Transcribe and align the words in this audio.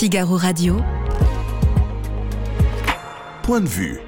Figaro 0.00 0.38
Radio. 0.38 0.78
Point 3.42 3.60
de 3.60 3.68
vue. 3.68 4.00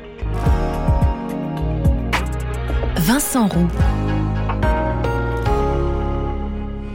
Vincent 2.96 3.46
Roux. 3.46 3.68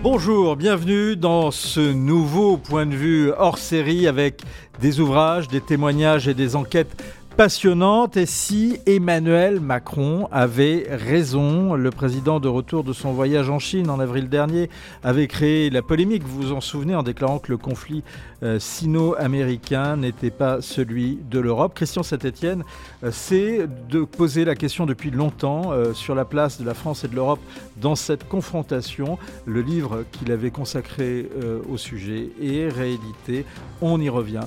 Bonjour, 0.02 0.55
bienvenue 0.55 1.15
dans 1.15 1.52
ce 1.52 1.79
nouveau 1.79 2.57
point 2.57 2.87
de 2.87 2.96
vue 2.96 3.31
hors 3.37 3.60
série 3.60 4.07
avec 4.07 4.41
des 4.81 4.99
ouvrages, 4.99 5.47
des 5.47 5.61
témoignages 5.61 6.27
et 6.27 6.33
des 6.33 6.55
enquêtes 6.55 7.03
passionnante. 7.38 8.17
Et 8.17 8.26
si 8.26 8.79
Emmanuel 8.88 9.60
Macron 9.60 10.28
avait 10.31 10.88
raison, 10.90 11.76
le 11.76 11.92
président 11.92 12.40
de 12.40 12.47
retour 12.47 12.83
de 12.83 12.94
son 12.94 13.13
voyage 13.13 13.52
en 13.52 13.60
Chine 13.60 13.92
en 13.92 13.99
avril 13.99 14.28
dernier 14.28 14.71
avait 15.03 15.28
créé 15.28 15.70
la 15.70 15.84
polémique, 15.84 16.23
vous 16.23 16.48
vous 16.48 16.52
en 16.52 16.62
souvenez, 16.62 16.95
en 16.95 17.03
déclarant 17.03 17.38
que 17.38 17.52
le 17.52 17.58
conflit 17.58 18.03
euh, 18.41 18.58
sino-américain 18.59 19.97
n'était 19.97 20.31
pas 20.31 20.61
celui 20.61 21.20
de 21.30 21.39
l'Europe. 21.39 21.73
Christian 21.75 22.02
Saint-Etienne 22.02 22.63
euh, 23.03 23.11
c'est 23.11 23.67
de 23.89 24.03
poser 24.03 24.44
la 24.44 24.55
question 24.55 24.88
depuis 24.88 25.11
longtemps 25.11 25.72
euh, 25.72 25.94
sur 25.94 26.16
la 26.16 26.25
place 26.25 26.59
de 26.59 26.66
la 26.66 26.73
France 26.73 27.03
et 27.03 27.08
de 27.08 27.16
l'Europe 27.16 27.39
dans 27.77 27.95
cette 27.95 28.27
confrontation. 28.27 29.19
Le 29.45 29.61
livre 29.61 30.05
qu'il 30.11 30.31
avait 30.31 30.52
consacré 30.52 31.30
au 31.69 31.77
sujet 31.77 32.30
est 32.41 32.67
réédité. 32.69 33.45
On 33.81 34.02
y 34.02 34.09
revient 34.09 34.41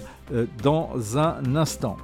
dans 0.62 1.18
un 1.18 1.56
instant. 1.56 1.96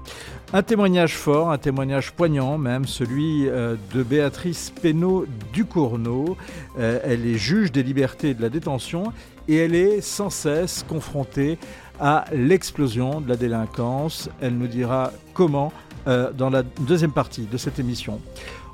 Un 0.52 0.62
témoignage 0.62 1.16
fort, 1.16 1.50
un 1.50 1.58
témoignage 1.58 2.12
poignant 2.12 2.56
même, 2.56 2.84
celui 2.84 3.48
euh, 3.48 3.74
de 3.92 4.04
Béatrice 4.04 4.72
Pénaud-Ducournau. 4.80 6.36
Euh, 6.78 7.00
elle 7.02 7.26
est 7.26 7.36
juge 7.36 7.72
des 7.72 7.82
libertés 7.82 8.30
et 8.30 8.34
de 8.34 8.42
la 8.42 8.48
détention 8.48 9.12
et 9.48 9.56
elle 9.56 9.74
est 9.74 10.00
sans 10.00 10.30
cesse 10.30 10.84
confrontée 10.88 11.58
à 11.98 12.26
l'explosion 12.32 13.20
de 13.20 13.28
la 13.28 13.36
délinquance. 13.36 14.30
Elle 14.40 14.56
nous 14.56 14.68
dira 14.68 15.10
comment 15.34 15.72
euh, 16.06 16.30
dans 16.30 16.50
la 16.50 16.62
deuxième 16.62 17.10
partie 17.10 17.46
de 17.50 17.56
cette 17.56 17.80
émission. 17.80 18.20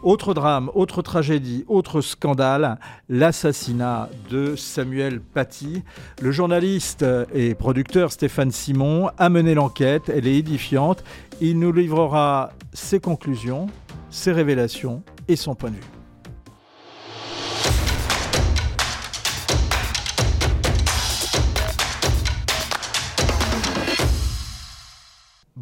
Autre 0.02 0.34
drame, 0.34 0.68
autre 0.74 1.00
tragédie, 1.00 1.64
autre 1.68 2.00
scandale, 2.00 2.80
l'assassinat 3.08 4.08
de 4.30 4.56
Samuel 4.56 5.20
Paty. 5.20 5.84
Le 6.20 6.32
journaliste 6.32 7.04
et 7.32 7.54
producteur 7.54 8.10
Stéphane 8.10 8.50
Simon 8.50 9.10
a 9.16 9.28
mené 9.28 9.54
l'enquête, 9.54 10.08
elle 10.08 10.26
est 10.26 10.34
édifiante. 10.34 11.04
Il 11.40 11.60
nous 11.60 11.70
livrera 11.70 12.50
ses 12.72 12.98
conclusions, 12.98 13.68
ses 14.10 14.32
révélations 14.32 15.04
et 15.28 15.36
son 15.36 15.54
point 15.54 15.70
de 15.70 15.76
vue. 15.76 16.01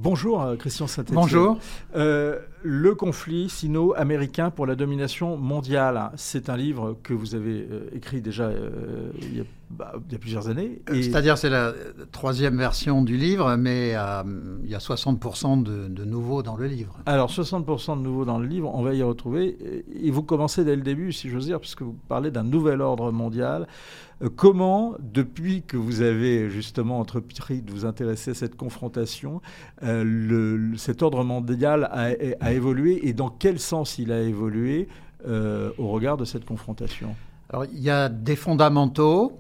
Bonjour 0.03 0.41
euh, 0.41 0.57
Christian 0.57 0.87
saint 0.87 1.05
Bonjour. 1.13 1.59
Euh, 1.95 2.39
le 2.63 2.95
conflit 2.95 3.51
sino-américain 3.51 4.51
pour 4.51 4.65
la 4.65 4.75
domination 4.75 5.37
mondiale, 5.37 6.11
c'est 6.17 6.49
un 6.49 6.57
livre 6.57 6.97
que 7.03 7.13
vous 7.13 7.35
avez 7.35 7.67
euh, 7.71 7.91
écrit 7.95 8.23
déjà 8.23 8.51
il, 9.21 9.45
bah, 9.71 9.93
il, 10.07 10.13
y 10.13 10.17
a, 10.17 10.19
plusieurs 10.19 10.49
années. 10.49 10.83
C'est-à-dire 10.89 11.39
c'est 11.39 11.51
la 11.51 11.73
troisième 12.13 12.57
version 12.59 13.03
du 13.03 13.17
livre, 13.17 13.57
mais 13.57 13.91
il 14.65 14.71
y 14.71 14.75
a 14.75 14.79
60% 14.79 15.63
de, 15.63 15.89
de 15.89 16.05
nouveaux 16.05 16.43
dans 16.43 16.57
le 16.57 16.67
livre. 16.67 16.99
Alors 17.07 17.31
60% 17.31 17.97
de 17.99 18.03
nouveaux 18.03 18.25
dans 18.25 18.39
le 18.39 18.47
livre, 18.47 18.71
on 18.75 18.83
va 18.83 18.95
y 18.95 19.03
retrouver. 19.03 19.57
Et 20.03 20.11
vous 20.11 20.23
commencez 20.23 20.65
dès 20.65 20.77
le 20.77 20.83
début, 20.83 21.13
si 21.13 21.31
j'ose 21.31 21.47
dire, 21.47 21.61
puisque 21.61 21.83
vous 21.83 21.97
parlez 22.09 22.31
d'un 22.31 22.45
nouvel 22.45 22.81
ordre 22.81 23.13
mondial. 23.13 23.67
Euh, 24.23 24.29
comment, 24.35 24.95
depuis 25.01 25.63
que 25.63 25.77
vous 25.77 26.03
avez 26.03 26.51
justement 26.51 26.99
entrepris 26.99 27.63
de 27.63 27.71
vous 27.71 27.87
intéresser 27.87 28.33
à 28.33 28.35
cette 28.35 28.57
confrontation, 28.57 29.41
euh, 29.83 30.75
cet 30.77 31.03
ordre 31.03 31.25
mondial 31.25 31.89
a, 31.93 32.53
évolué 32.53 33.07
et 33.09 33.13
dans 33.13 33.31
quel 33.31 33.59
sens 33.59 33.99
il 33.99 34.13
a 34.13 34.21
évolué 34.21 34.89
euh, 35.27 35.71
au 35.79 35.89
regard 35.89 36.17
de 36.17 36.25
cette 36.25 36.45
confrontation? 36.45 37.15
Alors, 37.49 37.65
il 37.65 37.81
y 37.81 37.91
a 37.91 38.09
des 38.09 38.37
fondamentaux 38.37 39.39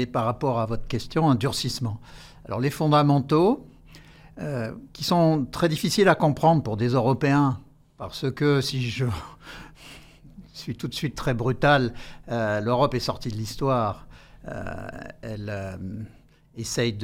et 0.00 0.06
par 0.06 0.24
rapport 0.24 0.60
à 0.60 0.66
votre 0.66 0.86
question, 0.86 1.30
un 1.30 1.34
durcissement. 1.34 2.00
Alors, 2.46 2.60
les 2.60 2.70
fondamentaux, 2.70 3.66
qui 4.92 5.04
sont 5.04 5.46
très 5.52 5.68
difficiles 5.68 6.08
à 6.08 6.14
comprendre 6.14 6.62
pour 6.62 6.76
des 6.76 6.88
Européens, 6.88 7.60
parce 7.98 8.28
que 8.32 8.60
si 8.60 8.90
je 8.90 9.04
suis 10.52 10.74
tout 10.74 10.88
de 10.88 10.94
suite 10.94 11.14
très 11.14 11.34
brutal, 11.34 11.92
l'Europe 12.28 12.94
est 12.94 13.00
sortie 13.00 13.28
de 13.28 13.36
l'histoire 13.36 14.06
euh, 14.48 14.88
elle 15.22 15.48
euh, 15.48 15.76
essaye 16.56 16.96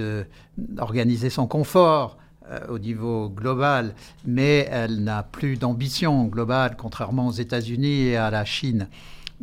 d'organiser 0.56 1.30
son 1.30 1.46
confort 1.46 2.18
euh, 2.50 2.58
au 2.68 2.78
niveau 2.78 3.28
global, 3.28 3.94
mais 4.26 4.66
elle 4.70 5.04
n'a 5.04 5.22
plus 5.22 5.56
d'ambition 5.56 6.24
globale, 6.24 6.76
contrairement 6.76 7.28
aux 7.28 7.32
États-Unis 7.32 8.08
et 8.08 8.16
à 8.16 8.30
la 8.30 8.44
Chine. 8.44 8.88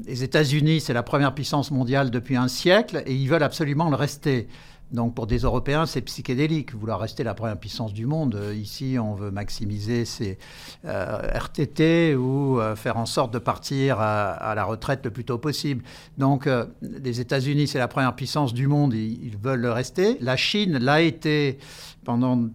Les 0.04 0.24
États-Unis, 0.24 0.82
c'est 0.82 0.94
la 0.94 1.04
première 1.04 1.34
puissance 1.34 1.72
mondiale 1.72 2.12
depuis 2.12 2.36
un 2.36 2.50
siècle 2.50 3.04
et 3.06 3.16
ils 3.16 3.30
veulent 3.30 3.44
absolument 3.44 3.90
le 3.90 3.96
rester. 3.96 4.48
Donc 4.92 5.16
pour 5.16 5.26
des 5.26 5.40
Européens, 5.40 5.86
c'est 5.86 6.02
psychédélique, 6.02 6.74
vouloir 6.76 7.00
rester 7.00 7.24
la 7.24 7.34
première 7.34 7.58
puissance 7.58 7.94
du 7.94 8.06
monde. 8.06 8.36
Euh, 8.36 8.54
ici, 8.54 8.98
on 9.02 9.14
veut 9.16 9.32
maximiser 9.32 10.06
ses 10.06 10.38
euh, 10.86 11.22
RTT 11.34 12.16
ou 12.16 12.60
euh, 12.60 12.76
faire 12.76 12.98
en 12.98 13.06
sorte 13.06 13.34
de 13.34 13.40
partir 13.40 14.00
à, 14.00 14.54
la 14.56 14.64
retraite 14.64 15.04
le 15.04 15.12
plus 15.12 15.26
tôt 15.26 15.38
possible. 15.38 15.84
Donc 16.18 16.48
les 16.82 17.20
États-Unis, 17.20 17.68
c'est 17.68 17.80
la 17.80 17.88
première 17.88 18.16
puissance 18.16 18.54
du 18.54 18.68
monde, 18.68 18.94
ils, 18.94 19.38
veulent 19.42 19.62
le 19.62 19.72
rester. 19.72 20.18
La 20.22 20.38
Chine 20.38 20.78
l'a 20.78 21.02
été 21.02 21.58
pendant 22.04 22.50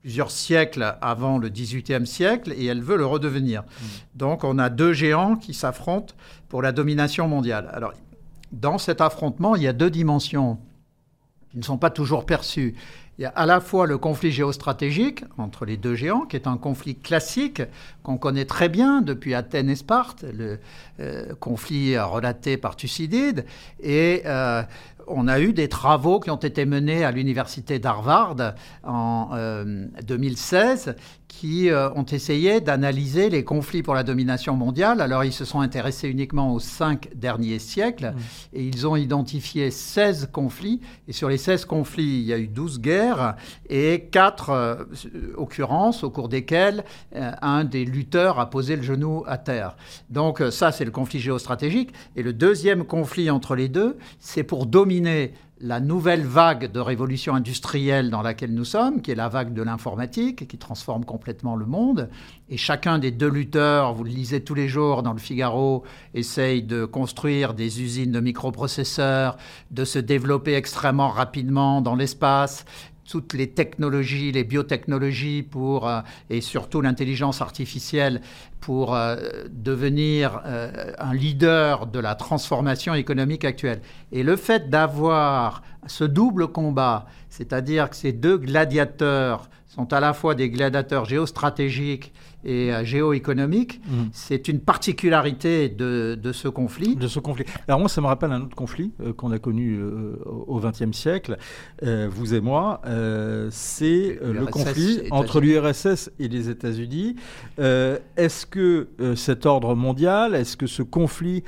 plusieurs 0.00 0.30
siècles 0.30 0.96
avant 1.00 1.38
le 1.38 1.48
XVIIIe 1.48 2.06
siècle 2.06 2.52
et 2.56 2.64
elle 2.66 2.82
veut 2.82 2.96
le 2.96 3.06
redevenir. 3.06 3.62
Mmh. 3.62 3.84
Donc 4.14 4.44
on 4.44 4.58
a 4.58 4.70
deux 4.70 4.92
géants 4.92 5.36
qui 5.36 5.54
s'affrontent 5.54 6.14
pour 6.48 6.62
la 6.62 6.72
domination 6.72 7.28
mondiale. 7.28 7.70
Alors 7.72 7.92
dans 8.52 8.78
cet 8.78 9.00
affrontement, 9.00 9.56
il 9.56 9.62
y 9.62 9.68
a 9.68 9.72
deux 9.72 9.90
dimensions 9.90 10.58
qui 11.50 11.58
ne 11.58 11.62
sont 11.62 11.78
pas 11.78 11.90
toujours 11.90 12.26
perçus. 12.26 12.74
Il 13.18 13.22
y 13.22 13.26
a 13.26 13.30
à 13.30 13.44
la 13.44 13.60
fois 13.60 13.86
le 13.86 13.98
conflit 13.98 14.32
géostratégique 14.32 15.24
entre 15.36 15.66
les 15.66 15.76
deux 15.76 15.94
géants, 15.94 16.22
qui 16.22 16.36
est 16.36 16.46
un 16.46 16.56
conflit 16.56 16.94
classique 16.94 17.60
qu'on 18.02 18.16
connaît 18.16 18.46
très 18.46 18.70
bien 18.70 19.02
depuis 19.02 19.34
Athènes 19.34 19.68
et 19.68 19.76
Sparte, 19.76 20.22
le 20.22 20.58
euh, 21.00 21.34
conflit 21.34 21.98
relaté 21.98 22.56
par 22.56 22.76
Thucydide, 22.76 23.44
et 23.80 24.22
euh, 24.24 24.62
on 25.10 25.28
a 25.28 25.40
eu 25.40 25.52
des 25.52 25.68
travaux 25.68 26.20
qui 26.20 26.30
ont 26.30 26.36
été 26.36 26.64
menés 26.64 27.04
à 27.04 27.10
l'université 27.10 27.78
d'Harvard 27.78 28.36
en 28.84 29.30
2016 30.02 30.88
euh, 30.88 30.92
qui 31.30 31.70
euh, 31.70 31.88
ont 31.92 32.04
essayé 32.04 32.60
d'analyser 32.60 33.30
les 33.30 33.44
conflits 33.44 33.84
pour 33.84 33.94
la 33.94 34.02
domination 34.02 34.56
mondiale. 34.56 35.00
Alors 35.00 35.22
ils 35.22 35.32
se 35.32 35.44
sont 35.44 35.60
intéressés 35.60 36.08
uniquement 36.08 36.52
aux 36.52 36.58
cinq 36.58 37.08
derniers 37.14 37.60
siècles 37.60 38.06
mmh. 38.06 38.56
et 38.56 38.64
ils 38.64 38.86
ont 38.88 38.96
identifié 38.96 39.70
16 39.70 40.30
conflits. 40.32 40.80
Et 41.06 41.12
sur 41.12 41.28
les 41.28 41.38
16 41.38 41.66
conflits, 41.66 42.18
il 42.18 42.22
y 42.22 42.32
a 42.32 42.38
eu 42.38 42.48
12 42.48 42.80
guerres 42.80 43.36
et 43.68 44.08
4 44.10 44.50
euh, 44.50 44.84
occurrences 45.36 46.02
au 46.02 46.10
cours 46.10 46.28
desquelles 46.28 46.84
un 47.12 47.62
des 47.64 47.84
lutteurs 47.84 48.40
a 48.40 48.50
posé 48.50 48.74
le 48.74 48.82
genou 48.82 49.22
à 49.26 49.38
terre. 49.38 49.76
Donc 50.08 50.42
ça, 50.50 50.72
c'est 50.72 50.84
le 50.84 50.90
conflit 50.90 51.20
géostratégique. 51.20 51.92
Et 52.16 52.22
le 52.22 52.32
deuxième 52.32 52.84
conflit 52.84 53.30
entre 53.30 53.54
les 53.54 53.68
deux, 53.68 53.96
c'est 54.18 54.42
pour 54.42 54.66
dominer 54.66 55.32
la 55.62 55.78
nouvelle 55.78 56.24
vague 56.24 56.72
de 56.72 56.80
révolution 56.80 57.34
industrielle 57.34 58.08
dans 58.08 58.22
laquelle 58.22 58.54
nous 58.54 58.64
sommes, 58.64 59.02
qui 59.02 59.10
est 59.10 59.14
la 59.14 59.28
vague 59.28 59.52
de 59.52 59.62
l'informatique, 59.62 60.48
qui 60.48 60.56
transforme 60.56 61.04
complètement 61.04 61.54
le 61.54 61.66
monde. 61.66 62.08
Et 62.48 62.56
chacun 62.56 62.98
des 62.98 63.10
deux 63.10 63.28
lutteurs, 63.28 63.92
vous 63.92 64.04
le 64.04 64.10
lisez 64.10 64.42
tous 64.42 64.54
les 64.54 64.68
jours 64.68 65.02
dans 65.02 65.12
le 65.12 65.18
Figaro, 65.18 65.84
essaye 66.14 66.62
de 66.62 66.86
construire 66.86 67.52
des 67.52 67.82
usines 67.82 68.10
de 68.10 68.20
microprocesseurs, 68.20 69.36
de 69.70 69.84
se 69.84 69.98
développer 69.98 70.54
extrêmement 70.54 71.10
rapidement 71.10 71.82
dans 71.82 71.94
l'espace, 71.94 72.64
toutes 73.10 73.34
les 73.34 73.48
technologies, 73.48 74.30
les 74.30 74.44
biotechnologies 74.44 75.42
pour, 75.42 75.88
euh, 75.88 76.00
et 76.30 76.40
surtout 76.40 76.80
l'intelligence 76.80 77.40
artificielle 77.40 78.20
pour 78.60 78.94
euh, 78.94 79.16
devenir 79.50 80.40
euh, 80.46 80.92
un 80.96 81.12
leader 81.12 81.88
de 81.88 81.98
la 81.98 82.14
transformation 82.14 82.94
économique 82.94 83.44
actuelle. 83.44 83.82
Et 84.12 84.22
le 84.22 84.36
fait 84.36 84.70
d'avoir 84.70 85.62
ce 85.88 86.04
double 86.04 86.46
combat, 86.46 87.06
c'est-à-dire 87.30 87.90
que 87.90 87.96
ces 87.96 88.12
deux 88.12 88.38
gladiateurs 88.38 89.50
sont 89.66 89.92
à 89.92 89.98
la 89.98 90.12
fois 90.12 90.36
des 90.36 90.48
gladiateurs 90.48 91.04
géostratégiques 91.04 92.12
et 92.44 92.72
géoéconomique. 92.84 93.80
Mmh. 93.86 93.92
C'est 94.12 94.48
une 94.48 94.60
particularité 94.60 95.68
de, 95.68 96.18
de, 96.20 96.32
ce 96.32 96.48
conflit. 96.48 96.96
De 96.96 97.08
ce 97.08 97.18
conflit. 97.18 97.44
Alors 97.68 97.80
moi, 97.80 97.88
ça 97.88 98.00
me 98.00 98.06
rappelle 98.06 98.32
un 98.32 98.42
autre 98.42 98.56
conflit 98.56 98.92
qu'on 99.16 99.32
a 99.32 99.38
connu 99.38 99.80
au 100.24 100.60
XXe 100.60 100.96
siècle, 100.96 101.36
vous 101.82 102.34
et 102.34 102.40
moi. 102.40 102.80
c'est 103.50 104.18
le 104.22 104.46
conflit 104.46 105.02
entre 105.10 105.40
l'URSS 105.40 106.10
et 106.18 106.28
les 106.28 106.48
États-Unis. 106.48 107.16
est-ce 107.58 108.46
que 108.46 108.88
cet 109.16 109.46
ordre 109.46 109.74
mondial, 109.74 110.34
est-ce 110.34 110.56
que 110.56 110.66
ce 110.66 110.82
conflit 110.82 111.44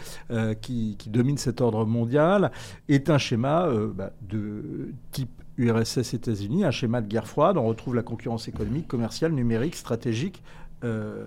qui, 0.61 0.97
qui, 0.99 1.11
domine 1.11 1.39
cet 1.39 1.61
ordre 1.61 1.85
mondial 1.87 2.51
est 2.89 3.11
un 3.11 3.19
schéma 3.19 3.69
bah, 3.95 4.13
de 4.23 4.93
type 5.11 5.31
URSS 5.59 6.15
États-Unis, 6.15 6.65
un 6.65 6.71
schéma 6.71 7.01
de 7.01 7.09
guerre 7.09 7.27
froide? 7.27 7.57
On 7.57 7.67
retrouve 7.67 7.95
la 7.95 8.03
concurrence 8.03 8.49
économique, 8.49 8.89
commerciale, 8.89 9.33
numérique, 9.33 9.77
stratégique 9.77 10.43
euh, 10.85 11.25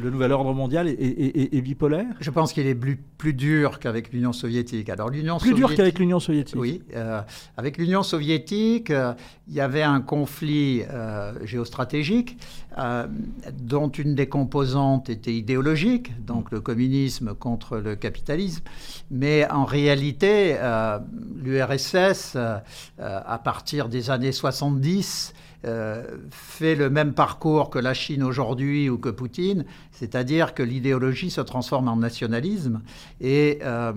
le 0.00 0.10
nouvel 0.10 0.32
ordre 0.32 0.52
mondial 0.52 0.88
est, 0.88 1.60
bipolaire 1.60 2.06
Je 2.20 2.30
pense 2.30 2.52
qu'il 2.52 2.66
est 2.66 2.74
plus, 2.74 2.96
plus 2.96 3.34
dur 3.34 3.78
qu'avec 3.78 4.12
l'Union 4.12 4.32
soviétique. 4.32 4.88
Alors 4.88 5.10
l'Union 5.10 5.38
plus 5.38 5.54
dur 5.54 5.74
qu'avec 5.74 5.98
l'Union 5.98 6.18
soviétique. 6.18 6.56
Oui, 6.58 6.82
euh, 6.94 7.20
avec 7.56 7.78
l'Union 7.78 8.02
soviétique, 8.02 8.90
euh, 8.90 9.14
il 9.48 9.54
y 9.54 9.60
avait 9.60 9.82
un 9.82 10.00
conflit 10.00 10.82
géostratégique 11.44 12.36
dont 13.60 13.88
une 13.88 14.16
des 14.16 14.26
composantes 14.28 15.08
était 15.08 15.32
idéologique, 15.32 16.12
donc 16.24 16.50
le 16.50 16.60
communisme 16.60 17.32
contre 17.34 17.78
le 17.78 17.94
capitalisme. 17.94 18.64
Mais 19.10 19.48
en 19.48 19.64
réalité, 19.64 20.56
l'URSS, 21.36 22.36
à 22.98 23.38
partir 23.38 23.88
des 23.88 24.10
années 24.10 24.32
70, 24.32 25.32
euh, 25.32 25.45
fait 26.30 26.74
le 26.74 26.90
même 26.90 27.12
parcours 27.12 27.70
que 27.70 27.78
la 27.78 27.94
Chine 27.94 28.22
aujourd'hui 28.22 28.88
ou 28.88 28.98
que 28.98 29.08
Poutine, 29.08 29.64
c'est-à-dire 29.90 30.54
que 30.54 30.62
l'idéologie 30.62 31.30
se 31.30 31.40
transforme 31.40 31.88
en 31.88 31.96
nationalisme 31.96 32.82
et 33.20 33.58
euh, 33.62 33.92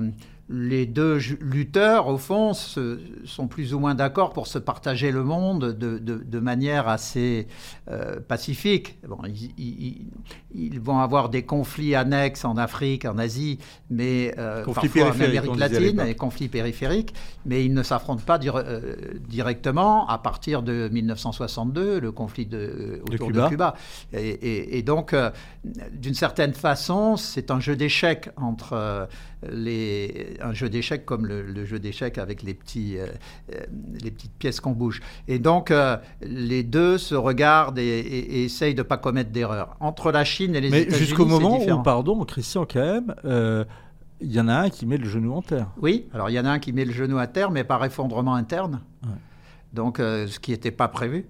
les 0.51 0.87
deux 0.87 1.19
lutteurs, 1.41 2.07
au 2.07 2.17
fond, 2.17 2.53
sont 2.53 3.47
plus 3.47 3.75
ou 3.75 3.79
moins 3.79 3.93
d'accord 3.93 4.33
pour 4.33 4.47
se 4.47 4.57
partager 4.57 5.11
le 5.11 5.23
monde 5.23 5.77
de, 5.77 6.39
manière 6.39 6.87
assez 6.87 7.47
euh, 7.89 8.19
pacifique. 8.19 8.97
Bon, 9.07 9.19
ils, 9.57 10.79
vont 10.79 10.99
avoir 10.99 11.29
des 11.29 11.43
conflits 11.43 11.93
annexes 11.93 12.45
en 12.45 12.57
Afrique, 12.57 13.05
en 13.05 13.19
Asie, 13.19 13.59
mais 13.91 14.33
euh, 14.39 14.65
parfois 14.65 15.09
en 15.09 15.11
Amérique 15.11 15.55
latine, 15.55 16.03
des 16.03 16.15
conflits 16.15 16.47
périphériques, 16.47 17.13
mais 17.45 17.63
ils 17.63 17.73
ne 17.73 17.83
s'affrontent 17.83 18.23
pas 18.25 18.39
euh, 18.43 18.95
directement 19.27 20.07
à 20.07 20.17
partir 20.17 20.63
de 20.63 20.89
1962, 20.91 21.99
le 21.99 22.11
conflit 22.11 22.47
de, 22.47 23.03
autour 23.11 23.31
de 23.31 23.47
Cuba. 23.47 23.75
Et, 24.13 24.81
donc, 24.81 25.13
d'une 25.93 26.15
certaine 26.15 26.53
façon, 26.53 27.17
c'est 27.17 27.51
un 27.51 27.59
jeu 27.59 27.75
d'échecs 27.75 28.29
entre 28.37 29.07
les, 29.47 30.38
un 30.41 30.53
jeu 30.53 30.69
d'échecs 30.69 31.05
comme 31.05 31.25
le, 31.25 31.65
jeu 31.65 31.79
d'échecs 31.79 32.17
avec 32.17 32.43
les, 32.43 32.53
petits, 32.53 32.97
euh, 32.97 33.07
euh, 33.53 33.59
les 34.01 34.11
petites 34.11 34.33
pièces 34.33 34.59
qu'on 34.59 34.71
bouge. 34.71 35.01
Et 35.27 35.39
donc, 35.39 35.71
euh, 35.71 35.97
les 36.21 36.63
deux 36.63 36.97
se 36.97 37.15
regardent 37.15 37.79
et, 37.79 38.43
essayent 38.43 38.75
de 38.75 38.81
ne 38.81 38.87
pas 38.87 38.97
commettre 38.97 39.31
d'erreur. 39.31 39.75
Entre 39.79 40.11
la 40.11 40.23
Chine 40.23 40.55
et 40.55 40.61
les 40.61 40.67
États-Unis, 40.69 40.97
jusqu'au 40.97 41.25
moment 41.25 41.59
où, 41.59 41.83
pardon, 41.83 42.23
Christian, 42.25 42.65
quand 42.65 42.79
même, 42.79 43.15
il 44.21 44.33
y 44.33 44.39
en 44.39 44.47
a 44.47 44.55
un 44.55 44.69
qui 44.69 44.85
met 44.85 44.97
le 44.97 45.07
genou 45.07 45.33
en 45.33 45.41
terre. 45.41 45.67
Oui, 45.81 46.07
alors 46.13 46.29
il 46.29 46.33
y 46.33 46.39
en 46.39 46.45
a 46.45 46.49
un 46.49 46.59
qui 46.59 46.73
met 46.73 46.85
le 46.85 46.91
genou 46.91 47.17
à 47.17 47.27
terre, 47.27 47.51
mais 47.51 47.63
par 47.63 47.83
effondrement 47.85 48.35
interne. 48.35 48.81
Donc, 49.73 49.97
ce 49.97 50.39
qui 50.39 50.51
n'était 50.51 50.71
pas 50.71 50.87
prévu. 50.87 51.25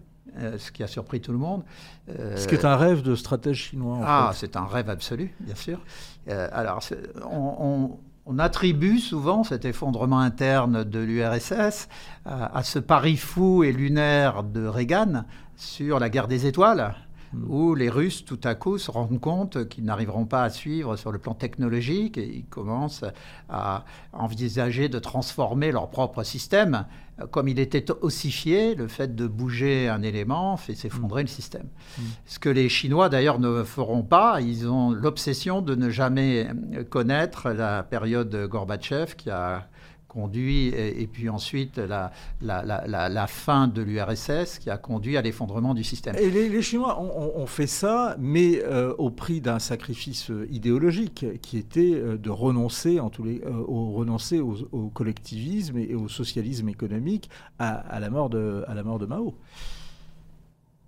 ce 0.57 0.71
qui 0.71 0.83
a 0.83 0.88
surpris 0.88 1.21
tout 1.21 1.31
le 1.31 1.38
monde. 1.38 1.63
ce 2.07 2.47
qui 2.47 2.56
est 2.56 2.65
un 2.65 2.75
rêve 2.75 3.01
de 3.01 3.15
stratège 3.15 3.57
chinois. 3.57 4.00
ah, 4.03 4.31
c'est 4.33 4.56
un 4.56 4.65
rêve 4.65 4.89
absolu, 4.89 5.33
bien 5.39 5.56
sûr. 5.56 5.79
alors, 6.27 6.81
on, 7.29 7.56
on 7.59 8.00
attribue 8.37 8.99
souvent 8.99 9.43
cet 9.43 9.65
effondrement 9.65 10.19
interne 10.19 10.83
de 10.83 10.99
l'URSS 10.99 11.87
à, 12.25 12.61
ce 12.63 12.77
pari 12.77 13.17
fou 13.17 13.63
et 13.63 13.71
lunaire 13.71 14.43
de 14.43 14.67
Reagan 14.67 15.23
sur 15.55 15.99
la 15.99 16.09
guerre 16.09 16.27
des 16.27 16.45
étoiles, 16.45 16.95
hmm. 17.33 17.45
où 17.49 17.75
les 17.75 17.89
Russes, 17.89 18.25
tout 18.25 18.39
à 18.43 18.53
coup, 18.53 18.77
se 18.77 18.91
rendent 18.91 19.19
compte 19.19 19.67
qu'ils 19.67 19.85
n'arriveront 19.85 20.25
pas 20.25 20.43
à 20.43 20.49
suivre 20.49 20.95
sur 20.95 21.11
le 21.11 21.17
plan 21.17 21.33
technologique 21.33 22.17
et 22.17 22.27
ils 22.27 22.45
commencent 22.45 23.05
à 23.49 23.85
envisager 24.13 24.89
de 24.89 24.99
transformer 24.99 25.71
leur 25.71 25.89
propre 25.89 26.23
système 26.23 26.85
comme 27.31 27.48
il 27.48 27.60
était 27.60 27.92
ossifié, 28.01 28.75
le 28.75 28.88
fait 28.88 29.16
de 29.16 29.27
bouger 29.27 29.89
un 29.89 30.01
élément 30.01 30.57
fait 30.57 30.75
s'effondrer 30.75 31.24
mm. 31.24 31.25
le 31.25 31.30
système. 31.30 31.68
Mm. 31.98 32.01
Ce 32.25 32.39
que 32.39 32.50
les 32.50 32.69
Chinois 32.69 33.10
d'ailleurs 33.10 33.39
ne 33.39 33.63
feront 33.63 34.04
pas, 34.04 34.42
ils 34.42 34.68
ont 34.68 34.92
l'obsession 34.92 35.62
de 35.62 35.75
ne 35.75 35.89
jamais 35.89 36.48
connaître 36.89 37.50
la 37.50 37.83
période 37.83 38.36
Gorbatchev 38.48 39.16
qui 39.16 39.30
a 39.30 39.68
conduit, 40.09 40.67
et, 40.67 41.07
puis 41.07 41.29
ensuite 41.29 41.77
la, 41.77 42.11
la, 42.41 43.27
fin 43.27 43.67
de 43.67 43.81
l'URSS 43.81 44.59
qui 44.59 44.69
a 44.69 44.77
conduit 44.77 45.15
à 45.15 45.21
l'effondrement 45.21 45.73
du 45.73 45.83
système. 45.85 46.15
Et 46.17 46.29
les, 46.29 46.61
Chinois 46.61 47.00
ont, 47.00 47.45
fait 47.45 47.67
ça, 47.67 48.15
mais 48.19 48.61
euh, 48.63 48.94
au 48.97 49.11
prix 49.11 49.39
d'un 49.39 49.59
sacrifice 49.59 50.29
euh, 50.31 50.47
idéologique 50.51 51.25
qui 51.41 51.57
était 51.57 51.94
euh, 51.94 52.17
de 52.17 52.29
renoncer, 52.29 53.00
en 53.00 53.09
tous 53.09 53.23
les, 53.23 53.41
au, 53.45 53.91
renoncer 53.91 54.39
au, 54.39 54.89
collectivisme 54.94 55.77
et, 55.77 55.95
au 55.95 56.09
socialisme 56.09 56.67
économique 56.67 57.29
à, 57.59 58.00
la 58.00 58.09
mort 58.09 58.29
de, 58.29 58.63
à 58.67 58.73
la 58.73 58.83
mort 58.83 59.00
de 59.00 59.06
Mao. 59.06 59.35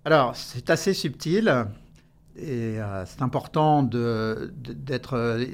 Alors, 0.04 0.34
c'est 0.34 0.68
assez 0.68 0.94
subtil. 0.94 1.66
Et 2.34 2.80
euh, 2.80 3.04
c'est 3.04 3.20
important 3.20 3.82
d'être, 3.82 5.16
euh, 5.16 5.44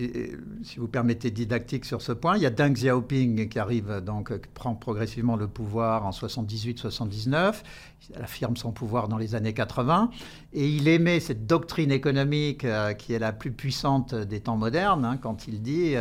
si 0.62 0.78
vous 0.78 0.86
permettez, 0.86 1.32
didactique 1.32 1.84
sur 1.84 2.00
ce 2.00 2.12
point. 2.12 2.36
Il 2.36 2.42
y 2.42 2.46
a 2.46 2.50
Deng 2.50 2.72
Xiaoping 2.72 3.48
qui 3.48 3.58
arrive, 3.58 4.00
donc, 4.00 4.40
qui 4.40 4.48
prend 4.54 4.76
progressivement 4.76 5.34
le 5.34 5.48
pouvoir 5.48 6.06
en 6.06 6.10
78-79. 6.10 7.62
Il 8.10 8.22
affirme 8.22 8.56
son 8.56 8.70
pouvoir 8.70 9.08
dans 9.08 9.18
les 9.18 9.34
années 9.34 9.54
80. 9.54 10.10
Et 10.52 10.68
il 10.68 10.86
émet 10.86 11.18
cette 11.18 11.46
doctrine 11.46 11.90
économique 11.90 12.64
euh, 12.64 12.94
qui 12.94 13.12
est 13.12 13.18
la 13.18 13.32
plus 13.32 13.50
puissante 13.50 14.14
des 14.14 14.40
temps 14.40 14.56
modernes, 14.56 15.04
hein, 15.04 15.16
quand 15.16 15.48
il 15.48 15.60
dit 15.60 15.94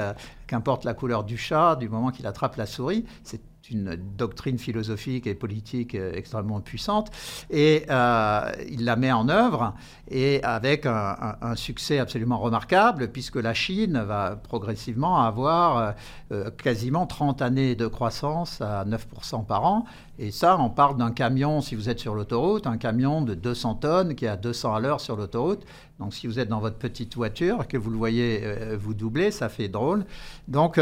qu'importe 0.46 0.86
la 0.86 0.94
couleur 0.94 1.24
du 1.24 1.38
chat, 1.38 1.76
du 1.76 1.90
moment 1.90 2.12
qu'il 2.12 2.28
attrape 2.28 2.56
la 2.56 2.68
souris. 2.68 3.06
C'est 3.24 3.42
une 3.72 3.96
doctrine 4.18 4.58
philosophique 4.58 5.28
et 5.28 5.36
politique 5.36 5.96
euh, 5.96 6.12
extrêmement 6.14 6.62
puissante, 6.62 7.12
et 7.50 7.86
euh, 7.90 8.52
il 8.70 8.86
la 8.86 8.96
met 8.96 9.12
en 9.12 9.30
œuvre, 9.30 9.74
et 10.10 10.42
avec 10.44 10.86
un, 10.86 11.56
succès 11.56 12.00
absolument 12.00 12.38
remarquable, 12.38 13.10
puisque 13.10 13.36
la 13.36 13.54
Chine 13.54 14.02
va 14.08 14.36
progressivement 14.36 15.22
avoir 15.22 15.96
euh, 16.32 16.50
quasiment 16.52 17.06
30 17.06 17.42
années 17.42 17.76
de 17.76 17.88
croissance 17.88 18.62
à 18.62 18.86
9% 18.86 19.46
par 19.46 19.66
an, 19.66 19.86
et 20.20 20.32
ça, 20.32 20.58
on 20.60 20.70
parle 20.70 20.98
d'un 20.98 21.12
camion, 21.12 21.62
si 21.62 21.76
vous 21.76 21.90
êtes 21.90 22.00
sur 22.00 22.16
l'autoroute, 22.16 22.68
un 22.68 22.78
camion 22.78 23.22
de 23.22 23.36
200 23.36 23.76
tonnes 23.76 24.16
qui 24.16 24.26
est 24.26 24.30
à 24.30 24.38
200 24.38 24.74
à 24.74 24.80
l'heure 24.80 25.00
sur 25.00 25.16
l'autoroute. 25.16 25.64
Donc 26.00 26.14
si 26.14 26.26
vous 26.26 26.40
êtes 26.40 26.50
dans 26.50 26.60
votre 26.60 26.78
petite 26.78 27.16
voiture, 27.16 27.68
que 27.68 27.78
vous 27.78 27.92
le 27.92 27.98
voyez 27.98 28.42
vous 28.80 28.96
doubler, 28.96 29.30
ça 29.30 29.48
fait 29.48 29.68
drôle. 29.68 30.06
Donc 30.48 30.80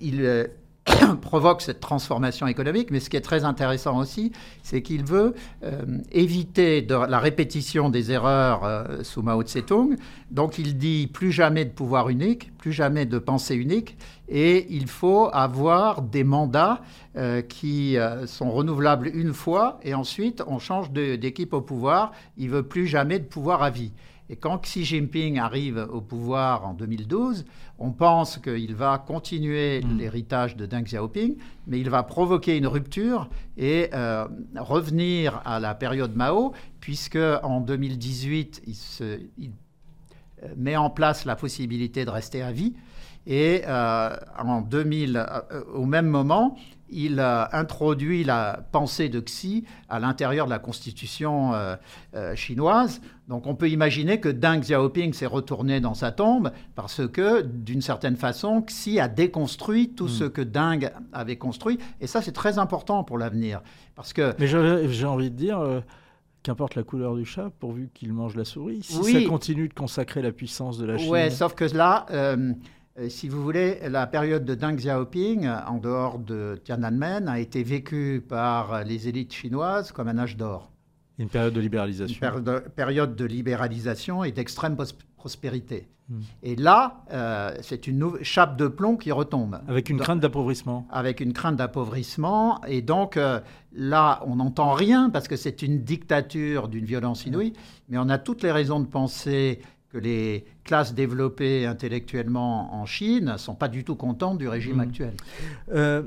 il 0.00 0.48
provoque 1.20 1.62
cette 1.62 1.80
transformation 1.80 2.46
économique, 2.46 2.90
mais 2.90 3.00
ce 3.00 3.08
qui 3.08 3.16
est 3.16 3.22
très 3.22 3.44
intéressant 3.44 3.98
aussi, 3.98 4.32
c'est 4.62 4.82
qu'il 4.82 5.04
veut 5.04 5.34
euh, 5.62 5.82
éviter 6.12 6.86
la 6.86 7.18
répétition 7.18 7.88
des 7.88 8.12
erreurs 8.12 8.64
euh, 8.64 9.02
sous 9.02 9.22
Mao 9.22 9.42
Tse-tung. 9.42 9.96
Donc 10.30 10.58
il 10.58 10.76
dit 10.76 11.06
plus 11.06 11.32
jamais 11.32 11.64
de 11.64 11.70
pouvoir 11.70 12.08
unique, 12.08 12.56
plus 12.58 12.72
jamais 12.72 13.06
de 13.06 13.18
pensée 13.18 13.54
unique, 13.54 13.96
et 14.28 14.66
il 14.70 14.86
faut 14.86 15.28
avoir 15.32 16.02
des 16.02 16.24
mandats 16.24 16.80
euh, 17.16 17.42
qui 17.42 17.96
sont 18.26 18.50
renouvelables 18.50 19.08
une 19.08 19.32
fois, 19.32 19.78
et 19.82 19.94
ensuite 19.94 20.42
on 20.46 20.58
change 20.58 20.90
d'équipe 20.90 21.52
au 21.52 21.60
pouvoir. 21.60 22.12
Il 22.36 22.50
veut 22.50 22.62
plus 22.62 22.86
jamais 22.86 23.18
de 23.18 23.24
pouvoir 23.24 23.62
à 23.62 23.70
vie. 23.70 23.92
Et 24.30 24.36
quand 24.36 24.58
Xi 24.58 24.84
Jinping 24.84 25.38
arrive 25.38 25.86
au 25.92 26.00
pouvoir 26.00 26.66
en 26.66 26.72
2012, 26.72 27.44
on 27.78 27.90
pense 27.90 28.38
qu'il 28.38 28.74
va 28.74 28.98
continuer 28.98 29.82
hmm. 29.82 29.98
l'héritage 29.98 30.56
de 30.56 30.64
Deng 30.64 30.84
Xiaoping, 30.84 31.36
mais 31.66 31.78
il 31.78 31.90
va 31.90 32.02
provoquer 32.02 32.56
une 32.56 32.66
rupture 32.66 33.28
et 33.58 33.90
euh, 33.92 34.26
revenir 34.56 35.42
à 35.44 35.60
la 35.60 35.74
période 35.74 36.16
Mao, 36.16 36.52
puisque 36.80 37.18
en 37.42 37.60
2018, 37.60 38.62
il, 38.66 38.74
se, 38.74 39.04
euh, 39.04 39.18
met 40.56 40.76
en 40.76 40.88
place 40.88 41.26
la 41.26 41.36
possibilité 41.36 42.06
de 42.06 42.10
rester 42.10 42.42
à 42.42 42.50
vie. 42.50 42.74
Et 43.26 43.62
euh, 43.66 44.16
en 44.38 44.62
2000, 44.62 45.26
au 45.74 45.84
même 45.84 46.06
moment, 46.06 46.56
il 46.90 47.20
a 47.20 47.56
introduit 47.56 48.24
la 48.24 48.64
pensée 48.72 49.08
de 49.08 49.20
Xi 49.20 49.64
à 49.88 49.98
l'intérieur 49.98 50.46
de 50.46 50.50
la 50.50 50.58
constitution 50.58 51.54
euh, 51.54 51.76
euh, 52.14 52.34
chinoise. 52.34 53.00
Donc 53.28 53.46
on 53.46 53.54
peut 53.54 53.70
imaginer 53.70 54.20
que 54.20 54.28
Deng 54.28 54.60
Xiaoping 54.60 55.12
s'est 55.12 55.26
retourné 55.26 55.80
dans 55.80 55.94
sa 55.94 56.12
tombe 56.12 56.52
parce 56.74 57.06
que, 57.08 57.42
d'une 57.42 57.82
certaine 57.82 58.16
façon, 58.16 58.62
Xi 58.62 59.00
a 59.00 59.08
déconstruit 59.08 59.90
tout 59.90 60.08
ce 60.08 60.24
hmm. 60.24 60.30
que 60.30 60.42
Deng 60.42 60.90
avait 61.12 61.36
construit. 61.36 61.78
Et 62.00 62.06
ça, 62.06 62.22
c'est 62.22 62.32
très 62.32 62.58
important 62.58 63.04
pour 63.04 63.18
l'avenir. 63.18 63.62
Parce 63.94 64.12
que... 64.12 64.34
Mais 64.38 64.46
j'ai 64.46 65.06
envie 65.06 65.30
de 65.30 65.36
dire... 65.36 65.60
Euh, 65.60 65.80
qu'importe 66.44 66.74
la 66.74 66.82
couleur 66.82 67.16
du 67.16 67.24
chat, 67.24 67.50
pourvu 67.58 67.88
qu'il 67.92 68.12
mange 68.12 68.36
la 68.36 68.44
souris, 68.44 68.82
si 68.82 69.02
ça 69.02 69.24
continue 69.26 69.66
de 69.66 69.72
consacrer 69.72 70.20
la 70.20 70.30
puissance 70.30 70.78
de 70.78 70.84
la 70.84 70.98
Chine. 70.98 71.10
Oui, 71.10 71.30
sauf 71.30 71.54
que 71.54 71.64
là, 71.74 72.04
euh, 72.10 72.52
si 73.08 73.28
vous 73.28 73.42
voulez, 73.42 73.80
la 73.88 74.06
période 74.06 74.44
de 74.44 74.54
Deng 74.54 74.76
Xiaoping, 74.76 75.48
en 75.48 75.78
dehors 75.78 76.18
de 76.18 76.60
Tiananmen, 76.64 77.28
a 77.28 77.40
été 77.40 77.62
vécue 77.62 78.24
par 78.26 78.84
les 78.84 79.08
élites 79.08 79.32
chinoises 79.32 79.90
comme 79.92 80.08
un 80.08 80.18
âge 80.18 80.36
d'or. 80.36 80.70
Une 81.18 81.28
période 81.28 81.54
de 81.54 81.60
libéralisation. 81.60 82.38
Une 82.38 82.60
période 82.74 83.14
de 83.14 83.24
libéralisation 83.24 84.24
et 84.24 84.32
d'extrême 84.32 84.76
prospérité. 85.16 85.88
Hmm. 86.08 86.20
Et 86.42 86.56
là, 86.56 87.04
euh, 87.12 87.56
c'est 87.62 87.86
une 87.86 88.22
chape 88.22 88.56
de 88.56 88.68
plomb 88.68 88.96
qui 88.96 89.10
retombe. 89.12 89.60
Avec 89.68 89.88
une 89.88 89.98
crainte 89.98 90.20
d'appauvrissement. 90.20 90.86
Avec 90.90 91.20
une 91.20 91.32
crainte 91.32 91.56
d'appauvrissement. 91.56 92.60
Et 92.66 92.82
donc, 92.82 93.16
euh, 93.16 93.40
là, 93.72 94.22
on 94.26 94.36
n'entend 94.36 94.72
rien 94.72 95.08
parce 95.08 95.28
que 95.28 95.36
c'est 95.36 95.62
une 95.62 95.82
dictature 95.82 96.68
d'une 96.68 96.84
violence 96.84 97.24
inouïe. 97.26 97.54
Mais 97.88 97.96
on 97.96 98.08
a 98.08 98.18
toutes 98.18 98.42
les 98.42 98.52
raisons 98.52 98.80
de 98.80 98.86
penser 98.86 99.60
que 99.94 99.98
les 99.98 100.44
classes 100.64 100.92
développées 100.92 101.66
intellectuellement 101.66 102.74
en 102.74 102.84
Chine 102.84 103.32
ne 103.34 103.36
sont 103.36 103.54
pas 103.54 103.68
du 103.68 103.84
tout 103.84 103.94
contentes 103.94 104.38
du 104.38 104.48
régime 104.48 104.78
hmm. 104.78 104.80
actuel. 104.80 105.14
Euh, 105.72 106.02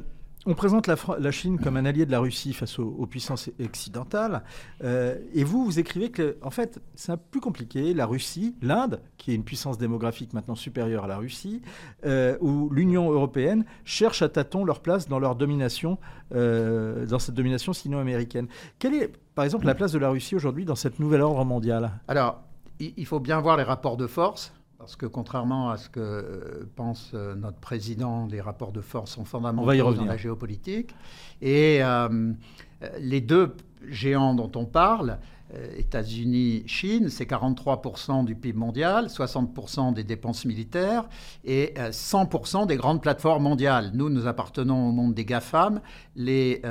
on 0.45 0.53
présente 0.53 0.87
la, 0.87 1.31
Chine 1.31 1.59
comme 1.59 1.75
un 1.75 1.83
allié 1.83 2.05
de 2.05 2.11
la 2.11 2.19
Russie 2.19 2.53
face 2.53 2.79
aux, 2.79 3.05
puissances 3.05 3.49
occidentales. 3.63 4.43
Euh, 4.81 5.17
et 5.33 5.43
vous, 5.43 5.65
vous 5.65 5.77
écrivez 5.77 6.09
que, 6.09 6.37
en 6.41 6.51
fait, 6.51 6.79
c'est 6.95 7.11
un 7.11 7.17
peu 7.17 7.23
plus 7.31 7.41
compliqué. 7.41 7.93
La 7.93 8.05
Russie, 8.05 8.55
l'Inde, 8.61 9.01
qui 9.17 9.31
est 9.31 9.35
une 9.35 9.43
puissance 9.43 9.77
démographique 9.77 10.31
maintenant 10.31 10.55
supérieure 10.55 11.03
à 11.03 11.07
la 11.07 11.17
Russie, 11.17 11.61
euh, 12.05 12.37
ou 12.39 12.69
l'Union 12.69 13.11
européenne 13.11 13.65
cherchent 13.83 14.21
à 14.21 14.29
tâtons 14.29 14.63
leur 14.63 14.79
place 14.79 15.09
dans 15.09 15.19
leur 15.19 15.35
domination, 15.35 15.97
euh, 16.33 17.05
dans 17.05 17.19
cette 17.19 17.35
domination 17.35 17.73
sino-américaine. 17.73 18.47
Quelle 18.79 18.95
est, 18.95 19.11
par 19.35 19.43
exemple, 19.43 19.65
la 19.65 19.75
place 19.75 19.91
de 19.91 19.99
la 19.99 20.09
Russie 20.09 20.35
aujourd'hui 20.35 20.63
dans 20.63 20.75
cette 20.75 20.99
nouvelle 20.99 21.21
ordre 21.21 21.43
mondiale? 21.43 21.91
Alors, 22.07 22.46
il 22.79 23.05
faut 23.05 23.19
bien 23.19 23.39
voir 23.39 23.57
les 23.57 23.63
rapports 23.63 23.97
de 23.97 24.07
force. 24.07 24.53
Parce 24.77 24.95
que 24.95 25.07
contrairement 25.07 25.71
à 25.71 25.77
ce 25.77 25.89
que 25.89 25.99
euh, 25.99 26.69
pense 26.75 27.11
euh, 27.13 27.35
notre 27.35 27.57
président, 27.57 28.27
les 28.27 28.41
rapports 28.41 28.71
de 28.71 28.81
force 28.81 29.11
sont 29.11 29.25
fondamentaux 29.25 29.93
dans 29.93 30.05
la 30.05 30.17
géopolitique. 30.17 30.93
Et 31.41 31.79
euh, 31.81 32.33
les 32.99 33.21
deux 33.21 33.55
géants 33.87 34.35
dont 34.35 34.51
on 34.55 34.65
parle, 34.65 35.17
États-Unis, 35.77 36.63
Chine, 36.67 37.09
c'est 37.09 37.23
43% 37.23 38.25
du 38.25 38.35
PIB 38.35 38.59
mondial, 38.59 39.07
60% 39.07 39.93
des 39.93 40.03
dépenses 40.03 40.43
militaires 40.43 41.07
et 41.45 41.73
100% 41.77 42.67
des 42.67 42.75
grandes 42.75 43.01
plateformes 43.01 43.43
mondiales. 43.43 43.91
Nous, 43.93 44.09
nous 44.09 44.27
appartenons 44.27 44.89
au 44.89 44.91
monde 44.91 45.13
des 45.13 45.23
GAFAM. 45.23 45.79
Les 46.17 46.61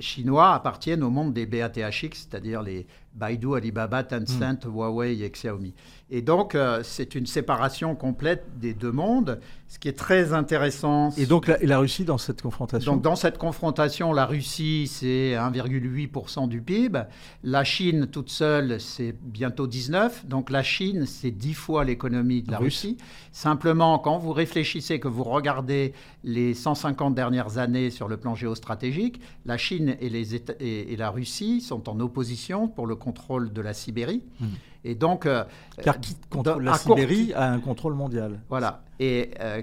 Chinois 0.00 0.54
appartiennent 0.54 1.04
au 1.04 1.10
monde 1.10 1.32
des 1.32 1.46
BATHX, 1.46 2.28
c'est-à-dire 2.28 2.62
les 2.62 2.88
Baidu, 3.16 3.54
Alibaba, 3.54 4.02
Tencent, 4.04 4.66
hmm. 4.66 4.70
Huawei 4.70 5.22
et 5.22 5.34
Xiaomi. 5.34 5.74
Et 6.08 6.22
donc, 6.22 6.54
euh, 6.54 6.82
c'est 6.84 7.16
une 7.16 7.26
séparation 7.26 7.96
complète 7.96 8.46
des 8.60 8.74
deux 8.74 8.92
mondes, 8.92 9.40
ce 9.66 9.80
qui 9.80 9.88
est 9.88 9.98
très 9.98 10.32
intéressant. 10.32 11.10
Et 11.16 11.26
donc, 11.26 11.48
la, 11.48 11.58
la 11.58 11.78
Russie 11.80 12.04
dans 12.04 12.16
cette 12.16 12.42
confrontation 12.42 12.92
Donc, 12.92 13.02
dans 13.02 13.16
cette 13.16 13.38
confrontation, 13.38 14.12
la 14.12 14.24
Russie, 14.24 14.86
c'est 14.86 15.32
1,8% 15.32 16.48
du 16.48 16.60
PIB. 16.62 17.02
La 17.42 17.64
Chine, 17.64 18.06
toute 18.06 18.30
seule, 18.30 18.80
c'est 18.80 19.16
bientôt 19.20 19.66
19. 19.66 20.26
Donc, 20.26 20.50
la 20.50 20.62
Chine, 20.62 21.06
c'est 21.06 21.32
10 21.32 21.54
fois 21.54 21.84
l'économie 21.84 22.42
de 22.42 22.52
la 22.52 22.58
Russie. 22.58 22.98
Simplement, 23.32 23.98
quand 23.98 24.18
vous 24.18 24.32
réfléchissez, 24.32 25.00
que 25.00 25.08
vous 25.08 25.24
regardez 25.24 25.92
les 26.22 26.54
150 26.54 27.16
dernières 27.16 27.58
années 27.58 27.90
sur 27.90 28.06
le 28.06 28.16
plan 28.16 28.36
géostratégique, 28.36 29.20
la 29.44 29.58
Chine 29.58 29.96
et, 30.00 30.08
les 30.08 30.36
et, 30.36 30.96
la 30.96 31.10
Russie 31.10 31.60
sont 31.60 31.88
en 31.88 31.98
opposition 31.98 32.68
pour 32.68 32.86
le 32.86 32.94
contrôle 32.94 33.52
de 33.52 33.60
la 33.60 33.74
Sibérie. 33.74 34.22
Hmm. 34.38 34.46
Et 34.86 34.94
donc, 34.94 35.26
euh, 35.26 35.44
car 35.82 36.00
qui 36.00 36.16
contrôle 36.30 36.62
la 36.62 36.74
Sibérie 36.74 37.32
a 37.34 37.50
un 37.50 37.58
contrôle 37.58 37.94
mondial. 37.94 38.40
Voilà. 38.48 38.84
Et 39.00 39.32
euh, 39.40 39.62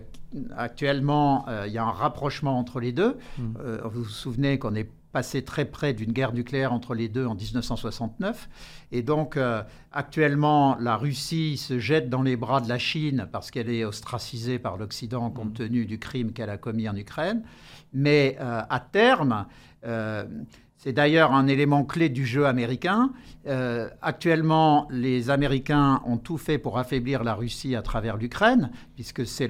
actuellement, 0.58 1.46
euh, 1.48 1.64
il 1.66 1.74
y 1.74 1.78
a 1.78 1.84
un 1.84 1.92
rapprochement 1.92 2.60
entre 2.60 2.80
les 2.80 2.92
deux. 2.92 3.18
Hmm. 3.38 3.54
vous 3.86 4.04
vous 4.04 4.10
souvenez 4.10 4.60
qu'on 4.60 4.76
est 4.76 4.90
passé 5.14 5.44
très 5.44 5.66
près 5.66 5.94
d'une 5.94 6.12
guerre 6.12 6.34
nucléaire 6.34 6.74
entre 6.74 6.94
les 6.94 7.08
deux 7.08 7.26
en 7.26 7.36
1969. 7.36 8.50
Et 8.92 9.04
donc, 9.04 9.38
actuellement, 9.92 10.76
la 10.80 10.98
Russie 10.98 11.58
se 11.58 11.78
jette 11.78 12.10
dans 12.10 12.24
les 12.24 12.36
bras 12.36 12.62
de 12.62 12.68
la 12.68 12.80
Chine 12.80 13.28
parce 13.32 13.52
qu'elle 13.52 13.70
est 13.70 13.86
ostracisée 13.86 14.58
par 14.58 14.76
l'Occident 14.76 15.30
compte 15.30 15.52
hmm. 15.52 15.66
tenu 15.66 15.86
du 15.86 16.00
crime 16.00 16.34
qu'elle 16.34 16.50
a 16.50 16.58
commis 16.58 16.90
en 16.90 16.96
Ukraine. 16.96 17.44
Mais 17.94 18.38
à 18.40 18.80
terme, 18.92 19.46
c'est 20.84 20.92
d'ailleurs 20.92 21.32
un 21.32 21.48
élément 21.48 21.86
clé 21.86 22.10
du 22.10 22.26
jeu 22.26 22.46
américain. 22.46 23.14
Euh, 23.48 23.90
actuellement, 24.02 24.86
les 24.92 25.30
Américains 25.30 26.02
ont 26.06 26.18
tout 26.18 26.38
fait 26.38 26.58
pour 26.58 26.78
affaiblir 26.78 27.24
la 27.24 27.36
Russie 27.36 27.74
à 27.78 27.82
travers 27.82 28.18
l'Ukraine, 28.18 28.70
puisque 28.96 29.26
ce 29.26 29.48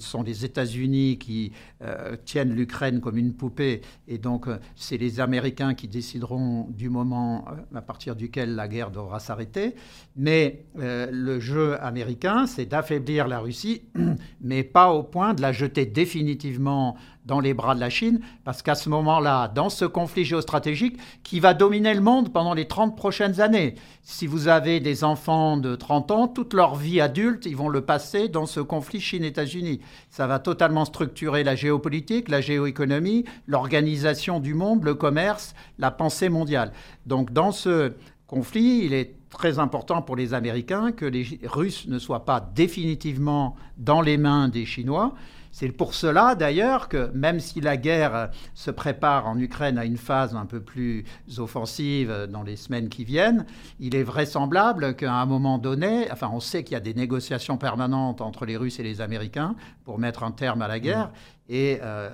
sont 0.00 0.22
les 0.22 0.44
États-Unis 0.46 1.18
qui 1.18 1.52
euh, 1.82 2.16
tiennent 2.24 2.54
l'Ukraine 2.54 3.02
comme 3.02 3.18
une 3.18 3.34
poupée, 3.34 3.82
et 4.06 4.16
donc 4.16 4.48
euh, 4.48 4.58
c'est 4.74 4.96
les 4.96 5.20
Américains 5.20 5.74
qui 5.74 5.86
décideront 5.86 6.68
du 6.70 6.88
moment 6.88 7.44
à 7.74 7.82
partir 7.82 8.16
duquel 8.16 8.54
la 8.54 8.68
guerre 8.68 8.90
devra 8.90 9.20
s'arrêter. 9.20 9.74
Mais 10.16 10.64
le 10.76 11.40
jeu 11.40 11.76
américain, 11.82 12.46
c'est 12.46 12.64
d'affaiblir 12.64 13.28
la 13.28 13.40
Russie, 13.40 13.82
mais 14.40 14.64
pas 14.64 14.92
au 14.92 15.02
point 15.02 15.34
de 15.34 15.42
la 15.42 15.52
jeter 15.52 15.84
définitivement 15.84 16.96
dans 17.28 17.40
les 17.40 17.52
bras 17.54 17.74
de 17.74 17.80
la 17.80 17.90
Chine, 17.90 18.20
parce 18.42 18.62
qu'à 18.62 18.74
ce 18.74 18.88
moment-là, 18.88 19.48
dans 19.48 19.68
ce 19.68 19.84
conflit 19.84 20.24
géostratégique 20.38 20.98
qui 21.24 21.40
va 21.40 21.52
dominer 21.52 21.94
le 21.94 22.00
monde 22.00 22.32
pendant 22.32 22.54
les 22.54 22.66
30 22.66 22.96
prochaines 22.96 23.40
années, 23.40 23.74
si 24.02 24.26
vous 24.26 24.46
avez 24.46 24.78
des 24.80 25.02
enfants 25.02 25.56
de 25.56 25.74
30 25.74 26.10
ans, 26.12 26.28
toute 26.28 26.54
leur 26.54 26.76
vie 26.76 27.00
adulte, 27.00 27.44
ils 27.46 27.56
vont 27.56 27.68
le 27.68 27.80
passer 27.80 28.28
dans 28.28 28.46
ce 28.46 28.60
conflit 28.60 29.00
Chine-États-Unis. 29.00 29.80
Ça 30.10 30.26
va 30.26 30.38
totalement 30.38 30.84
structurer 30.84 31.42
la 31.42 31.56
géopolitique, 31.56 32.28
la 32.28 32.40
géoéconomie, 32.40 33.24
l'organisation 33.46 34.38
du 34.38 34.54
monde, 34.54 34.84
le 34.84 34.94
commerce, 34.94 35.54
la 35.78 35.90
pensée 35.90 36.28
mondiale. 36.28 36.72
Donc 37.06 37.32
dans 37.32 37.52
ce 37.52 37.92
conflit, 38.28 38.82
il 38.84 38.92
est 38.94 39.14
très 39.30 39.58
important 39.58 40.02
pour 40.02 40.16
les 40.16 40.34
Américains 40.34 40.92
que 40.92 41.04
les 41.04 41.40
Russes 41.44 41.86
ne 41.88 41.98
soient 41.98 42.24
pas 42.24 42.40
définitivement 42.54 43.56
dans 43.76 44.00
les 44.00 44.16
mains 44.16 44.48
des 44.48 44.64
Chinois, 44.64 45.14
c'est 45.58 45.72
pour 45.72 45.92
cela 45.92 46.36
d'ailleurs 46.36 46.88
que 46.88 47.10
même 47.14 47.40
si 47.40 47.60
la 47.60 47.76
guerre 47.76 48.30
se 48.54 48.70
prépare 48.70 49.26
en 49.26 49.36
Ukraine 49.36 49.76
à 49.76 49.84
une 49.84 49.96
phase 49.96 50.36
un 50.36 50.46
peu 50.46 50.60
plus 50.60 51.04
offensive 51.38 52.28
dans 52.30 52.44
les 52.44 52.54
semaines 52.54 52.88
qui 52.88 53.02
viennent, 53.02 53.44
il 53.80 53.96
est 53.96 54.04
vraisemblable 54.04 54.94
qu'à 54.94 55.12
un 55.12 55.26
moment 55.26 55.58
donné, 55.58 56.06
enfin 56.12 56.30
on 56.32 56.38
sait 56.38 56.62
qu'il 56.62 56.74
y 56.74 56.76
a 56.76 56.80
des 56.80 56.94
négociations 56.94 57.56
permanentes 57.56 58.20
entre 58.20 58.46
les 58.46 58.56
Russes 58.56 58.78
et 58.78 58.84
les 58.84 59.00
Américains 59.00 59.56
pour 59.84 59.98
mettre 59.98 60.22
un 60.22 60.30
terme 60.30 60.62
à 60.62 60.68
la 60.68 60.78
guerre. 60.78 61.08
Mm. 61.08 61.12
Et 61.48 61.80
euh, 61.82 62.08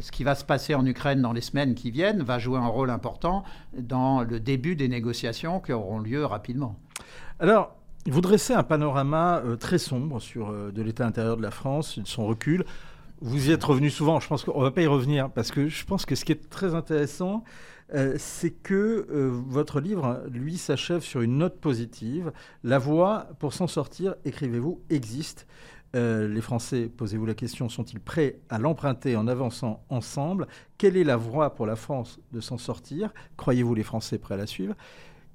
ce 0.00 0.10
qui 0.10 0.24
va 0.24 0.34
se 0.34 0.44
passer 0.44 0.74
en 0.74 0.84
Ukraine 0.84 1.22
dans 1.22 1.32
les 1.32 1.42
semaines 1.42 1.76
qui 1.76 1.92
viennent 1.92 2.24
va 2.24 2.40
jouer 2.40 2.58
un 2.58 2.66
rôle 2.66 2.90
important 2.90 3.44
dans 3.78 4.22
le 4.22 4.40
début 4.40 4.74
des 4.74 4.88
négociations 4.88 5.60
qui 5.60 5.72
auront 5.72 6.00
lieu 6.00 6.24
rapidement. 6.24 6.74
Alors, 7.38 7.76
vous 8.10 8.20
dressez 8.20 8.52
un 8.52 8.64
panorama 8.64 9.42
euh, 9.44 9.56
très 9.56 9.78
sombre 9.78 10.20
sur 10.20 10.50
euh, 10.50 10.72
de 10.72 10.82
l'état 10.82 11.06
intérieur 11.06 11.36
de 11.36 11.42
la 11.42 11.52
France, 11.52 12.00
son 12.04 12.26
recul. 12.26 12.64
Vous 13.20 13.48
y 13.48 13.52
êtes 13.52 13.62
revenu 13.62 13.90
souvent, 13.90 14.18
je 14.18 14.26
pense 14.26 14.42
qu'on 14.42 14.58
ne 14.58 14.64
va 14.64 14.72
pas 14.72 14.82
y 14.82 14.88
revenir, 14.88 15.30
parce 15.30 15.52
que 15.52 15.68
je 15.68 15.84
pense 15.84 16.04
que 16.04 16.16
ce 16.16 16.24
qui 16.24 16.32
est 16.32 16.50
très 16.50 16.74
intéressant, 16.74 17.44
euh, 17.94 18.16
c'est 18.18 18.50
que 18.50 19.06
votre 19.46 19.80
livre, 19.80 20.24
lui, 20.28 20.58
s'achève 20.58 21.02
sur 21.02 21.20
une 21.20 21.38
note 21.38 21.60
positive. 21.60 22.32
La 22.64 22.78
voie 22.78 23.28
pour 23.38 23.52
s'en 23.52 23.68
sortir, 23.68 24.16
écrivez-vous, 24.24 24.80
existe. 24.90 25.46
les 25.94 26.40
Français, 26.40 26.88
posez-vous 26.88 27.26
la 27.26 27.34
question, 27.34 27.68
sont-ils 27.68 28.00
prêts 28.00 28.40
à 28.48 28.58
l'emprunter 28.58 29.14
en 29.14 29.28
avançant 29.28 29.84
ensemble? 29.88 30.48
Quelle 30.76 30.96
est 30.96 31.04
la 31.04 31.16
voie 31.16 31.54
pour 31.54 31.66
la 31.66 31.76
France 31.76 32.18
de 32.32 32.40
s'en 32.40 32.58
sortir? 32.58 33.14
Croyez-vous 33.36 33.74
les 33.74 33.84
Français 33.84 34.18
prêts 34.18 34.34
à 34.34 34.38
la 34.38 34.48
suivre? 34.48 34.74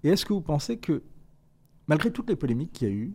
Et 0.03 0.09
est-ce 0.09 0.25
que 0.25 0.33
vous 0.33 0.41
pensez 0.41 0.77
que 0.77 1.03
malgré 1.87 2.11
toutes 2.11 2.29
les 2.29 2.35
polémiques 2.35 2.73
qu'il 2.73 2.87
y 2.87 2.91
a 2.91 2.93
eu, 2.93 3.13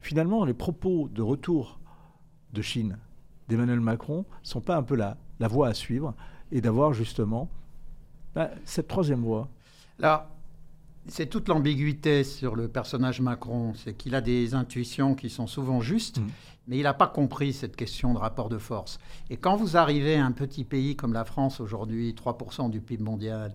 finalement, 0.00 0.44
les 0.44 0.54
propos 0.54 1.08
de 1.08 1.22
retour 1.22 1.80
de 2.52 2.62
Chine 2.62 2.98
d'Emmanuel 3.48 3.80
Macron 3.80 4.24
ne 4.42 4.46
sont 4.46 4.60
pas 4.60 4.76
un 4.76 4.82
peu 4.82 4.94
la, 4.94 5.16
la 5.40 5.48
voie 5.48 5.68
à 5.68 5.74
suivre 5.74 6.14
et 6.52 6.60
d'avoir 6.60 6.92
justement 6.92 7.48
bah, 8.34 8.50
cette 8.64 8.88
troisième 8.88 9.22
voie 9.22 9.48
Là, 9.98 10.30
c'est 11.06 11.26
toute 11.26 11.48
l'ambiguïté 11.48 12.24
sur 12.24 12.56
le 12.56 12.68
personnage 12.68 13.20
Macron, 13.20 13.74
c'est 13.74 13.94
qu'il 13.94 14.14
a 14.14 14.20
des 14.20 14.54
intuitions 14.54 15.14
qui 15.14 15.28
sont 15.28 15.46
souvent 15.46 15.80
justes, 15.80 16.20
mmh. 16.20 16.26
mais 16.68 16.78
il 16.78 16.84
n'a 16.84 16.94
pas 16.94 17.06
compris 17.06 17.52
cette 17.52 17.76
question 17.76 18.14
de 18.14 18.18
rapport 18.18 18.48
de 18.48 18.58
force. 18.58 18.98
Et 19.28 19.36
quand 19.36 19.56
vous 19.56 19.76
arrivez 19.76 20.16
à 20.16 20.24
un 20.24 20.32
petit 20.32 20.64
pays 20.64 20.96
comme 20.96 21.12
la 21.12 21.24
France 21.24 21.60
aujourd'hui, 21.60 22.14
3% 22.14 22.70
du 22.70 22.80
PIB 22.80 23.02
mondial, 23.02 23.54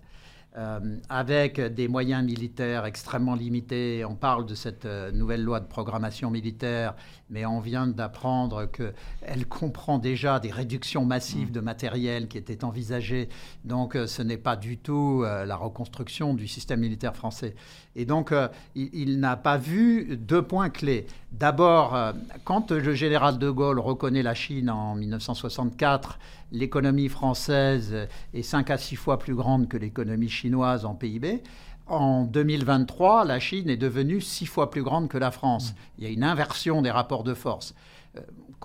euh, 0.57 0.79
avec 1.09 1.59
des 1.59 1.89
moyens 1.89 2.23
militaires 2.23 2.85
extrêmement 2.85 3.35
limités. 3.35 4.05
On 4.05 4.15
parle 4.15 4.45
de 4.45 4.55
cette 4.55 4.85
euh, 4.85 5.11
nouvelle 5.11 5.43
loi 5.43 5.59
de 5.59 5.65
programmation 5.65 6.31
militaire, 6.31 6.95
mais 7.29 7.45
on 7.45 7.59
vient 7.59 7.87
d'apprendre 7.87 8.65
qu'elle 8.65 9.47
comprend 9.47 9.97
déjà 9.97 10.39
des 10.39 10.51
réductions 10.51 11.03
massives 11.03 11.51
de 11.51 11.59
matériel 11.59 12.29
qui 12.29 12.37
étaient 12.37 12.63
envisagées. 12.63 13.27
Donc 13.65 13.97
euh, 13.97 14.07
ce 14.07 14.21
n'est 14.21 14.37
pas 14.37 14.55
du 14.55 14.77
tout 14.77 15.25
la 15.25 15.57
reconstruction 15.57 16.33
du 16.33 16.47
système 16.47 16.79
militaire 16.79 17.17
français. 17.17 17.55
Et 17.97 18.05
donc 18.05 18.33
il, 18.75 18.89
il 18.93 19.19
n'a 19.19 19.35
pas 19.35 19.57
vu 19.57 20.15
deux 20.15 20.41
points 20.41 20.69
clés. 20.69 21.05
D'abord, 21.31 21.97
quand 22.45 22.71
le 22.71 22.93
général 22.93 23.37
de 23.37 23.49
Gaulle 23.49 23.79
reconnaît 23.79 24.23
la 24.23 24.33
Chine 24.33 24.69
en 24.69 24.95
1964, 24.95 26.17
l'économie 26.55 27.09
française 27.09 28.07
est 28.33 28.41
5 28.41 28.69
à 28.69 28.77
6 28.77 28.95
fois 28.95 29.19
plus 29.19 29.35
grande 29.35 29.67
que 29.67 29.77
l'économie 29.77 30.29
chinoise 30.29 30.85
en 30.85 30.95
PIB. 30.95 31.43
En 31.87 32.23
2023, 32.23 33.25
la 33.25 33.39
Chine 33.39 33.69
est 33.69 33.77
devenue 33.77 34.21
6 34.21 34.45
fois 34.47 34.71
plus 34.71 34.81
grande 34.81 35.07
que 35.07 35.17
la 35.17 35.31
France. 35.31 35.75
Il 35.97 36.03
y 36.03 36.07
a 36.07 36.09
une 36.09 36.23
inversion 36.23 36.81
des 36.81 36.91
rapports 36.91 37.23
de 37.23 37.33
force. 37.33 37.75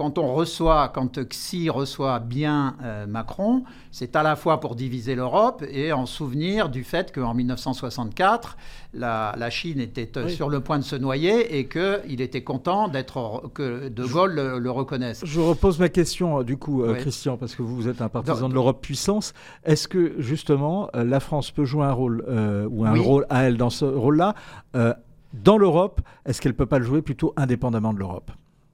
Euh, 0.01 0.11
quand 0.11 0.19
on 0.19 0.35
reçoit, 0.35 0.89
quand 0.89 1.21
Xi 1.29 1.71
reçoit 1.71 2.19
bien 2.19 2.77
euh, 2.83 3.07
Macron, 3.07 3.65
c'est 3.91 4.17
à 4.17 4.23
la 4.23 4.37
fois 4.37 4.61
pour 4.61 4.75
diviser 4.75 5.15
l'Europe 5.15 5.65
et 5.69 5.93
en 5.93 6.07
souvenir 6.07 6.69
du 6.69 6.85
fait 6.85 7.13
qu'en 7.13 7.35
1964, 7.35 8.57
la, 8.95 9.51
Chine 9.51 9.81
était 9.81 10.11
euh, 10.17 10.29
sur 10.29 10.49
le 10.49 10.61
point 10.61 10.79
de 10.79 10.85
se 10.85 10.97
noyer 10.97 11.59
et 11.59 11.69
qu'il 11.69 12.21
était 12.21 12.43
content 12.43 12.89
d'être 12.89 13.51
que 13.55 13.89
De 13.89 14.05
Gaulle 14.05 14.35
le, 14.35 14.71
reconnaisse. 14.71 15.23
Je 15.25 15.41
repose 15.41 15.79
ma 15.79 15.89
question 15.89 16.43
du 16.43 16.57
coup, 16.57 16.85
Christian, 16.95 17.37
parce 17.37 17.55
que 17.55 17.63
vous, 17.63 17.89
êtes 17.89 18.03
un 18.03 18.09
partisan 18.09 18.49
de 18.49 18.55
l'Europe 18.55 18.81
puissance. 18.81 19.33
Est-ce 19.65 19.89
que 19.89 20.15
justement 20.19 20.89
la 20.95 21.21
France 21.21 21.51
peut 21.51 21.65
jouer 21.65 21.85
un 21.85 21.93
rôle 21.93 22.25
ou 22.71 22.85
un 22.85 23.01
rôle 23.01 23.27
à 23.31 23.45
elle 23.45 23.57
dans 23.57 23.71
ce 23.71 23.85
rôle-là 23.85 24.35
dans 24.75 25.59
l'Europe? 25.59 26.01
Est-ce 26.25 26.41
qu'elle 26.41 26.55
peut 26.55 26.67
pas 26.67 26.79
le 26.79 26.85
jouer 26.85 27.03
plutôt 27.03 27.33
indépendamment 27.37 27.93
de 27.93 27.99
l'Europe? 27.99 28.31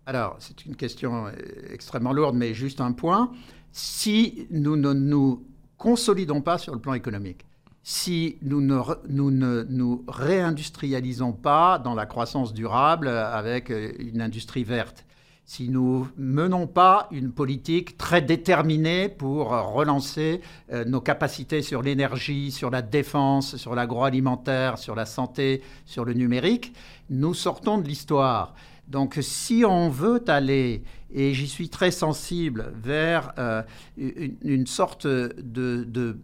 Alors, 0.07 0.37
c'est 0.39 0.65
une 0.65 0.77
question 0.77 1.27
euh, 1.27 1.33
extrêmement 1.73 2.13
lourde, 2.13 2.37
mais 2.37 2.55
juste 2.55 2.81
un 2.81 2.93
point. 2.93 3.33
Si 3.73 4.47
nous 4.51 4.77
ne 4.77 4.93
nous 4.93 5.45
consolidons 5.79 6.41
pas 6.41 6.59
sur 6.59 6.73
le 6.73 6.81
plan 6.81 6.95
économique, 6.95 7.45
si 7.83 8.39
nous 8.41 8.61
ne, 8.61 8.81
nous 9.09 9.33
ne 9.33 9.97
réindustrialisons 10.09 11.33
pas 11.33 11.79
dans 11.81 11.95
la 11.95 12.07
croissance 12.07 12.55
durable 12.55 13.09
avec 13.09 13.71
euh, 13.71 13.93
une 13.99 14.21
industrie 14.21 14.63
verte, 14.63 15.05
si 15.45 15.69
nous 15.69 16.09
menons 16.17 16.69
pas 16.69 17.09
une 17.11 17.33
politique 17.33 17.97
très 17.97 18.23
déterminée 18.23 19.09
pour 19.09 19.51
relancer 19.51 20.41
euh, 20.73 20.85
nos 20.85 21.01
capacités 21.01 21.63
sur 21.63 21.83
l'énergie, 21.83 22.53
sur 22.53 22.71
la 22.71 22.83
défense, 22.83 23.57
sur 23.57 23.75
l'agroalimentaire, 23.75 24.79
sur 24.79 24.95
la 24.95 25.07
santé, 25.07 25.63
sur 25.85 26.05
le 26.05 26.15
numérique, 26.15 26.73
nous 27.11 27.35
sortons 27.35 27.79
de 27.79 27.87
l'histoire. 27.87 28.55
Donc 28.89 29.19
si 29.21 29.65
on 29.67 29.89
veut 29.89 30.23
aller, 30.29 30.83
et 31.13 31.35
j'y 31.35 31.49
suis 31.49 31.69
très 31.69 31.91
sensible, 31.91 32.73
vers 32.77 33.33
euh, 33.39 33.63
une, 33.97 34.67
sorte 34.67 35.07
de, 35.07 36.19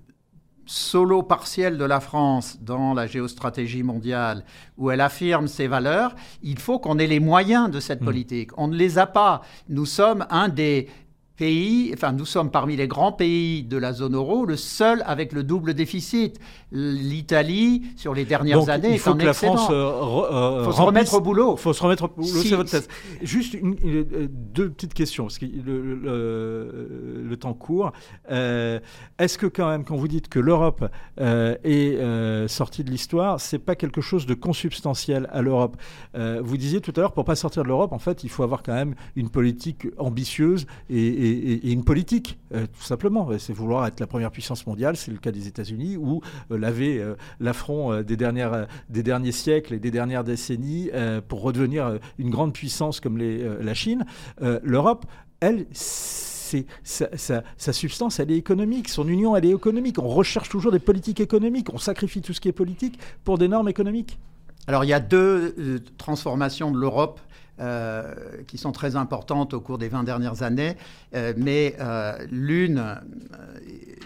solo 0.64 1.22
partiel 1.22 1.76
de 1.76 1.84
la 1.84 2.00
France 2.00 2.58
dans 2.60 2.94
la 2.94 3.06
géostratégie 3.06 3.82
mondiale, 3.82 4.44
où 4.78 4.90
elle 4.90 5.00
affirme 5.00 5.48
ses 5.48 5.66
valeurs, 5.66 6.14
il 6.42 6.58
faut 6.58 6.78
qu'on 6.78 6.98
ait 6.98 7.06
les 7.06 7.20
moyens 7.20 7.70
de 7.70 7.80
cette 7.80 8.00
mmh. 8.00 8.04
politique. 8.04 8.50
On 8.56 8.68
ne 8.68 8.76
les 8.76 8.98
a 8.98 9.06
pas. 9.06 9.42
Nous 9.68 9.86
sommes 9.86 10.24
un 10.30 10.48
des 10.48 10.88
pays, 11.36 11.90
enfin 11.94 12.12
nous 12.12 12.24
sommes 12.24 12.50
parmi 12.50 12.76
les 12.76 12.88
grands 12.88 13.12
pays 13.12 13.62
de 13.62 13.76
la 13.76 13.92
zone 13.92 14.14
euro, 14.14 14.44
le 14.44 14.56
seul 14.56 15.02
avec 15.06 15.32
le 15.32 15.42
double 15.42 15.74
déficit. 15.74 16.38
L'Italie, 16.72 17.82
sur 17.96 18.14
les 18.14 18.24
dernières 18.24 18.68
années, 18.70 18.92
il 18.92 18.98
faut 18.98 19.14
que 19.14 19.24
la 19.24 19.34
France 19.34 19.68
euh, 19.70 19.74
euh, 19.74 20.64
faut 20.64 20.72
se 20.72 20.80
remettre 20.80 21.14
au 21.14 21.20
boulot. 21.20 21.54
Il 21.56 21.60
faut 21.60 21.72
se 21.72 21.82
remettre 21.82 22.04
au 22.04 22.08
boulot, 22.08 22.42
c'est 22.42 22.56
votre 22.56 22.70
thèse. 22.70 22.88
Juste 23.20 23.54
euh, 23.54 24.28
deux 24.30 24.70
petites 24.70 24.94
questions, 24.94 25.24
parce 25.24 25.38
que 25.38 25.46
le, 25.46 27.36
temps 27.36 27.54
court. 27.54 27.92
Est-ce 28.28 29.38
que 29.38 29.46
quand 29.46 29.68
même, 29.68 29.84
quand 29.84 29.96
vous 29.96 30.08
dites 30.08 30.28
que 30.28 30.38
l'Europe 30.38 30.84
est 31.18 32.48
sortie 32.48 32.84
de 32.84 32.90
l'histoire, 32.90 33.40
c'est 33.40 33.58
pas 33.58 33.74
quelque 33.74 34.00
chose 34.00 34.26
de 34.26 34.34
consubstantiel 34.34 35.28
à 35.30 35.42
l'Europe? 35.42 35.76
Vous 36.14 36.56
disiez 36.56 36.80
tout 36.80 36.92
à 36.96 37.00
l'heure, 37.00 37.12
pour 37.12 37.24
pas 37.24 37.36
sortir 37.36 37.62
de 37.62 37.68
l'Europe, 37.68 37.92
en 37.92 37.98
fait, 37.98 38.24
il 38.24 38.30
faut 38.30 38.42
avoir 38.42 38.62
quand 38.62 38.74
même 38.74 38.94
une 39.16 39.28
politique 39.28 39.88
ambitieuse 39.98 40.66
et 40.88 41.21
et, 41.21 41.21
une 41.22 41.84
politique, 41.84 42.38
euh, 42.54 42.66
tout 42.66 42.82
simplement. 42.82 43.28
C'est 43.38 43.52
vouloir 43.52 43.86
être 43.86 44.00
la 44.00 44.06
première 44.06 44.30
puissance 44.30 44.66
mondiale, 44.66 44.96
c'est 44.96 45.10
le 45.10 45.18
cas 45.18 45.30
des 45.30 45.48
États-Unis, 45.48 45.96
ou 45.96 46.20
euh, 46.50 46.58
laver 46.58 46.98
euh, 46.98 47.14
l'affront 47.40 48.02
des, 48.02 48.16
dernières, 48.16 48.66
des 48.88 49.02
derniers 49.02 49.32
siècles 49.32 49.74
et 49.74 49.78
des 49.78 49.90
dernières 49.90 50.24
décennies 50.24 50.90
pour 51.28 51.42
redevenir 51.42 51.98
une 52.18 52.30
grande 52.30 52.52
puissance 52.52 53.00
comme 53.00 53.18
la 53.18 53.74
Chine. 53.74 54.04
L'Europe, 54.40 55.06
elle, 55.40 55.66
sa, 55.72 57.42
sa, 57.56 57.72
substance, 57.72 58.20
elle 58.20 58.30
est 58.30 58.36
économique. 58.36 58.88
Son 58.88 59.08
union, 59.08 59.36
elle 59.36 59.44
est 59.44 59.54
économique. 59.54 59.98
On 59.98 60.08
recherche 60.08 60.48
toujours 60.48 60.72
des 60.72 60.78
politiques 60.78 61.20
économiques. 61.20 61.72
On 61.72 61.78
sacrifie 61.78 62.20
tout 62.20 62.32
ce 62.32 62.40
qui 62.40 62.48
est 62.48 62.52
politique 62.52 62.98
pour 63.24 63.38
des 63.38 63.48
normes 63.48 63.68
économiques. 63.68 64.18
Alors, 64.66 64.84
il 64.84 64.88
y 64.88 64.92
a 64.92 65.00
deux 65.00 65.82
transformations 65.98 66.70
de 66.70 66.78
l'Europe 66.78 67.20
euh, 67.62 68.02
qui 68.48 68.58
sont 68.58 68.72
très 68.72 68.96
importantes 68.96 69.54
au 69.54 69.60
cours 69.60 69.78
des 69.78 69.88
20 69.88 70.02
dernières 70.02 70.42
années, 70.42 70.76
euh, 71.14 71.32
mais 71.36 71.76
euh, 71.80 72.18
l'une 72.28 73.00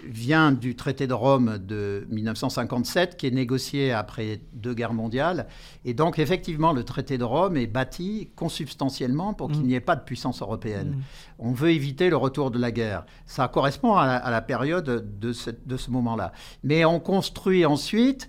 vient 0.04 0.52
du 0.52 0.76
traité 0.76 1.06
de 1.06 1.14
Rome 1.14 1.56
de 1.58 2.06
1957, 2.10 3.16
qui 3.16 3.28
est 3.28 3.30
négocié 3.30 3.92
après 3.92 4.40
deux 4.52 4.74
guerres 4.74 4.92
mondiales. 4.92 5.46
Et 5.86 5.94
donc, 5.94 6.18
effectivement, 6.18 6.72
le 6.72 6.84
traité 6.84 7.16
de 7.16 7.24
Rome 7.24 7.56
est 7.56 7.66
bâti 7.66 8.28
consubstantiellement 8.36 9.32
pour 9.32 9.48
qu'il 9.48 9.62
mm. 9.62 9.66
n'y 9.66 9.74
ait 9.74 9.80
pas 9.80 9.96
de 9.96 10.04
puissance 10.04 10.42
européenne. 10.42 10.90
Mm. 10.90 11.02
On 11.38 11.52
veut 11.52 11.70
éviter 11.70 12.10
le 12.10 12.16
retour 12.16 12.50
de 12.50 12.58
la 12.58 12.70
guerre. 12.70 13.06
Ça 13.24 13.48
correspond 13.48 13.94
à 13.94 14.30
la, 14.30 14.42
période 14.42 15.18
de 15.18 15.32
ce, 15.32 15.50
de 15.50 15.76
ce 15.78 15.90
moment-là. 15.92 16.32
Mais 16.62 16.84
on 16.84 17.00
construit 17.00 17.64
ensuite 17.64 18.28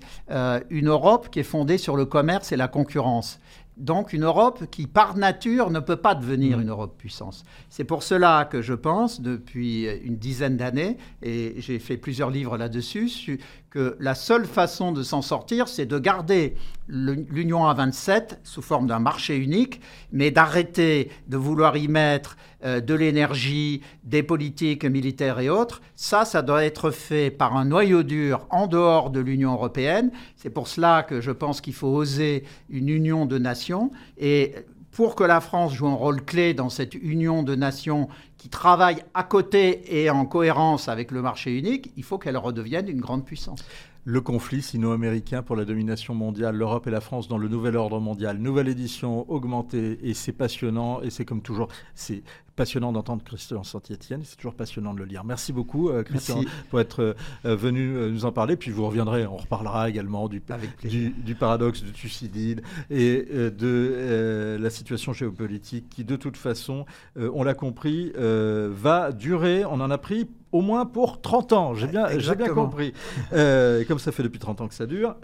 une 0.70 0.88
Europe 0.88 1.30
qui 1.32 1.40
est 1.40 1.44
fondée 1.44 1.78
sur 1.78 1.98
le 1.98 2.06
commerce 2.06 2.52
et 2.52 2.56
la 2.58 2.68
concurrence 2.68 3.40
donc 3.78 4.13
une 4.13 4.24
Europe 4.24 4.66
qui, 4.72 4.88
par 4.88 5.16
nature, 5.16 5.70
ne 5.70 5.80
peut 5.80 5.98
pas 5.98 6.16
devenir 6.16 6.58
mm. 6.58 6.62
une 6.62 6.70
Europe 6.70 6.98
puissance. 6.98 7.44
C'est 7.70 7.84
pour 7.84 8.04
cela 8.04 8.46
que 8.46 8.62
je 8.62 8.74
pense, 8.74 9.22
depuis 9.22 9.86
une 10.04 10.18
dizaine 10.18 10.58
d'années, 10.58 10.98
et 11.22 11.56
j'ai 11.58 11.80
fait 11.80 11.98
plusieurs 11.98 12.30
livres 12.30 12.58
là-dessus, 12.58 13.40
que 13.78 13.96
la 14.00 14.16
seule 14.16 14.48
façon 14.48 14.92
de 14.92 15.04
s'en 15.04 15.22
sortir, 15.22 15.68
c'est 15.68 15.86
de 15.86 16.00
garder 16.00 16.56
l'Union 16.88 17.68
à 17.68 17.76
27 17.76 18.40
sous 18.44 18.63
forme 18.63 18.88
d'un 18.88 18.98
marché 18.98 19.38
unique, 19.38 19.82
mais 20.12 20.32
d'arrêter 20.32 21.12
de 21.28 21.38
vouloir 21.38 21.78
y 21.78 21.88
mettre 21.88 22.38
euh, 22.66 22.82
de 22.82 22.96
l'énergie, 22.96 23.84
des 24.04 24.24
politiques 24.24 24.84
militaires 24.84 25.40
et 25.40 25.52
autres. 25.52 25.84
Ça, 25.96 26.26
ça 26.26 26.42
doit 26.42 26.66
être 26.66 26.90
fait 26.90 27.30
par 27.30 27.56
un 27.56 27.66
noyau 27.66 28.02
dur 28.02 28.48
en 28.50 28.66
dehors 28.66 29.12
de 29.12 29.20
l'Union 29.20 29.54
européenne. 29.54 30.10
C'est 30.36 30.50
pour 30.50 30.68
cela 30.68 31.04
que 31.04 31.22
je 31.22 31.30
pense 31.30 31.62
qu'il 31.62 31.76
faut 31.76 31.90
oser 31.90 32.46
une 32.72 32.90
union 32.90 33.28
de 33.28 33.38
nations. 33.38 33.92
Et 34.18 34.56
pour 34.98 35.13
que 35.13 35.24
la 35.24 35.40
France 35.40 35.76
joue 35.76 35.86
un 35.86 35.94
rôle 35.94 36.26
clé 36.26 36.56
dans 36.56 36.70
cette 36.70 36.96
union 36.96 37.44
de 37.44 37.54
nations 37.54 38.10
qui 38.38 38.50
travaille 38.50 39.04
à 39.13 39.23
côté 39.23 40.02
et 40.02 40.10
en 40.10 40.26
cohérence 40.26 40.89
avec 40.89 41.12
le 41.12 41.21
marché 41.21 41.58
unique, 41.58 41.91
il 41.97 42.04
faut 42.04 42.17
qu'elle 42.17 42.38
redevienne 42.38 42.88
une 42.88 43.02
grande 43.02 43.26
puissance 43.26 43.63
le 44.10 44.21
conflit 44.21 44.62
sino-américain 44.62 45.43
pour 45.43 45.58
la 45.58 45.65
domination 45.65 46.15
mondiale, 46.15 46.56
l'Europe 46.56 46.88
et 46.88 46.91
la 46.91 47.02
France 47.02 47.28
dans 47.28 47.38
le 47.38 47.50
nouvel 47.50 47.76
ordre 47.76 48.00
mondial. 48.00 48.38
Nouvelle 48.38 48.69
édition 48.69 49.30
augmentée 49.30 50.00
et 50.02 50.13
c'est 50.13 50.32
passionnant 50.32 51.02
et 51.02 51.10
c'est 51.10 51.26
comme 51.26 51.41
toujours, 51.41 51.67
c'est 51.93 52.23
passionnant 52.58 52.91
d'entendre 52.91 53.24
Christian 53.24 53.63
Saint-Etienne. 53.63 54.22
C'est 54.26 54.36
toujours 54.36 54.56
passionnant 54.56 54.93
de 54.93 55.00
le 55.00 55.06
lire. 55.06 55.24
Merci 55.24 55.54
beaucoup, 55.54 55.89
euh, 55.89 56.04
Christian, 56.04 56.41
pour 56.70 56.82
être 56.82 57.15
euh, 57.46 57.56
venu 57.56 57.96
euh, 57.96 58.10
nous 58.10 58.26
en 58.26 58.34
parler. 58.34 58.58
Puis 58.58 58.72
vous 58.72 58.86
reviendrez, 58.86 59.26
on 59.26 59.38
reparlera 59.38 59.88
également 59.89 60.28
du, 60.28 60.41
du, 60.84 61.36
paradoxe 61.36 61.84
de 61.84 61.91
Thucydide 61.91 62.63
et 62.89 63.26
de 63.30 64.58
la 64.60 64.70
situation 64.70 65.13
géopolitique 65.13 65.88
qui, 65.89 66.04
de 66.04 66.15
toute 66.15 66.36
façon, 66.36 66.86
on 67.15 67.43
l'a 67.43 67.54
compris, 67.54 68.12
va 68.15 69.12
durer. 69.12 69.63
On 69.65 69.80
en 69.80 69.91
a 69.91 69.98
pris 70.00 70.28
au 70.52 70.62
moins 70.62 70.88
pour 70.88 71.22
30 71.22 71.54
ans. 71.54 71.76
J'ai 71.76 71.88
bien, 71.88 72.08
bien 72.08 72.50
compris. 72.50 72.93
comme 73.32 74.00
ça 74.00 74.12
fait 74.12 74.24
depuis 74.24 74.39
30 74.39 74.62
ans 74.62 74.67
que 74.67 74.74
ça 74.74 74.88
dure, 74.88 75.15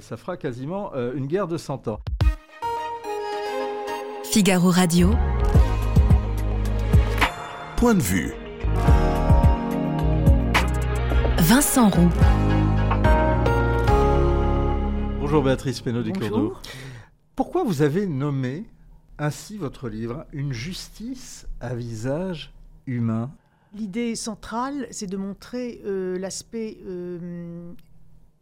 ça 0.00 0.16
fera 0.16 0.36
quasiment 0.36 0.92
une 1.14 1.26
guerre 1.26 1.46
de 1.46 1.56
100 1.56 1.86
ans. 1.88 2.00
Figaro 4.24 4.70
Radio 4.70 5.10
point 7.76 7.94
de 7.94 8.02
vue. 8.02 8.32
Vincent 11.38 11.90
Roux. 11.90 12.10
Bonjour 15.20 15.42
Béatrice 15.42 15.80
Pénaud 15.80 16.02
du 16.02 16.12
Pourquoi 17.36 17.64
vous 17.64 17.82
avez 17.82 18.06
nommé 18.06 18.64
ainsi 19.18 19.56
votre 19.58 19.88
livre 19.88 20.26
Une 20.32 20.52
justice 20.52 21.46
à 21.60 21.74
visage 21.74 22.52
humain? 22.86 23.30
L'idée 23.74 24.14
centrale, 24.14 24.86
c'est 24.90 25.06
de 25.08 25.16
montrer 25.16 25.80
euh, 25.84 26.18
l'aspect 26.18 26.78
euh, 26.86 27.72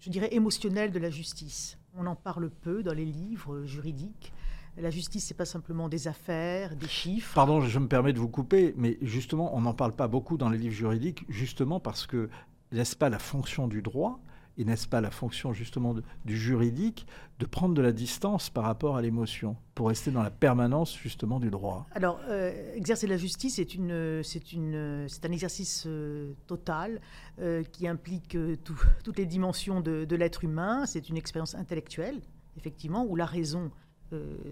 je 0.02 0.10
dirais, 0.10 0.28
émotionnelle 0.32 0.90
de 0.90 0.98
la 0.98 1.10
justice. 1.10 1.78
On 1.96 2.06
en 2.06 2.16
parle 2.16 2.50
peu 2.50 2.82
dans 2.82 2.92
les 2.92 3.04
livres 3.04 3.64
juridiques. 3.64 4.32
La 4.78 4.90
justice, 4.90 5.26
c'est 5.26 5.36
pas 5.36 5.44
simplement 5.44 5.88
des 5.88 6.08
affaires, 6.08 6.74
des 6.76 6.88
chiffres. 6.88 7.34
Pardon, 7.34 7.60
je 7.60 7.78
me 7.78 7.88
permets 7.88 8.14
de 8.14 8.18
vous 8.18 8.28
couper, 8.28 8.74
mais 8.76 8.96
justement, 9.02 9.54
on 9.54 9.60
n'en 9.60 9.74
parle 9.74 9.94
pas 9.94 10.08
beaucoup 10.08 10.38
dans 10.38 10.48
les 10.48 10.56
livres 10.56 10.74
juridiques, 10.74 11.24
justement 11.28 11.78
parce 11.78 12.06
que 12.06 12.30
n'est-ce 12.72 12.96
pas 12.96 13.10
la 13.10 13.18
fonction 13.18 13.68
du 13.68 13.82
droit 13.82 14.18
et 14.58 14.64
n'est-ce 14.64 14.86
pas 14.86 15.00
la 15.00 15.10
fonction 15.10 15.52
justement 15.52 15.94
du 16.24 16.36
juridique 16.36 17.06
de 17.38 17.46
prendre 17.46 17.74
de 17.74 17.82
la 17.82 17.92
distance 17.92 18.50
par 18.50 18.64
rapport 18.64 18.96
à 18.96 19.02
l'émotion 19.02 19.56
pour 19.74 19.88
rester 19.88 20.10
dans 20.10 20.22
la 20.22 20.30
permanence 20.30 20.96
justement 20.96 21.40
du 21.40 21.50
droit? 21.50 21.86
Alors, 21.92 22.20
euh, 22.28 22.74
exercer 22.74 23.06
la 23.06 23.16
justice, 23.16 23.56
c'est, 23.56 23.74
une, 23.74 24.22
c'est, 24.22 24.52
une, 24.52 25.06
c'est 25.08 25.24
un 25.24 25.32
exercice 25.32 25.84
euh, 25.86 26.34
total 26.46 27.00
euh, 27.40 27.62
qui 27.62 27.88
implique 27.88 28.36
toutes 28.64 29.18
les 29.18 29.26
dimensions 29.26 29.80
de, 29.80 30.04
de, 30.04 30.16
l'être 30.16 30.44
humain. 30.44 30.86
C'est 30.86 31.08
une 31.08 31.16
expérience 31.16 31.54
intellectuelle, 31.54 32.20
effectivement, 32.56 33.04
où 33.06 33.16
la 33.16 33.26
raison 33.26 33.70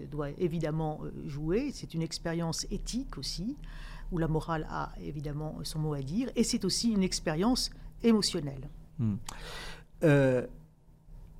doit 0.09 0.29
évidemment 0.37 1.01
jouer. 1.25 1.71
C'est 1.73 1.93
une 1.93 2.01
expérience 2.01 2.65
éthique 2.71 3.17
aussi, 3.17 3.57
où 4.11 4.17
la 4.17 4.27
morale 4.27 4.67
a 4.69 4.91
évidemment 5.01 5.57
son 5.63 5.79
mot 5.79 5.93
à 5.93 6.01
dire. 6.01 6.29
Et 6.35 6.43
c'est 6.43 6.65
aussi 6.65 6.91
une 6.91 7.03
expérience 7.03 7.71
émotionnelle. 8.03 8.69
Hmm. 8.99 9.15
Euh, 10.03 10.45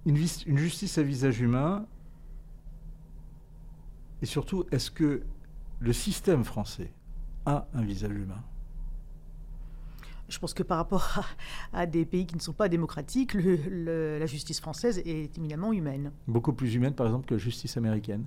une, 0.06 0.18
justice 0.58 0.98
à 0.98 1.04
visage 1.04 1.42
humain, 1.42 1.86
et 4.22 4.26
surtout, 4.26 4.66
est-ce 4.72 4.92
que 4.92 5.24
le 5.80 5.94
système 5.94 6.44
français 6.44 6.92
a 7.46 7.68
un 7.74 7.84
visage 7.84 8.12
humain? 8.12 8.44
Je 10.32 10.40
pense 10.40 10.54
que 10.54 10.64
par 10.64 10.78
rapport 10.78 11.24
à, 11.74 11.86
des 11.86 12.06
pays 12.06 12.26
qui 12.26 12.36
ne 12.36 12.42
sont 12.42 12.54
pas 12.54 12.70
démocratiques, 12.70 13.34
la 13.34 14.26
justice 14.26 14.60
française 14.60 15.02
est 15.06 15.38
éminemment 15.38 15.74
humaine. 15.74 16.12
Beaucoup 16.28 16.54
plus 16.54 16.74
humaine, 16.74 16.94
par 16.94 17.06
exemple, 17.06 17.28
que 17.28 17.36
la 17.36 17.40
justice 17.40 17.78
américaine 17.78 18.26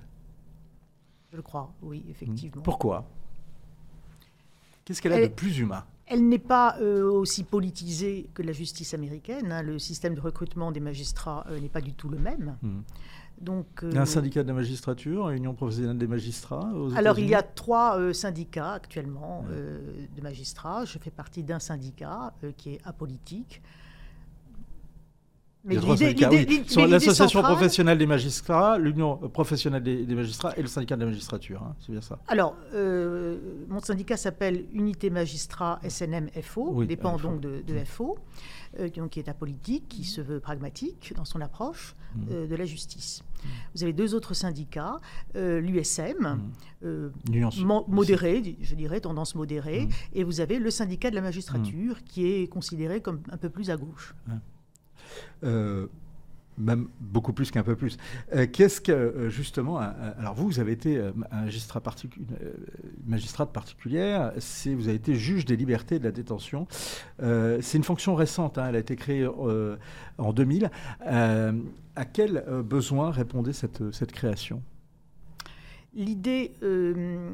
Je 1.31 1.37
le 1.37 1.41
crois, 1.41 1.73
oui, 1.81 2.05
effectivement. 2.09 2.61
Pourquoi? 2.61 3.05
Qu'est-ce 4.85 5.01
qu'elle 5.01 5.13
a 5.13 5.21
de 5.21 5.33
plus 5.33 5.57
humain? 5.57 5.83
Elle 6.07 6.29
n'est 6.29 6.37
pas 6.37 6.77
euh, 6.79 7.09
aussi 7.09 7.43
politisée 7.43 8.29
que 8.35 8.43
la 8.43 8.51
justice 8.51 8.93
américaine. 8.93 9.51
Hein. 9.51 9.63
Le 9.63 9.79
système 9.79 10.13
de 10.13 10.21
recrutement 10.21 10.71
des 10.71 10.79
magistrats 10.79 11.43
euh, 11.49 11.59
n'est 11.59 11.69
pas 11.69 11.81
du 11.81 11.93
tout 11.93 12.09
le 12.09 12.19
même. 12.19 12.57
Hmm. 12.61 12.81
Donc, 13.41 13.67
il 13.83 13.93
y 13.93 13.97
a 13.97 13.99
un 13.99 14.03
euh, 14.03 14.05
syndicat 14.05 14.43
de 14.43 14.47
la 14.47 14.53
magistrature, 14.53 15.29
une 15.29 15.37
union 15.37 15.53
professionnelle 15.53 15.97
des 15.97 16.07
magistrats 16.07 16.71
Alors, 16.95 17.19
il 17.19 17.27
y 17.27 17.35
a 17.35 17.43
trois 17.43 18.13
syndicats 18.13 18.73
actuellement 18.73 19.45
de 19.49 20.21
magistrats. 20.21 20.85
Je 20.85 20.97
fais 20.97 21.11
partie 21.11 21.43
d'un 21.43 21.59
syndicat 21.59 22.33
qui 22.57 22.75
est 22.75 22.81
apolitique. 22.85 23.61
L'association 25.65 27.41
professionnelle 27.41 27.97
des 27.97 28.05
magistrats, 28.05 28.77
l'union 28.77 29.17
professionnelle 29.17 29.81
des, 29.81 30.15
magistrats 30.15 30.53
et 30.57 30.61
le 30.61 30.67
syndicat 30.67 30.95
de 30.95 31.01
la 31.01 31.07
magistrature. 31.07 31.63
Hein, 31.63 31.75
c'est 31.79 31.91
bien 31.91 32.01
ça. 32.01 32.19
Alors, 32.27 32.55
euh, 32.73 33.37
mon 33.67 33.79
syndicat 33.79 34.17
s'appelle 34.17 34.65
Unité 34.73 35.09
Magistrat 35.09 35.79
SNM-FO, 35.87 36.85
dépend 36.85 37.17
donc 37.17 37.41
de, 37.41 37.63
FO, 37.85 38.17
euh, 38.79 38.89
qui 38.89 39.19
est 39.19 39.29
apolitique, 39.29 39.87
qui 39.87 40.03
se 40.03 40.21
veut 40.21 40.39
pragmatique 40.39 41.13
dans 41.15 41.25
son 41.25 41.41
approche 41.41 41.95
mmh. 42.15 42.21
euh, 42.31 42.47
de 42.47 42.55
la 42.55 42.65
justice. 42.65 43.23
Mmh. 43.23 43.47
Vous 43.75 43.83
avez 43.83 43.93
deux 43.93 44.13
autres 44.13 44.33
syndicats, 44.35 44.99
l'USM, 45.33 46.41
mmh. 46.83 47.09
modéré, 47.87 48.57
je 48.61 48.75
dirais, 48.75 48.99
tendance 49.01 49.33
modérée, 49.33 49.87
et 50.13 50.23
vous 50.23 50.41
avez 50.41 50.59
le 50.59 50.69
syndicat 50.69 51.09
de 51.09 51.15
la 51.15 51.21
magistrature, 51.21 52.03
qui 52.03 52.27
est 52.27 52.47
considéré 52.47 53.01
comme 53.01 53.21
un 53.31 53.37
peu 53.37 53.49
plus 53.49 53.71
à 53.71 53.77
gauche. 53.77 54.13
Euh, 55.43 55.87
même 56.57 56.87
beaucoup 57.01 57.33
plus 57.33 57.51
qu'un 57.51 57.63
peu 57.63 57.75
plus. 57.75 57.97
Euh, 58.33 58.47
qu'est-ce 58.49 58.79
que, 58.79 58.93
euh, 58.93 59.29
justement, 59.29 59.77
alors 59.77 60.35
vous, 60.35 60.45
vous 60.45 60.59
avez 60.61 60.71
été 60.71 60.97
un 60.97 61.41
magistrat 61.41 61.81
magistrate 63.05 63.51
particulière, 63.51 64.31
vous 64.67 64.87
avez 64.87 64.95
été 64.95 65.15
juge 65.15 65.43
des 65.43 65.57
libertés 65.57 65.99
de 65.99 66.05
la 66.05 66.13
détention. 66.13 66.65
c'est 67.19 67.77
une 67.77 67.83
fonction 67.83 68.15
récente, 68.15 68.57
hein, 68.57 68.67
elle 68.69 68.77
a 68.77 68.79
été 68.79 68.95
créée 68.95 69.27
en 70.17 70.31
2000. 70.31 70.71
à 71.01 72.05
quel 72.05 72.45
besoin 72.63 73.11
répondait 73.11 73.51
cette, 73.51 73.91
cette 73.91 74.13
création? 74.13 74.63
L'idée 75.95 76.51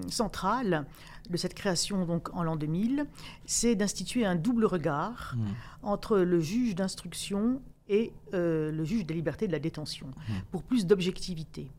centrale 0.08 0.86
de 1.32 1.38
cette 1.38 1.54
création 1.54 2.06
donc 2.06 2.34
en 2.36 2.44
l'an 2.44 2.56
2000, 2.56 3.06
c'est 3.46 3.76
d'instituer 3.76 4.26
un 4.26 4.36
double 4.36 4.66
regard 4.66 5.36
mmh. 5.36 5.44
entre 5.84 6.18
le 6.20 6.40
juge 6.40 6.76
d'instruction 6.76 7.62
et 7.90 8.14
euh, 8.34 8.72
le 8.72 8.84
juge 8.84 9.06
des 9.06 9.14
libertés 9.14 9.48
de 9.48 9.52
la 9.52 9.60
détention, 9.60 10.08
mmh. 10.08 10.34
pour 10.52 10.64
plus 10.64 10.86
d'objectivité. 10.86 11.70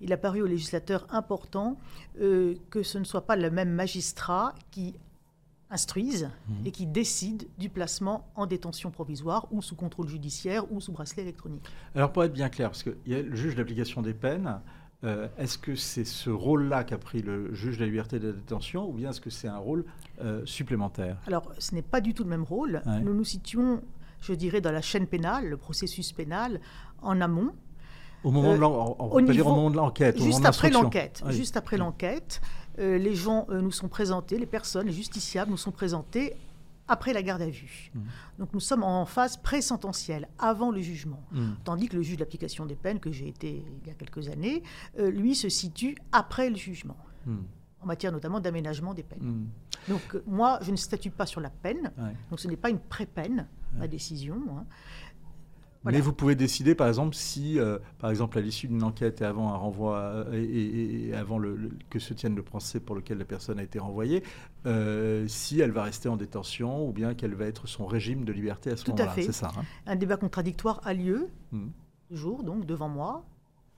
Il 0.00 0.12
a 0.12 0.16
paru 0.16 0.40
au 0.40 0.46
législateur 0.46 1.06
important 1.10 1.78
euh, 2.20 2.54
que 2.70 2.82
ce 2.82 2.98
ne 2.98 3.04
soit 3.04 3.26
pas 3.26 3.36
le 3.36 3.50
même 3.50 3.70
magistrat 3.70 4.54
qui 4.70 4.94
instruise 5.72 6.28
mmh. 6.48 6.66
et 6.66 6.70
qui 6.72 6.86
décide 6.86 7.46
du 7.58 7.68
placement 7.68 8.28
en 8.34 8.46
détention 8.46 8.90
provisoire 8.90 9.46
ou 9.52 9.62
sous 9.62 9.76
contrôle 9.76 10.08
judiciaire 10.08 10.70
ou 10.72 10.80
sous 10.80 10.90
bracelet 10.90 11.22
électronique. 11.22 11.64
Alors 11.94 12.12
pour 12.12 12.24
être 12.24 12.32
bien 12.32 12.48
clair, 12.48 12.70
parce 12.70 12.82
qu'il 12.82 12.96
y 13.06 13.14
a 13.14 13.22
le 13.22 13.36
juge 13.36 13.54
d'application 13.54 14.02
des 14.02 14.14
peines, 14.14 14.60
euh, 15.04 15.28
est-ce 15.38 15.58
que 15.58 15.74
c'est 15.74 16.04
ce 16.04 16.30
rôle-là 16.30 16.84
qu'a 16.84 16.98
pris 16.98 17.22
le 17.22 17.54
juge 17.54 17.76
de 17.76 17.80
la 17.80 17.86
liberté 17.86 18.18
de 18.18 18.28
la 18.28 18.34
détention 18.34 18.88
ou 18.88 18.92
bien 18.92 19.10
est-ce 19.10 19.20
que 19.20 19.30
c'est 19.30 19.48
un 19.48 19.58
rôle 19.58 19.84
supplémentaire? 20.44 21.16
Alors 21.26 21.50
ce 21.58 21.74
n'est 21.74 21.82
pas 21.82 22.00
du 22.00 22.12
tout 22.12 22.24
le 22.24 22.30
même 22.30 22.44
rôle. 22.44 22.82
Nous 23.02 23.14
nous 23.14 23.24
situons 23.24 23.80
je 24.20 24.32
dirais, 24.34 24.60
dans 24.60 24.72
la 24.72 24.82
chaîne 24.82 25.06
pénale, 25.06 25.48
le 25.48 25.56
processus 25.56 26.12
pénal, 26.12 26.60
en 27.02 27.20
amont. 27.20 27.52
Au 28.22 28.30
moment 28.30 28.54
de 28.54 29.76
l'enquête. 29.76 30.22
Juste, 30.22 30.44
après 30.44 30.70
l'enquête. 30.70 31.22
Juste 31.30 31.56
après 31.56 31.78
l'enquête, 31.78 32.40
les 32.78 33.14
gens 33.14 33.46
euh, 33.50 33.60
nous 33.60 33.72
sont 33.72 33.88
présentés, 33.88 34.38
les 34.38 34.46
personnes, 34.46 34.86
les 34.86 34.92
justiciables 34.92 35.50
nous 35.50 35.56
sont 35.56 35.70
présentés 35.70 36.34
après 36.90 37.12
la 37.12 37.22
garde 37.22 37.42
à 37.42 37.48
vue. 37.48 37.90
Mmh. 37.94 38.00
Donc 38.38 38.52
nous 38.52 38.60
sommes 38.60 38.82
en 38.82 39.06
phase 39.06 39.36
pré-sententielle, 39.36 40.28
avant 40.38 40.70
le 40.70 40.80
jugement. 40.80 41.22
Mmh. 41.32 41.50
Tandis 41.64 41.88
que 41.88 41.96
le 41.96 42.02
juge 42.02 42.16
d'application 42.16 42.66
des 42.66 42.74
peines, 42.74 43.00
que 43.00 43.12
j'ai 43.12 43.28
été 43.28 43.64
il 43.82 43.88
y 43.88 43.90
a 43.90 43.94
quelques 43.94 44.28
années, 44.28 44.62
euh, 44.98 45.10
lui 45.10 45.34
se 45.34 45.48
situe 45.48 45.96
après 46.12 46.50
le 46.50 46.56
jugement. 46.56 46.96
Mmh. 47.26 47.36
En 47.82 47.86
matière 47.86 48.12
notamment 48.12 48.40
d'aménagement 48.40 48.92
des 48.92 49.02
peines. 49.04 49.46
Donc 49.88 50.02
euh, 50.14 50.22
moi, 50.26 50.58
je 50.62 50.70
ne 50.70 50.76
statue 50.76 51.10
pas 51.10 51.24
sur 51.24 51.40
la 51.40 51.48
peine. 51.48 51.90
Donc 52.28 52.40
ce 52.40 52.48
n'est 52.48 52.56
pas 52.56 52.68
une 52.68 52.80
pré-peine 52.80 53.46
ma 53.78 53.88
décision. 53.88 54.42
Hein. 54.50 54.64
Mais 55.84 56.00
vous 56.00 56.12
pouvez 56.12 56.34
décider, 56.34 56.74
par 56.74 56.88
exemple, 56.88 57.14
si, 57.14 57.58
euh, 57.58 57.78
par 57.98 58.10
exemple, 58.10 58.36
à 58.38 58.40
l'issue 58.40 58.68
d'une 58.68 58.82
enquête 58.82 59.22
et 59.22 59.24
avant 59.24 59.52
un 59.52 59.56
renvoi 59.56 59.96
euh, 59.96 60.32
et, 60.32 61.14
avant 61.14 61.38
le, 61.38 61.70
que 61.88 61.98
se 61.98 62.12
tienne 62.12 62.34
le 62.34 62.42
procès 62.42 62.80
pour 62.80 62.94
lequel 62.94 63.18
la 63.18 63.24
personne 63.24 63.58
a 63.58 63.62
été 63.62 63.78
renvoyée, 63.78 64.22
euh, 64.66 65.26
si 65.26 65.60
elle 65.60 65.70
va 65.70 65.82
rester 65.82 66.08
en 66.08 66.16
détention 66.16 66.86
ou 66.86 66.92
bien 66.92 67.14
quel 67.14 67.34
va 67.34 67.46
être 67.46 67.66
son 67.66 67.86
régime 67.86 68.24
de 68.24 68.32
liberté 68.32 68.70
à 68.70 68.76
ce 68.76 68.90
moment-là. 68.90 69.12
C'est 69.14 69.32
ça. 69.32 69.52
Hein. 69.56 69.62
un 69.86 69.96
débat 69.96 70.16
contradictoire 70.16 70.80
a 70.84 70.92
lieu, 70.92 71.28
mmh. 71.52 71.68
toujours, 72.08 72.42
donc 72.42 72.66
devant 72.66 72.88
moi, 72.88 73.24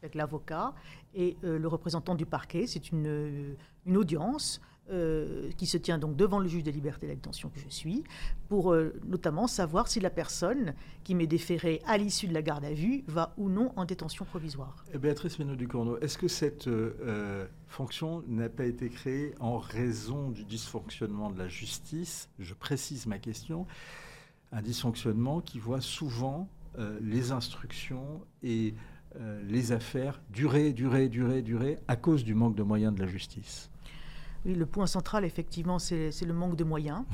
avec 0.02 0.16
l'avocat 0.16 0.74
et 1.14 1.36
le 1.42 1.68
représentant 1.68 2.16
du 2.16 2.26
parquet. 2.26 2.66
C'est 2.66 2.90
une, 2.90 3.54
une 3.86 3.96
audience 3.96 4.60
euh, 4.90 5.48
qui 5.56 5.66
se 5.66 5.78
tient 5.78 5.96
donc 5.96 6.16
devant 6.16 6.40
le 6.40 6.48
juge 6.48 6.64
des 6.64 6.72
libertés 6.72 7.06
de 7.06 7.12
la 7.12 7.14
détention 7.14 7.48
que 7.50 7.60
je 7.60 7.68
suis, 7.68 8.02
pour 8.48 8.72
euh, 8.72 8.92
notamment 9.06 9.46
savoir 9.46 9.86
si 9.86 10.00
la 10.00 10.10
personne 10.10 10.74
qui 11.04 11.14
m'est 11.14 11.28
déférée 11.28 11.80
à 11.86 11.96
l'issue 11.96 12.26
de 12.26 12.34
la 12.34 12.42
garde 12.42 12.64
à 12.64 12.72
vue 12.72 13.04
va 13.06 13.32
ou 13.36 13.48
non 13.48 13.72
en 13.76 13.84
détention 13.84 14.24
provisoire. 14.24 14.84
Eh, 14.92 14.98
Béatrice 14.98 15.38
Ménaud-Ducournau, 15.38 15.98
est-ce 16.00 16.18
que 16.18 16.26
cette 16.26 16.66
euh, 16.66 17.46
fonction 17.68 18.24
n'a 18.26 18.48
pas 18.48 18.66
été 18.66 18.88
créée 18.88 19.36
en 19.38 19.56
raison 19.56 20.30
du 20.30 20.44
dysfonctionnement 20.44 21.30
de 21.30 21.38
la 21.38 21.46
justice? 21.46 22.28
Je 22.40 22.52
précise 22.52 23.06
ma 23.06 23.20
question. 23.20 23.68
Un 24.50 24.62
dysfonctionnement 24.62 25.40
qui 25.40 25.60
voit 25.60 25.80
souvent 25.80 26.48
les 27.00 27.32
instructions 27.32 28.22
et 28.42 28.74
les 29.44 29.72
affaires 29.72 30.22
durer, 30.30 30.72
durer, 30.72 31.08
durer, 31.08 31.42
durer 31.42 31.78
à 31.86 31.96
cause 31.96 32.24
du 32.24 32.34
manque 32.34 32.56
de 32.56 32.62
moyens 32.62 32.94
de 32.94 33.00
la 33.00 33.06
justice. 33.06 33.71
Oui, 34.44 34.54
le 34.54 34.66
point 34.66 34.86
central, 34.86 35.24
effectivement, 35.24 35.78
c'est 35.78 36.10
le 36.26 36.32
manque 36.32 36.56
de 36.56 36.64
moyens. 36.64 37.02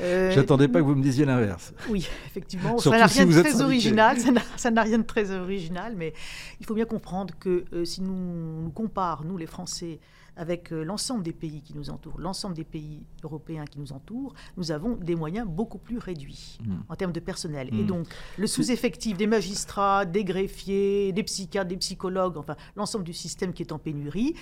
Euh, 0.00 0.32
J'attendais 0.32 0.68
pas 0.68 0.80
que 0.80 0.84
vous 0.84 0.96
me 0.96 1.02
disiez 1.02 1.24
l'inverse. 1.24 1.72
Oui, 1.88 2.06
effectivement, 2.26 2.76
ça 2.76 2.90
n'a 2.90 3.06
rien 3.06 3.24
de 3.24 3.40
très 3.40 3.62
original. 3.62 4.18
Ça 4.56 4.70
n'a 4.70 4.82
rien 4.82 4.98
de 4.98 5.04
très 5.04 5.30
original, 5.30 5.94
mais 5.96 6.12
il 6.60 6.66
faut 6.66 6.74
bien 6.74 6.84
comprendre 6.84 7.32
que 7.38 7.64
euh, 7.72 7.84
si 7.84 8.02
nous 8.02 8.62
nous 8.62 8.70
comparons, 8.70 9.24
nous 9.24 9.38
les 9.38 9.46
Français, 9.46 10.00
avec 10.36 10.72
euh, 10.72 10.84
l'ensemble 10.84 11.22
des 11.22 11.32
pays 11.32 11.62
qui 11.62 11.74
nous 11.74 11.90
entourent, 11.90 12.20
l'ensemble 12.20 12.54
des 12.54 12.64
pays 12.64 13.06
européens 13.24 13.64
qui 13.64 13.78
nous 13.78 13.92
entourent, 13.92 14.34
nous 14.56 14.70
avons 14.70 14.96
des 14.96 15.14
moyens 15.16 15.48
beaucoup 15.48 15.78
plus 15.78 15.98
réduits 15.98 16.58
hmm. 16.64 16.74
en 16.88 16.94
termes 16.94 17.12
de 17.12 17.20
personnel. 17.20 17.68
Et 17.72 17.82
hmm. 17.82 17.86
donc, 17.86 18.06
le 18.36 18.46
sous-effectif 18.46 19.16
des 19.16 19.26
magistrats, 19.26 20.04
des 20.04 20.24
greffiers, 20.24 21.12
des 21.12 21.22
psychiatres, 21.22 21.68
des 21.68 21.78
psychologues, 21.78 22.36
enfin, 22.36 22.56
l'ensemble 22.76 23.04
du 23.04 23.14
système 23.14 23.52
qui 23.52 23.62
est 23.62 23.72
en 23.72 23.78
pénurie, 23.78 24.34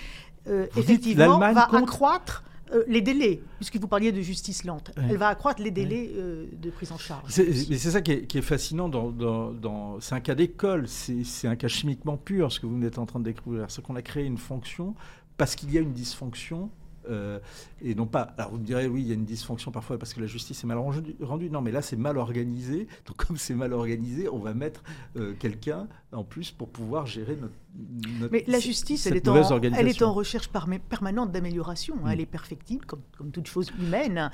euh, 0.47 0.67
effectivement, 0.75 1.39
va 1.39 1.69
accroître 1.73 2.43
Euh, 2.73 2.83
les 2.87 3.01
délais, 3.01 3.41
puisque 3.57 3.77
vous 3.77 3.87
parliez 3.87 4.11
de 4.11 4.21
justice 4.21 4.63
lente, 4.63 4.91
elle 4.97 5.17
va 5.17 5.27
accroître 5.27 5.61
les 5.61 5.69
délais 5.69 6.09
euh, 6.15 6.47
de 6.51 6.71
prise 6.71 6.91
en 6.91 6.97
charge. 6.97 7.29
C'est 7.29 7.77
ça 7.77 8.01
qui 8.01 8.11
est, 8.11 8.41
fascinant. 8.41 8.89
Dans, 8.89 9.99
c'est 9.99 10.15
un 10.15 10.19
cas 10.19 10.33
d'école, 10.33 10.87
c'est 10.87 11.47
un 11.47 11.55
cas 11.55 11.67
chimiquement 11.67 12.17
pur, 12.17 12.51
ce 12.51 12.59
que 12.59 12.65
vous 12.65 12.83
êtes 12.83 12.97
en 12.97 13.05
train 13.05 13.19
de 13.19 13.25
découvrir. 13.25 13.65
C'est 13.69 13.83
qu'on 13.83 13.95
a 13.95 14.01
créé 14.01 14.25
une 14.25 14.39
fonction 14.39 14.95
parce 15.37 15.55
qu'il 15.55 15.71
y 15.71 15.77
a 15.77 15.81
une 15.81 15.93
dysfonction 15.93 16.71
euh, 17.09 17.39
et 17.81 17.95
non 17.95 18.05
pas. 18.05 18.33
Alors 18.37 18.51
vous 18.51 18.57
me 18.57 18.65
direz, 18.65 18.87
oui, 18.87 19.01
il 19.01 19.07
y 19.07 19.11
a 19.11 19.13
une 19.13 19.25
dysfonction 19.25 19.71
parfois 19.71 19.97
parce 19.97 20.13
que 20.13 20.21
la 20.21 20.27
justice 20.27 20.63
est 20.63 20.67
mal 20.67 20.77
rendue. 20.77 21.49
Non, 21.49 21.61
mais 21.61 21.71
là, 21.71 21.81
c'est 21.81 21.95
mal 21.95 22.17
organisé. 22.17 22.87
Donc, 23.05 23.17
comme 23.17 23.37
c'est 23.37 23.53
mal 23.53 23.73
organisé, 23.73 24.29
on 24.29 24.39
va 24.39 24.53
mettre 24.53 24.83
euh, 25.17 25.33
quelqu'un 25.39 25.87
en 26.11 26.23
plus 26.23 26.51
pour 26.51 26.69
pouvoir 26.69 27.05
gérer 27.05 27.35
notre. 27.35 28.31
mais 28.31 28.43
la 28.47 28.59
justice, 28.59 29.05
elle 29.07 29.17
est, 29.17 29.27
en, 29.27 29.61
elle 29.61 29.87
est 29.87 30.01
en 30.01 30.13
recherche 30.13 30.49
permanente 30.49 31.31
d'amélioration. 31.31 31.95
Hein. 32.03 32.11
Elle 32.11 32.21
est 32.21 32.25
perfectible, 32.25 32.85
comme, 32.85 33.01
comme 33.17 33.31
toute 33.31 33.47
chose 33.47 33.71
humaine. 33.79 34.31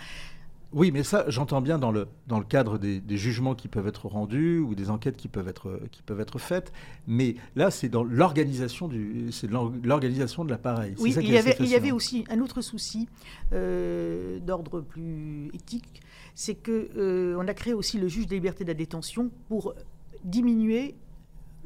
Oui, 0.74 0.92
mais 0.92 1.04
ça, 1.04 1.26
j'entends 1.28 1.60
bien 1.60 1.78
dans 1.78 1.92
le, 1.92 2.08
dans 2.28 2.40
le 2.40 2.46
cadre 2.46 2.78
des, 2.78 3.02
jugements 3.18 3.56
qui 3.56 3.68
peuvent 3.68 3.88
être 3.88 4.08
rendus 4.08 4.60
ou 4.60 4.74
des 4.74 4.90
enquêtes 4.90 5.18
qui 5.18 5.28
peuvent 5.28 5.50
être, 5.50 5.82
qui 5.92 6.02
peuvent 6.02 6.22
être 6.22 6.40
faites. 6.40 6.72
Mais 7.08 7.36
là, 7.56 7.72
c'est 7.72 7.90
dans 7.90 8.04
l'organisation 8.04 8.88
du, 8.88 9.32
c'est 9.32 9.50
l'organisation 9.52 10.46
de 10.46 10.50
l'appareil. 10.50 10.96
Oui, 11.00 11.14
il 11.20 11.30
y, 11.30 11.38
avait, 11.38 11.58
il 11.60 11.68
y 11.68 11.76
avait 11.76 11.92
aussi 11.92 12.24
un 12.30 12.40
autre 12.40 12.62
souci 12.62 13.10
euh, 13.52 14.40
d'ordre 14.40 14.80
plus 14.80 15.50
éthique, 15.54 16.02
c'est 16.36 16.56
que 16.56 16.90
euh, 16.96 17.36
on 17.38 17.48
a 17.48 17.54
créé 17.54 17.74
aussi 17.74 17.98
le 17.98 18.08
juge 18.08 18.28
des 18.28 18.36
libertés 18.36 18.64
de 18.64 18.70
la 18.70 18.76
détention 18.76 19.30
pour 19.50 19.76
diminuer 20.24 20.96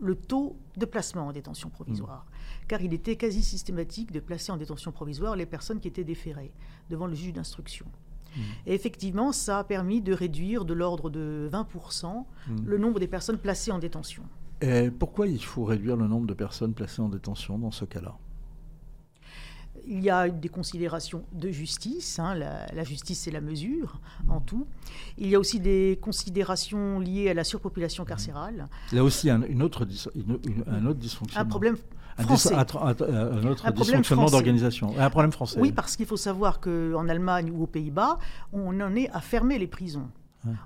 le 0.01 0.15
taux 0.15 0.57
de 0.77 0.85
placement 0.85 1.27
en 1.27 1.31
détention 1.31 1.69
provisoire. 1.69 2.25
Mmh. 2.25 2.67
Car 2.67 2.81
il 2.81 2.93
était 2.93 3.15
quasi 3.15 3.43
systématique 3.43 4.11
de 4.11 4.19
placer 4.19 4.51
en 4.51 4.57
détention 4.57 4.91
provisoire 4.91 5.35
les 5.35 5.45
personnes 5.45 5.79
qui 5.79 5.87
étaient 5.87 6.03
déférées 6.03 6.51
devant 6.89 7.07
le 7.07 7.13
juge 7.13 7.33
d'instruction. 7.33 7.85
Et 8.65 8.73
effectivement, 8.73 9.31
ça 9.31 9.59
a 9.59 9.63
permis 9.63 10.01
de 10.01 10.13
réduire 10.13 10.65
de 10.65 10.73
l'ordre 10.73 11.09
de 11.09 11.49
20% 11.51 12.25
hmm. 12.47 12.55
le 12.65 12.77
nombre 12.77 12.99
des 12.99 13.07
personnes 13.07 13.37
placées 13.37 13.71
en 13.71 13.79
détention. 13.79 14.23
Et 14.61 14.89
pourquoi 14.89 15.27
il 15.27 15.43
faut 15.43 15.65
réduire 15.65 15.97
le 15.97 16.07
nombre 16.07 16.27
de 16.27 16.33
personnes 16.33 16.73
placées 16.73 17.01
en 17.01 17.09
détention 17.09 17.57
dans 17.57 17.71
ce 17.71 17.85
cas-là? 17.85 18.17
Il 19.87 20.03
y 20.03 20.09
a 20.09 20.29
des 20.29 20.49
considérations 20.49 21.23
de 21.31 21.49
justice, 21.49 22.19
hein, 22.19 22.35
la, 22.35 22.83
justice 22.83 23.19
c'est 23.21 23.31
la 23.31 23.41
mesure 23.41 23.99
en 24.27 24.39
tout. 24.39 24.67
Il 25.17 25.27
y 25.27 25.35
a 25.35 25.39
aussi 25.39 25.59
des 25.59 25.99
considérations 26.01 26.99
liées 26.99 27.29
à 27.29 27.33
la 27.33 27.43
surpopulation 27.43 28.05
carcérale. 28.05 28.67
Il 28.91 28.97
y 28.97 28.99
a 28.99 29.03
aussi 29.03 29.29
un, 29.29 29.41
une 29.43 29.61
autre, 29.61 29.87
un 30.67 30.85
autre 30.85 30.99
dysfonctionnement. 30.99 31.45
Un 31.45 31.49
problème 31.49 31.77
français. 32.17 32.55
Un, 32.55 33.45
autre 33.45 33.71
dysfonctionnement 33.71 34.29
d'organisation. 34.29 34.93
Un 34.97 35.09
problème 35.09 35.31
français. 35.31 35.59
Oui, 35.59 35.71
parce 35.71 35.95
qu'il 35.95 36.05
faut 36.05 36.17
savoir 36.17 36.59
qu'en 36.59 37.07
Allemagne 37.09 37.51
ou 37.51 37.63
aux 37.63 37.67
Pays-Bas, 37.67 38.19
on 38.53 38.79
en 38.79 38.95
est 38.95 39.09
à 39.09 39.21
fermer 39.21 39.59
les 39.59 39.67
prisons. 39.67 40.09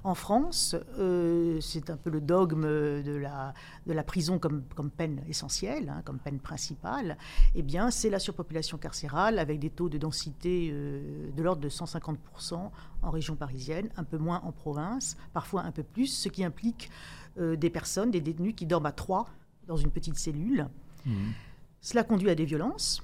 En 0.03 0.15
France, 0.15 0.75
euh, 0.97 1.59
c'est 1.61 1.89
un 1.89 1.97
peu 1.97 2.09
le 2.09 2.21
dogme 2.21 2.63
de 2.63 3.15
la, 3.15 3.53
de 3.87 3.93
la 3.93 4.03
prison 4.03 4.39
comme, 4.39 4.63
comme 4.75 4.89
peine 4.89 5.21
essentielle, 5.27 5.89
hein, 5.89 6.01
comme 6.05 6.19
peine 6.19 6.39
principale. 6.39 7.17
Eh 7.55 7.61
bien, 7.61 7.91
c'est 7.91 8.09
la 8.09 8.19
surpopulation 8.19 8.77
carcérale 8.77 9.39
avec 9.39 9.59
des 9.59 9.69
taux 9.69 9.89
de 9.89 9.97
densité 9.97 10.69
euh, 10.71 11.31
de 11.35 11.43
l'ordre 11.43 11.61
de 11.61 11.69
150% 11.69 12.69
en 13.01 13.09
région 13.09 13.35
parisienne, 13.35 13.89
un 13.97 14.03
peu 14.03 14.17
moins 14.17 14.41
en 14.43 14.51
province, 14.51 15.17
parfois 15.33 15.63
un 15.63 15.71
peu 15.71 15.83
plus, 15.83 16.07
ce 16.07 16.29
qui 16.29 16.43
implique 16.43 16.89
euh, 17.37 17.55
des 17.55 17.69
personnes, 17.69 18.11
des 18.11 18.21
détenus 18.21 18.55
qui 18.55 18.65
dorment 18.65 18.87
à 18.87 18.91
trois 18.91 19.27
dans 19.67 19.77
une 19.77 19.91
petite 19.91 20.17
cellule. 20.17 20.67
Mmh. 21.05 21.11
Cela 21.81 22.03
conduit 22.03 22.29
à 22.29 22.35
des 22.35 22.45
violences 22.45 23.03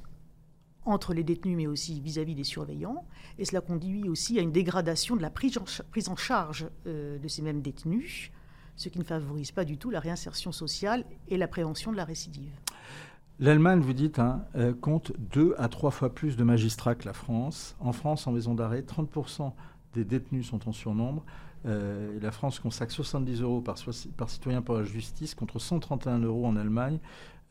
entre 0.85 1.13
les 1.13 1.23
détenus, 1.23 1.57
mais 1.57 1.67
aussi 1.67 1.99
vis-à-vis 1.99 2.35
des 2.35 2.43
surveillants. 2.43 3.05
Et 3.37 3.45
cela 3.45 3.61
conduit 3.61 4.07
aussi 4.07 4.39
à 4.39 4.41
une 4.41 4.51
dégradation 4.51 5.15
de 5.15 5.21
la 5.21 5.29
prise 5.29 5.57
en, 5.57 6.15
charge 6.15 6.67
euh, 6.87 7.17
de 7.17 7.27
ces 7.27 7.41
mêmes 7.41 7.61
détenus, 7.61 8.31
ce 8.75 8.89
qui 8.89 8.99
ne 8.99 9.03
favorise 9.03 9.51
pas 9.51 9.65
du 9.65 9.77
tout 9.77 9.89
la 9.89 9.99
réinsertion 9.99 10.51
sociale 10.51 11.03
et 11.27 11.37
la 11.37 11.47
prévention 11.47 11.91
de 11.91 11.97
la 11.97 12.05
récidive. 12.05 12.51
L'Allemagne, 13.39 13.79
vous 13.81 13.93
dites, 13.93 14.19
hein, 14.19 14.45
euh, 14.55 14.73
compte 14.73 15.11
deux 15.17 15.55
à 15.57 15.67
trois 15.67 15.91
fois 15.91 16.13
plus 16.13 16.37
de 16.37 16.43
magistrats 16.43 16.95
que 16.95 17.05
la 17.05 17.13
France. 17.13 17.75
En 17.79 17.91
France, 17.91 18.27
en 18.27 18.31
maison 18.31 18.53
d'arrêt, 18.53 18.81
30% 18.81 19.51
des 19.93 20.05
détenus 20.05 20.47
sont 20.47 20.69
en 20.69 20.71
surnombre. 20.71 21.25
Euh, 21.65 22.19
la 22.21 22.31
France 22.31 22.59
consacre 22.59 22.93
70 22.93 23.41
euros 23.41 23.59
par, 23.59 23.75
par, 24.15 24.29
citoyen 24.29 24.61
pour 24.61 24.75
la 24.75 24.83
justice 24.83 25.35
contre 25.35 25.59
131 25.59 26.19
euros 26.19 26.45
en 26.45 26.55
Allemagne. 26.55 26.99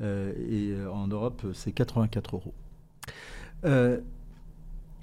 et 0.01 0.75
en 0.93 1.07
Europe, 1.07 1.45
c'est 1.53 1.73
84 1.73 2.37
euros. 2.37 2.55
Euh, 3.65 4.01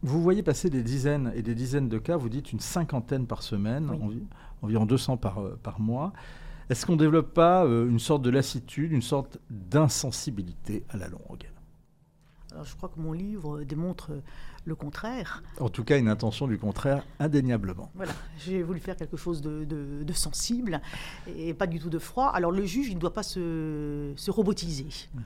vous 0.04 0.22
voyez 0.22 0.44
passer 0.44 0.70
des 0.70 0.84
dizaines 0.84 1.32
et 1.36 1.42
des 1.42 1.56
dizaines 1.56 1.90
de 1.90 1.98
cas, 1.98 2.18
vous 2.18 2.30
dites 2.30 2.52
une 2.52 2.60
cinquantaine 2.60 3.28
par 3.28 3.44
semaine, 3.44 3.92
environ 4.62 4.86
200 4.86 5.18
par, 5.18 5.42
euh, 5.42 5.60
par 5.62 5.80
mois. 5.80 6.14
Est-ce 6.70 6.86
qu'on 6.86 6.94
ne 6.94 7.00
développe 7.00 7.34
pas 7.34 7.66
euh, 7.66 7.90
une 7.90 8.00
sorte 8.00 8.22
de 8.22 8.30
lassitude, 8.30 8.92
une 8.92 9.02
sorte 9.02 9.40
d'insensibilité 9.50 10.86
à 10.90 10.98
la 10.98 11.08
longue? 11.08 11.50
Alors 12.52 12.66
je 12.66 12.76
crois 12.76 12.90
que 12.90 13.00
mon 13.00 13.14
livre 13.14 13.64
démontre 13.64 14.12
le 14.66 14.76
contraire. 14.76 15.42
En 15.60 15.70
tout 15.70 15.84
cas, 15.84 15.98
une 15.98 16.10
intention 16.10 16.48
du 16.48 16.58
contraire, 16.58 17.06
indéniablement. 17.20 17.90
Voilà, 17.96 18.12
j'ai 18.38 18.62
voulu 18.62 18.80
faire 18.80 18.98
quelque 18.98 19.18
chose 19.18 19.42
de, 19.42 19.64
de, 19.66 20.14
sensible 20.14 20.82
et 21.28 21.54
pas 21.54 21.68
du 21.68 21.80
tout 21.80 21.90
de 21.90 22.00
froid. 22.00 22.28
Alors 22.28 22.52
le 22.52 22.66
juge, 22.66 22.90
il 22.90 22.96
ne 22.96 23.00
doit 23.00 23.14
pas 23.14 23.24
se, 23.24 24.12
se 24.16 24.32
robotiser. 24.32 24.88
Mmh. 25.14 25.20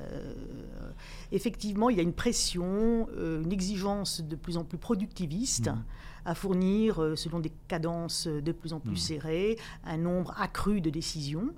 Euh, 0.00 0.90
effectivement, 1.32 1.90
il 1.90 1.96
y 1.96 2.00
a 2.00 2.02
une 2.02 2.12
pression, 2.12 3.08
euh, 3.16 3.42
une 3.42 3.52
exigence 3.52 4.20
de 4.20 4.36
plus 4.36 4.56
en 4.56 4.64
plus 4.64 4.78
productiviste 4.78 5.68
mmh. 5.68 5.84
à 6.24 6.34
fournir, 6.34 7.02
euh, 7.02 7.16
selon 7.16 7.40
des 7.40 7.52
cadences 7.68 8.26
de 8.26 8.52
plus 8.52 8.72
en 8.72 8.80
plus 8.80 8.92
mmh. 8.92 8.96
serrées, 8.96 9.58
un 9.84 9.96
nombre 9.96 10.34
accru 10.38 10.80
de 10.80 10.90
décisions, 10.90 11.50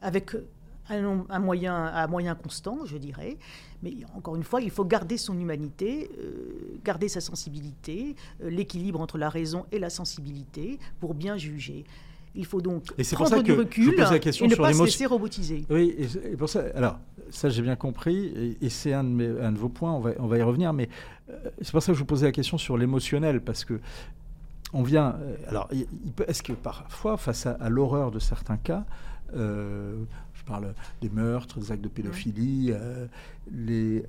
avec 0.00 0.36
un, 0.90 1.38
moyen, 1.38 1.84
à 1.84 2.06
moyen 2.06 2.34
constant, 2.34 2.86
je 2.86 2.96
dirais. 2.96 3.36
Mais 3.82 3.94
encore 4.14 4.36
une 4.36 4.42
fois, 4.42 4.60
il 4.62 4.70
faut 4.70 4.84
garder 4.84 5.18
son 5.18 5.38
humanité, 5.38 6.10
garder 6.82 7.08
sa 7.08 7.20
sensibilité, 7.20 8.16
l'équilibre 8.40 9.00
entre 9.00 9.18
la 9.18 9.28
raison 9.28 9.66
et 9.70 9.78
la 9.78 9.90
sensibilité 9.90 10.78
pour 10.98 11.14
bien 11.14 11.36
juger. 11.36 11.84
Il 12.34 12.46
faut 12.46 12.60
donc 12.60 12.84
et 12.98 13.02
prendre 13.04 13.30
pour 13.30 13.38
ça 13.38 13.42
du 13.42 13.52
recul 13.52 13.96
la 13.96 14.18
question 14.18 14.46
et 14.46 14.48
ne 14.48 14.54
pas 14.54 14.72
se 14.72 14.84
laisser 14.84 15.06
robotiser. 15.06 15.64
Oui, 15.70 15.94
et, 15.98 16.36
pour 16.36 16.48
ça, 16.48 16.64
alors 16.74 16.98
ça 17.30 17.48
j'ai 17.48 17.62
bien 17.62 17.76
compris, 17.76 18.56
et, 18.60 18.68
c'est 18.68 18.92
un, 18.92 19.00
un, 19.00 19.52
de 19.52 19.58
vos 19.58 19.68
points, 19.68 19.92
on 19.92 20.00
va, 20.00 20.10
on 20.18 20.26
va 20.26 20.38
y 20.38 20.42
revenir, 20.42 20.72
mais 20.72 20.88
euh, 21.30 21.34
c'est 21.60 21.72
pour 21.72 21.82
ça 21.82 21.92
que 21.92 21.94
je 21.94 22.00
vous 22.00 22.06
posais 22.06 22.26
la 22.26 22.32
question 22.32 22.58
sur 22.58 22.76
l'émotionnel, 22.76 23.40
parce 23.40 23.64
que 23.64 23.80
on 24.72 24.82
vient. 24.82 25.16
Euh, 25.20 25.36
alors, 25.48 25.68
est-ce 26.26 26.42
que 26.42 26.52
parfois, 26.52 27.16
face 27.16 27.46
à, 27.46 27.68
l'horreur 27.68 28.10
de 28.10 28.18
certains 28.18 28.56
cas, 28.56 28.84
je 29.34 30.44
parle 30.46 30.74
des 31.00 31.10
meurtres, 31.10 31.58
des 31.58 31.72
actes 31.72 31.82
de 31.82 31.88
pédophilie, 31.88 32.72
euh, 32.72 33.06
les, 33.50 34.04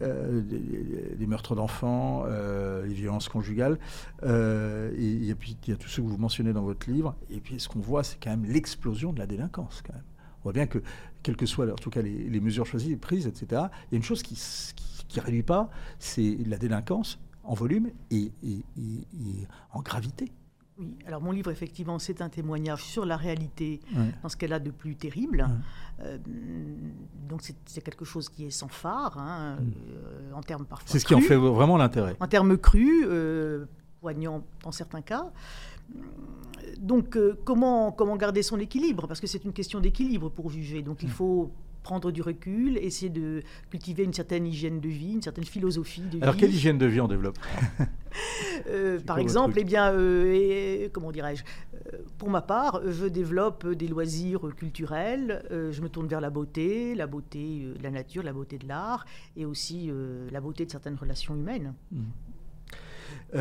les, 1.18 1.28
meurtres 1.28 1.56
d'enfants, 1.56 2.26
les 2.26 2.94
violences 2.94 3.30
conjugales, 3.30 3.78
et, 4.24 5.36
puis 5.38 5.58
il 5.68 5.70
y 5.70 5.74
a 5.74 5.78
tout 5.78 5.90
ce 5.90 5.98
que 5.98 6.06
vous 6.06 6.18
mentionnez 6.18 6.54
dans 6.54 6.64
votre 6.64 6.90
livre. 6.90 7.16
Et 7.30 7.40
puis 7.40 7.60
ce 7.60 7.68
qu'on 7.68 7.80
voit, 7.80 8.04
c'est 8.04 8.18
quand 8.22 8.32
même 8.32 8.46
l'explosion 8.46 9.14
de 9.14 9.20
la 9.20 9.28
délinquance. 9.28 9.82
Quand 9.86 9.94
même. 9.94 10.04
On 10.40 10.44
voit 10.44 10.54
bien 10.54 10.68
que, 10.68 10.80
quelles 11.22 11.36
que 11.36 11.46
soient 11.46 11.70
en 11.70 11.76
tout 11.76 11.90
cas 11.90 12.02
les, 12.02 12.40
mesures 12.40 12.66
choisies, 12.66 12.96
prises, 12.96 13.28
etc., 13.28 13.46
il 13.52 13.56
y 13.92 13.96
a 13.96 13.98
une 13.98 14.04
chose 14.04 14.24
qui 14.24 14.40
ne 15.16 15.22
réduit 15.22 15.44
pas, 15.44 15.70
c'est 16.00 16.38
la 16.46 16.58
délinquance 16.58 17.20
en 17.44 17.54
volume 17.54 17.90
et 18.12 18.32
en 19.74 19.82
gravité. 19.82 20.32
Oui, 20.80 20.96
alors 21.06 21.22
mon 21.22 21.32
livre, 21.32 21.52
effectivement, 21.52 22.00
c'est 22.00 22.22
un 22.22 22.30
témoignage 22.30 22.84
sur 22.84 23.06
la 23.06 23.18
réalité 23.18 23.82
dans 24.24 24.30
ce 24.30 24.38
qu'elle 24.38 24.54
a 24.54 24.60
de 24.60 24.72
plus 24.72 24.96
terrible. 24.96 25.48
Euh, 26.02 26.18
donc 27.28 27.42
c'est 27.66 27.82
quelque 27.82 28.06
chose 28.06 28.30
qui 28.30 28.46
est 28.46 28.50
sans 28.52 28.70
phare, 28.70 29.18
hein, 29.18 29.58
euh, 29.60 30.32
en 30.34 30.42
termes 30.42 30.66
parfois. 30.66 30.88
C'est 30.88 31.00
ce 31.00 31.06
qui 31.06 31.16
en 31.16 31.20
fait 31.20 31.36
vraiment 31.36 31.76
l'intérêt. 31.76 32.16
En 32.22 32.28
termes 32.28 32.58
crus, 32.58 33.06
euh, 33.06 33.66
poignants 34.00 34.44
dans 34.64 34.72
certains 34.72 35.02
cas. 35.02 35.32
Donc 36.78 37.18
comment, 37.44 37.92
comment 37.92 38.16
garder 38.16 38.42
son 38.42 38.58
équilibre? 38.60 39.08
Parce 39.08 39.20
que 39.20 39.28
c'est 39.28 39.44
une 39.44 39.54
question 39.54 39.82
d'équilibre 39.82 40.30
pour 40.30 40.50
juger. 40.50 40.82
Donc 40.82 41.04
il 41.04 41.10
faut 41.10 41.52
prendre 41.90 42.12
du 42.12 42.22
recul, 42.22 42.78
essayer 42.78 43.10
de 43.10 43.42
cultiver 43.72 44.04
une 44.04 44.14
certaine 44.14 44.46
hygiène 44.46 44.80
de 44.80 44.90
vie, 44.90 45.14
une 45.14 45.24
certaine 45.24 45.44
philosophie 45.44 46.02
de 46.02 46.18
vie. 46.18 46.22
Alors 46.22 46.38
quelle 46.38 46.54
hygiène 46.54 46.78
de 46.78 46.86
vie 46.86 47.02
on 47.02 47.08
développe? 47.08 47.40
Euh, 48.68 49.00
Par 49.08 49.18
exemple, 49.18 49.56
eh 49.58 49.64
bien, 49.64 49.92
euh, 49.92 50.88
comment 50.92 51.12
dirais-je? 51.12 51.44
Euh, 51.94 51.98
Pour 52.20 52.30
ma 52.30 52.44
part, 52.44 52.82
je 52.86 53.08
développe 53.08 53.66
des 53.68 53.88
loisirs 53.88 54.42
culturels. 54.56 55.44
je 55.50 55.82
me 55.82 55.90
tourne 55.90 56.06
vers 56.06 56.22
la 56.22 56.30
beauté, 56.30 56.94
la 56.94 57.08
beauté 57.08 57.66
de 57.76 57.82
la 57.82 57.90
nature, 57.90 58.22
la 58.22 58.34
beauté 58.34 58.60
de 58.60 58.68
l'art, 58.68 59.06
et 59.36 59.46
aussi 59.46 59.92
la 60.32 60.42
beauté 60.42 60.66
de 60.68 60.72
certaines 60.72 60.96
relations 60.96 61.34
humaines. 61.36 61.74
Mmh. 61.92 63.34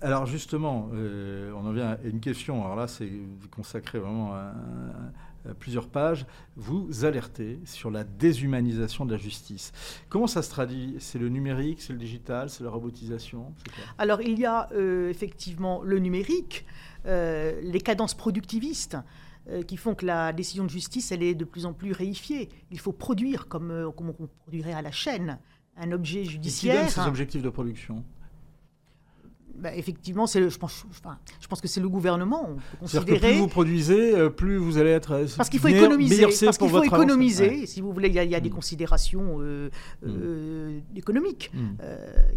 alors 0.00 0.24
justement, 0.24 0.88
on 0.92 1.66
en 1.66 1.72
vient 1.72 1.90
à 1.90 1.98
une 2.04 2.20
question. 2.20 2.64
Alors 2.64 2.76
là, 2.76 2.86
c'est 2.86 3.12
consacré 3.50 3.98
vraiment 3.98 4.32
à, 4.32 4.54
plusieurs 5.58 5.88
pages, 5.88 6.26
vous 6.56 7.04
alertez 7.04 7.58
sur 7.64 7.90
la 7.90 8.04
déshumanisation 8.04 9.04
de 9.04 9.12
la 9.12 9.18
justice. 9.18 9.72
Comment 10.08 10.26
ça 10.26 10.42
se 10.42 10.50
traduit? 10.50 10.96
C'est 10.98 11.18
le 11.18 11.28
numérique, 11.28 11.80
c'est 11.80 11.92
le 11.92 11.98
digital, 11.98 12.50
c'est 12.50 12.64
la 12.64 12.70
robotisation 12.70 13.52
Alors 13.98 14.20
il 14.20 14.38
y 14.38 14.46
a 14.46 14.68
effectivement 15.08 15.82
le 15.82 15.98
numérique, 15.98 16.64
les 17.04 17.80
cadences 17.82 18.14
productivistes. 18.14 18.96
Euh, 19.48 19.64
qui 19.64 19.76
font 19.76 19.96
que 19.96 20.06
la 20.06 20.32
décision 20.32 20.62
de 20.62 20.70
justice, 20.70 21.10
elle 21.10 21.24
est 21.24 21.34
de 21.34 21.44
plus 21.44 21.66
en 21.66 21.72
plus 21.72 21.90
réifiée. 21.90 22.48
Il 22.70 22.78
faut 22.78 22.92
produire 22.92 23.48
comme, 23.48 23.72
euh, 23.72 23.90
comme 23.90 24.10
on 24.10 24.28
produirait 24.44 24.72
à 24.72 24.82
la 24.82 24.92
chaîne 24.92 25.40
un 25.76 25.90
objet 25.90 26.24
judiciaire. 26.24 26.84
Et 26.84 26.86
qui 26.86 26.94
donne 26.94 27.04
ces 27.04 27.08
objectifs 27.08 27.42
de 27.42 27.48
production? 27.48 28.04
Bah, 29.54 29.74
effectivement, 29.74 30.26
je 30.26 30.56
pense, 30.56 30.86
je 31.40 31.46
pense 31.48 31.60
que 31.60 31.68
c'est 31.68 31.80
le 31.80 31.88
gouvernement. 31.88 32.56
Considérer... 32.80 33.20
Que 33.20 33.26
plus 33.26 33.38
vous 33.38 33.48
produisez, 33.48 34.14
euh, 34.14 34.30
plus 34.30 34.56
vous 34.56 34.78
allez 34.78 34.90
être. 34.90 35.26
Parce 35.36 35.48
qu'il 35.48 35.60
faut 35.60 35.68
économiser. 35.68 36.22
Parce 36.44 36.58
qu'il 36.58 36.70
faut 36.70 36.82
économiser. 36.82 37.66
Si 37.66 37.80
vous 37.80 37.92
voulez, 37.92 38.08
il 38.08 38.14
y 38.14 38.34
a, 38.34 38.40
des 38.40 38.50
mm. 38.50 38.52
considérations 38.52 39.38
mm. 39.38 40.80
économiques. 40.96 41.50
Mm. 41.54 41.84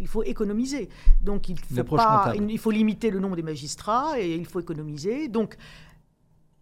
il 0.02 0.08
faut 0.08 0.24
économiser. 0.24 0.90
Donc 1.22 1.50
il 1.50 1.58
faut, 1.58 1.96
pas, 1.96 2.34
il 2.36 2.60
faut 2.60 2.72
limiter 2.72 3.10
le 3.10 3.20
nombre 3.20 3.36
des 3.36 3.44
magistrats 3.44 4.20
et 4.20 4.36
il 4.36 4.46
faut 4.46 4.60
économiser. 4.60 5.28
Donc 5.28 5.58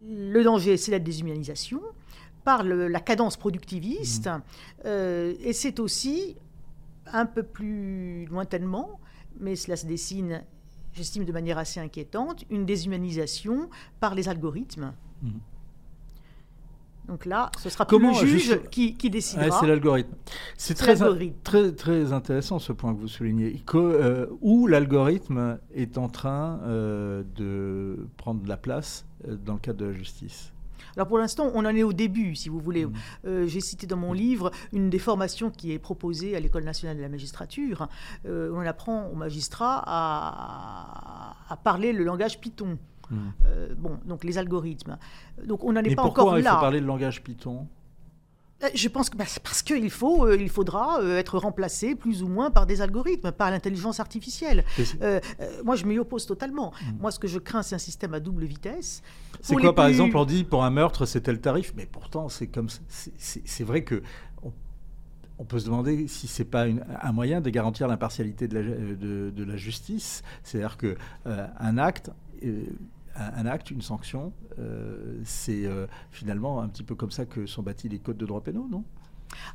le 0.01 0.43
danger, 0.43 0.77
c'est 0.77 0.91
la 0.91 0.99
déshumanisation 0.99 1.81
par 2.43 2.63
la 2.63 2.99
cadence 2.99 3.37
productiviste, 3.37 4.29
euh, 4.85 5.33
et 5.39 5.53
c'est 5.53 5.79
aussi, 5.79 6.35
un 7.07 7.25
peu 7.25 7.43
plus 7.43 8.25
lointainement, 8.25 8.99
mais 9.39 9.55
cela 9.55 9.75
se 9.75 9.85
dessine, 9.85 10.43
j'estime 10.93 11.25
de 11.25 11.31
manière 11.31 11.57
assez 11.57 11.79
inquiétante, 11.79 12.45
une 12.49 12.65
déshumanisation 12.65 13.69
par 13.99 14.15
les 14.15 14.29
algorithmes. 14.29 14.93
Mmh. 15.21 15.29
Donc 17.07 17.25
là, 17.25 17.51
ce 17.61 17.69
sera 17.69 17.85
plus 17.85 17.99
le 17.99 18.13
juge 18.13 18.59
qui, 18.71 18.93
décidera. 19.09 19.59
c'est 19.59 19.67
l'algorithme. 19.67 20.13
C'est 20.57 20.73
très, 20.73 20.95
très, 21.43 21.71
très 21.73 22.13
intéressant 22.13 22.59
ce 22.59 22.71
point 22.71 22.93
que 22.93 22.99
vous 22.99 23.09
soulignez. 23.09 23.61
Euh, 23.75 24.27
où 24.41 24.67
l'algorithme 24.67 25.59
est 25.73 25.97
en 25.97 26.07
train 26.07 26.61
euh, 26.63 27.23
de 27.35 28.07
prendre 28.15 28.47
la 28.47 28.55
place 28.55 29.05
euh, 29.27 29.35
dans 29.35 29.53
le 29.53 29.59
cadre 29.59 29.79
de 29.79 29.85
la 29.85 29.93
justice? 29.93 30.52
Alors 30.95 31.07
pour 31.07 31.17
l'instant, 31.17 31.51
on 31.53 31.65
en 31.65 31.75
est 31.75 31.83
au 31.83 31.93
début, 31.93 32.35
si 32.35 32.49
vous 32.49 32.59
voulez. 32.59 32.85
Mmh. 32.85 33.45
J'ai 33.45 33.61
cité 33.61 33.87
dans 33.87 33.97
mon 33.97 34.13
livre 34.13 34.51
une 34.71 34.89
des 34.89 34.99
formations 34.99 35.49
qui 35.49 35.71
est 35.71 35.79
proposée 35.79 36.35
à 36.35 36.39
l'École 36.39 36.63
nationale 36.63 36.97
de 36.97 37.01
la 37.01 37.09
magistrature. 37.09 37.87
on 38.25 38.59
apprend 38.65 39.07
aux 39.07 39.15
magistrats 39.15 39.81
à, 39.85 41.35
à 41.49 41.57
parler 41.57 41.93
le 41.93 42.03
langage 42.03 42.39
Python. 42.39 42.77
Hmm. 43.09 43.17
Euh, 43.45 43.73
bon, 43.77 43.99
donc 44.05 44.23
les 44.23 44.37
algorithmes. 44.37 44.97
Donc 45.45 45.63
on 45.63 45.73
n'en 45.73 45.81
est 45.81 45.95
pas 45.95 46.03
encore 46.03 46.33
là. 46.33 46.39
il 46.39 46.43
faut 46.43 46.61
parler 46.61 46.79
le 46.79 46.87
langage 46.87 47.23
Python? 47.23 47.67
euh, 47.67 47.82
je 48.73 48.87
pense 48.87 49.09
que 49.09 49.17
bah, 49.17 49.25
parce 49.43 49.61
qu'il 49.61 49.89
faut, 49.89 50.25
euh, 50.25 50.37
il 50.39 50.49
faudra 50.49 51.01
être 51.03 51.37
remplacé 51.37 51.95
plus 51.95 52.23
ou 52.23 52.27
moins 52.27 52.51
par 52.51 52.65
des 52.65 52.81
algorithmes, 52.81 53.31
par 53.31 53.51
l'intelligence 53.51 53.99
artificielle. 53.99 54.63
moi, 55.63 55.75
je 55.75 55.85
m'y 55.85 55.99
oppose 55.99 56.25
totalement. 56.25 56.71
Hmm. 56.81 57.01
Moi, 57.01 57.11
ce 57.11 57.19
que 57.19 57.27
je 57.27 57.39
crains, 57.39 57.63
c'est 57.63 57.75
un 57.75 57.79
système 57.79 58.13
à 58.13 58.19
double 58.19 58.45
vitesse. 58.45 59.01
C'est 59.41 59.55
quoi, 59.55 59.75
par 59.75 59.87
exemple, 59.87 60.17
on 60.17 60.25
dit 60.25 60.43
pour 60.43 60.63
un 60.63 60.69
meurtre, 60.69 61.05
c'est 61.05 61.21
tel 61.21 61.39
tarif, 61.41 61.73
mais 61.75 61.85
pourtant, 61.85 62.29
c'est 62.29 62.47
comme, 62.47 62.69
c'est 62.89 63.63
vrai 63.63 63.83
que 63.83 64.01
on, 65.37 65.45
peut 65.45 65.59
se 65.59 65.65
demander 65.65 66.07
si 66.07 66.27
c'est 66.27 66.45
pas 66.45 66.65
un 67.01 67.11
moyen 67.11 67.41
de 67.41 67.49
garantir 67.49 67.87
l'impartialité 67.87 68.47
de, 68.47 68.95
de, 68.95 69.29
de 69.35 69.43
la, 69.43 69.57
justice. 69.57 70.23
C'est-à-dire 70.43 70.77
que 70.77 70.95
un 71.25 71.77
acte 71.77 72.11
un, 73.15 73.45
acte, 73.45 73.71
une 73.71 73.81
sanction, 73.81 74.33
euh, 74.59 75.19
c'est 75.23 75.65
euh, 75.65 75.87
finalement 76.11 76.61
un 76.61 76.67
petit 76.67 76.83
peu 76.83 76.95
comme 76.95 77.11
ça 77.11 77.25
que 77.25 77.45
sont 77.45 77.63
bâtis 77.63 77.89
les 77.89 77.99
codes 77.99 78.17
de 78.17 78.25
droit 78.25 78.41
pénal, 78.41 78.63
non? 78.69 78.83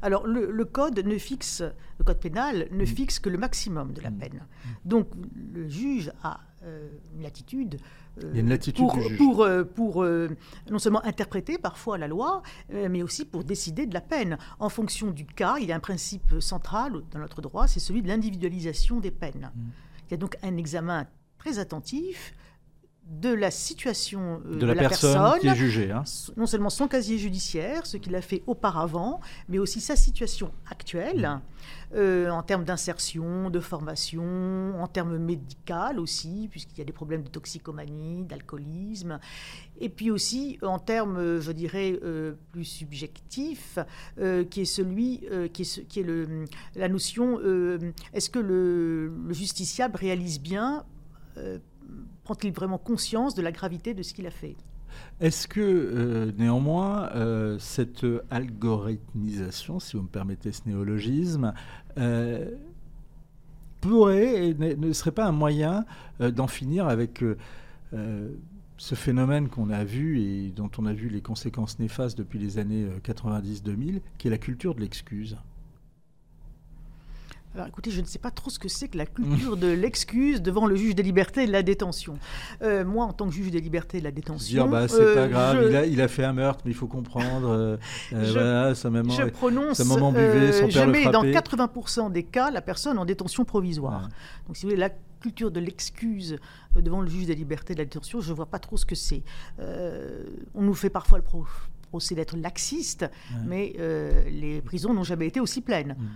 Alors, 0.02 0.26
le, 0.26 0.64
code 0.64 0.98
ne 1.06 1.18
fixe, 1.18 1.62
le 1.98 2.04
code 2.04 2.18
pénal 2.18 2.66
ne 2.72 2.82
mm. 2.82 2.86
fixe 2.86 3.20
que 3.20 3.28
le 3.28 3.38
maximum 3.38 3.92
de 3.92 4.00
la 4.00 4.10
mm. 4.10 4.18
peine. 4.18 4.46
Donc, 4.84 5.08
le 5.54 5.68
juge 5.68 6.10
a 6.24 6.40
euh, 6.64 6.88
une 7.14 7.22
latitude. 7.22 7.78
une 8.34 8.48
latitude 8.48 8.88
pour, 9.16 9.46
pour, 9.76 10.04
non 10.04 10.78
seulement 10.80 11.04
interpréter 11.04 11.58
parfois 11.58 11.96
la 11.96 12.08
loi, 12.08 12.42
mais 12.72 13.04
aussi 13.04 13.24
pour 13.24 13.44
décider 13.44 13.86
de 13.86 13.94
la 13.94 14.00
peine. 14.00 14.36
En 14.58 14.68
fonction 14.68 15.12
du 15.12 15.24
cas, 15.24 15.58
il 15.60 15.68
y 15.68 15.72
a 15.72 15.76
un 15.76 15.80
principe 15.80 16.40
central 16.40 17.02
dans 17.12 17.20
notre 17.20 17.40
droit, 17.40 17.68
c'est 17.68 17.80
celui 17.80 18.02
de 18.02 18.08
l'individualisation 18.08 18.98
des 18.98 19.12
peines. 19.12 19.52
Mm. 19.54 19.60
Il 20.08 20.10
y 20.10 20.14
a 20.14 20.16
donc 20.16 20.36
un 20.42 20.56
examen 20.56 21.06
très 21.38 21.60
attentif 21.60 22.34
de 23.08 23.30
la 23.30 23.50
situation 23.50 24.42
euh, 24.46 24.56
de, 24.56 24.66
la, 24.66 24.74
personne, 24.74 25.40
qui 25.40 25.48
est 25.48 25.54
jugée. 25.54 25.90
Hein. 25.90 26.04
Non 26.36 26.46
seulement 26.46 26.70
son 26.70 26.88
casier 26.88 27.16
judiciaire, 27.16 27.86
ce 27.86 27.96
qu'il 27.96 28.14
a 28.14 28.20
fait 28.20 28.42
auparavant, 28.46 29.20
mais 29.48 29.58
aussi 29.58 29.80
sa 29.80 29.96
situation 29.96 30.52
actuelle, 30.70 31.26
mmh. 31.26 31.94
euh, 31.96 32.30
en 32.30 32.42
termes 32.42 32.64
d'insertion, 32.64 33.48
de 33.48 33.60
formation, 33.60 34.74
en 34.78 34.86
termes 34.86 35.16
médical 35.16 35.98
aussi, 35.98 36.48
puisqu'il 36.50 36.78
y 36.78 36.82
a 36.82 36.84
des 36.84 36.92
problèmes 36.92 37.22
de 37.22 37.28
toxicomanie, 37.28 38.24
d'alcoolisme, 38.24 39.18
et 39.80 39.88
puis 39.88 40.10
aussi 40.10 40.58
en 40.62 40.78
termes, 40.78 41.40
je 41.40 41.52
dirais, 41.52 41.98
euh, 42.04 42.34
plus 42.52 42.64
subjectifs, 42.64 43.78
qui 44.50 44.60
est 44.60 44.64
celui, 44.66 45.22
qui 45.52 45.62
est, 45.62 45.86
qui 45.88 46.00
est 46.00 46.04
le, 46.04 46.44
la 46.76 46.88
notion, 46.88 47.40
est-ce 48.12 48.28
que 48.28 48.38
le, 48.38 49.08
le, 49.08 49.34
justiciable 49.34 49.96
réalise 49.96 50.40
bien 50.40 50.84
prend-il 52.24 52.52
vraiment 52.52 52.78
conscience 52.78 53.34
de 53.34 53.42
la 53.42 53.52
gravité 53.52 53.94
de 53.94 54.02
ce 54.02 54.12
qu'il 54.14 54.26
a 54.26 54.30
fait? 54.30 54.56
Est-ce 55.20 55.48
que 55.48 55.60
euh, 55.60 56.32
néanmoins 56.38 57.10
euh, 57.14 57.58
cette 57.58 58.06
algorithmisation, 58.30 59.80
si 59.80 59.96
vous 59.96 60.02
me 60.02 60.08
permettez 60.08 60.52
ce 60.52 60.62
néologisme, 60.66 61.52
euh, 61.98 62.50
pourrait 63.80 64.48
et 64.48 64.54
ne 64.54 64.92
serait 64.92 65.12
pas 65.12 65.26
un 65.26 65.32
moyen 65.32 65.84
d'en 66.18 66.48
finir 66.48 66.88
avec 66.88 67.24
ce 67.92 68.94
phénomène 68.96 69.48
qu'on 69.48 69.70
a 69.70 69.84
vu 69.84 70.20
et 70.20 70.50
dont 70.50 70.68
on 70.78 70.86
a 70.86 70.92
vu 70.92 71.08
les 71.08 71.20
conséquences 71.20 71.78
néfastes 71.78 72.18
depuis 72.18 72.40
les 72.40 72.58
années 72.58 72.88
90-2000, 73.04 74.00
qui 74.18 74.26
est 74.26 74.30
la 74.32 74.38
culture 74.38 74.74
de 74.74 74.80
l'excuse? 74.80 75.36
Alors 77.54 77.66
écoutez, 77.66 77.90
je 77.90 78.00
ne 78.00 78.06
sais 78.06 78.18
pas 78.18 78.30
trop 78.30 78.50
ce 78.50 78.58
que 78.58 78.68
c'est 78.68 78.88
que 78.88 78.98
la 78.98 79.06
culture 79.06 79.56
de 79.56 79.68
l'excuse 79.68 80.42
devant 80.42 80.66
le 80.66 80.76
juge 80.76 80.94
des 80.94 81.02
libertés 81.02 81.44
et 81.44 81.46
de 81.46 81.52
la 81.52 81.62
détention. 81.62 82.18
Euh, 82.62 82.84
moi, 82.84 83.06
en 83.06 83.12
tant 83.12 83.26
que 83.26 83.32
juge 83.32 83.50
des 83.50 83.60
libertés 83.60 83.98
et 83.98 84.00
de 84.00 84.04
la 84.04 84.10
détention. 84.10 84.64
Dire, 84.64 84.68
bah, 84.68 84.86
c'est 84.86 84.98
pas 84.98 85.20
euh, 85.20 85.28
grave, 85.28 85.64
il, 85.68 85.76
a, 85.76 85.86
il, 85.86 86.00
a, 86.00 86.08
fait 86.08 86.24
un 86.24 86.34
meurtre, 86.34 86.62
mais 86.64 86.72
il 86.72 86.74
faut 86.74 86.86
comprendre. 86.86 87.48
Euh, 87.48 87.76
je, 88.10 88.32
voilà, 88.32 88.74
sa 88.74 88.90
maman, 88.90 89.12
je 89.12 89.24
prononce. 89.24 89.78
Sa 89.78 89.84
maman 89.84 90.12
buvait, 90.12 90.52
son 90.52 90.68
père 90.68 90.84
je 90.84 90.90
mets 90.90 91.04
dans 91.06 91.24
80% 91.24 92.12
des 92.12 92.22
cas 92.22 92.50
la 92.50 92.60
personne 92.60 92.98
en 92.98 93.04
détention 93.04 93.44
provisoire. 93.44 94.08
Donc, 94.46 94.56
si 94.56 94.64
vous 94.64 94.70
voulez, 94.70 94.80
la 94.80 94.90
culture 95.20 95.50
de 95.50 95.58
l'excuse 95.58 96.36
devant 96.76 97.00
le 97.00 97.08
juge 97.08 97.26
des 97.26 97.34
libertés 97.34 97.72
et 97.72 97.76
de 97.76 97.80
la 97.80 97.86
détention, 97.86 98.20
je 98.20 98.30
ne 98.30 98.36
vois 98.36 98.46
pas 98.46 98.58
trop 98.58 98.76
ce 98.76 98.84
que 98.84 98.94
c'est. 98.94 99.22
on 99.58 100.62
nous 100.62 100.74
fait 100.74 100.90
parfois 100.90 101.18
le 101.18 101.24
procès 101.88 102.14
d'être 102.14 102.36
laxiste, 102.36 103.10
mais 103.46 103.74
les 104.30 104.60
prisons 104.60 104.92
n'ont 104.92 105.02
jamais 105.02 105.26
été 105.26 105.40
aussi 105.40 105.62
pleines. 105.62 105.96
Mm. 105.98 106.06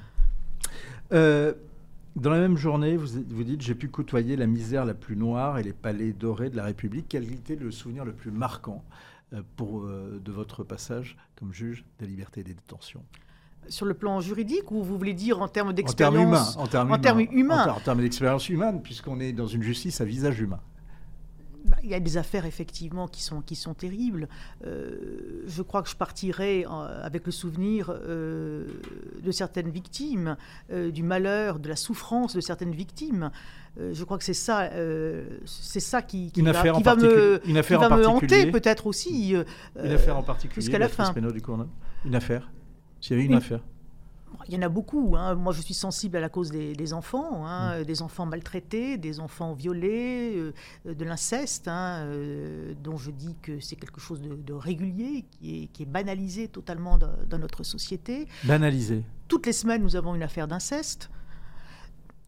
Euh, 1.13 1.53
dans 2.17 2.31
la 2.31 2.41
même 2.41 2.57
journée, 2.57 2.97
vous, 2.97 3.23
vous 3.29 3.45
dites 3.45 3.63
J'ai 3.63 3.75
pu 3.75 3.89
côtoyer 3.89 4.37
la 4.37 4.47
misère 4.47 4.85
la 4.85 4.95
plus 4.95 5.17
noire 5.17 5.59
et 5.59 5.63
les 5.63 5.73
palais 5.73 6.13
dorés 6.13 6.51
de 6.51 6.57
la 6.57 6.65
République. 6.65 7.07
Quel 7.09 7.25
était 7.33 7.57
le 7.57 7.71
souvenir 7.71 8.05
le 8.05 8.13
plus 8.13 8.31
marquant 8.31 8.85
euh, 9.33 9.43
pour, 9.57 9.85
euh, 9.85 10.21
de 10.23 10.33
votre 10.33 10.63
passage 10.65 11.17
comme 11.39 11.53
juge 11.53 11.85
des 11.99 12.07
libertés 12.07 12.41
et 12.41 12.45
des 12.45 12.55
détentions? 12.55 13.03
Sur 13.69 13.87
le 13.87 13.95
plan 13.95 14.21
juridique 14.21 14.73
ou 14.73 14.83
vous 14.83 14.99
voulez 14.99 15.15
dire 15.15 15.41
en 15.41 15.49
termes 15.49 15.73
d'expérience 15.73 16.57
En 16.57 16.67
termes 16.67 16.89
humains. 16.89 16.97
En 16.97 16.99
termes 16.99 17.21
humains. 17.21 17.69
En, 17.69 17.81
termes 17.81 18.01
d'expérience 18.01 18.49
humaine, 18.49 18.83
puisqu'on 18.83 19.21
est 19.21 19.33
dans 19.33 19.47
une 19.47 19.63
justice 19.63 20.01
à 20.01 20.05
visage 20.05 20.41
humain. 20.41 20.61
Bah, 21.65 21.77
il 21.85 21.91
y 21.91 21.95
a 21.95 22.01
des 22.01 22.17
affaires 22.17 22.45
effectivement 22.45 23.07
qui 23.07 23.23
sont, 23.23 23.41
qui 23.41 23.55
sont 23.55 23.75
terribles. 23.75 24.29
Euh, 24.67 25.43
je 25.47 25.63
crois 25.63 25.83
que 25.83 25.89
je 25.89 25.95
partirai 25.95 26.65
euh, 26.65 27.05
avec 27.05 27.25
le 27.25 27.33
souvenir 27.33 27.91
euh, 27.91 28.67
de 29.23 29.31
certaines 29.31 29.71
victimes, 29.71 30.37
du 30.71 31.03
malheur, 31.03 31.59
de 31.59 31.69
la 31.69 31.77
souffrance 31.77 32.35
de 32.35 32.41
certaines 32.41 32.75
victimes. 32.75 33.31
je 33.79 34.05
crois 34.05 34.19
que 34.19 34.25
c'est 34.25 34.35
ça, 34.35 34.71
c'est 35.45 35.81
ça 35.81 36.03
qui, 36.03 36.33
qui, 36.33 36.43
va, 36.43 36.53
qui 36.73 36.83
va, 36.83 36.97
me, 36.97 37.41
une 37.47 37.57
affaire 37.57 37.79
qui 37.81 37.89
va 37.89 37.97
me 37.97 38.07
hanter 38.07 38.51
peut-être 38.51 38.87
aussi. 38.87 39.35
une 39.83 39.91
affaire 39.91 40.17
en 40.17 40.23
particulier 40.23 40.63
jusqu'à 40.63 40.79
la 40.79 40.89
fin. 40.89 41.13
Du 41.13 41.43
une 42.05 42.15
affaire. 42.15 42.51
S'il 43.01 43.17
y 43.17 43.21
avait 43.21 43.27
une 43.27 43.35
affaire 43.35 43.61
il 44.49 44.55
y 44.55 44.57
en 44.57 44.63
a 44.63 44.69
beaucoup. 44.69 45.15
Hein. 45.17 45.35
Moi, 45.35 45.53
je 45.53 45.61
suis 45.61 45.75
sensible 45.75 46.17
à 46.17 46.21
la 46.21 46.29
cause 46.29 46.51
des, 46.51 46.93
enfants, 46.93 47.47
hein. 47.47 47.81
mm. 47.81 47.85
des 47.85 48.03
enfants 48.03 48.27
maltraités, 48.27 48.99
des 48.99 49.21
enfants 49.21 49.55
violés, 49.55 50.35
euh, 50.37 50.95
de 50.95 51.05
l'inceste, 51.05 51.69
hein, 51.69 52.05
euh, 52.05 52.75
dont 52.83 52.97
je 52.97 53.11
dis 53.11 53.37
que 53.43 53.61
c'est 53.61 53.77
quelque 53.77 54.01
chose 54.01 54.21
de, 54.23 54.53
régulier, 54.53 55.25
qui 55.31 55.65
est, 55.65 55.67
qui 55.69 55.83
est, 55.83 55.87
banalisé 55.87 56.49
totalement 56.49 56.99
dans, 56.99 57.39
notre 57.39 57.65
société. 57.65 58.29
Banalisé. 58.45 59.03
Toutes 59.29 59.47
les 59.47 59.53
semaines, 59.53 59.83
nous 59.83 59.97
avons 59.97 60.15
une 60.15 60.23
affaire 60.23 60.47
d'inceste. 60.47 61.11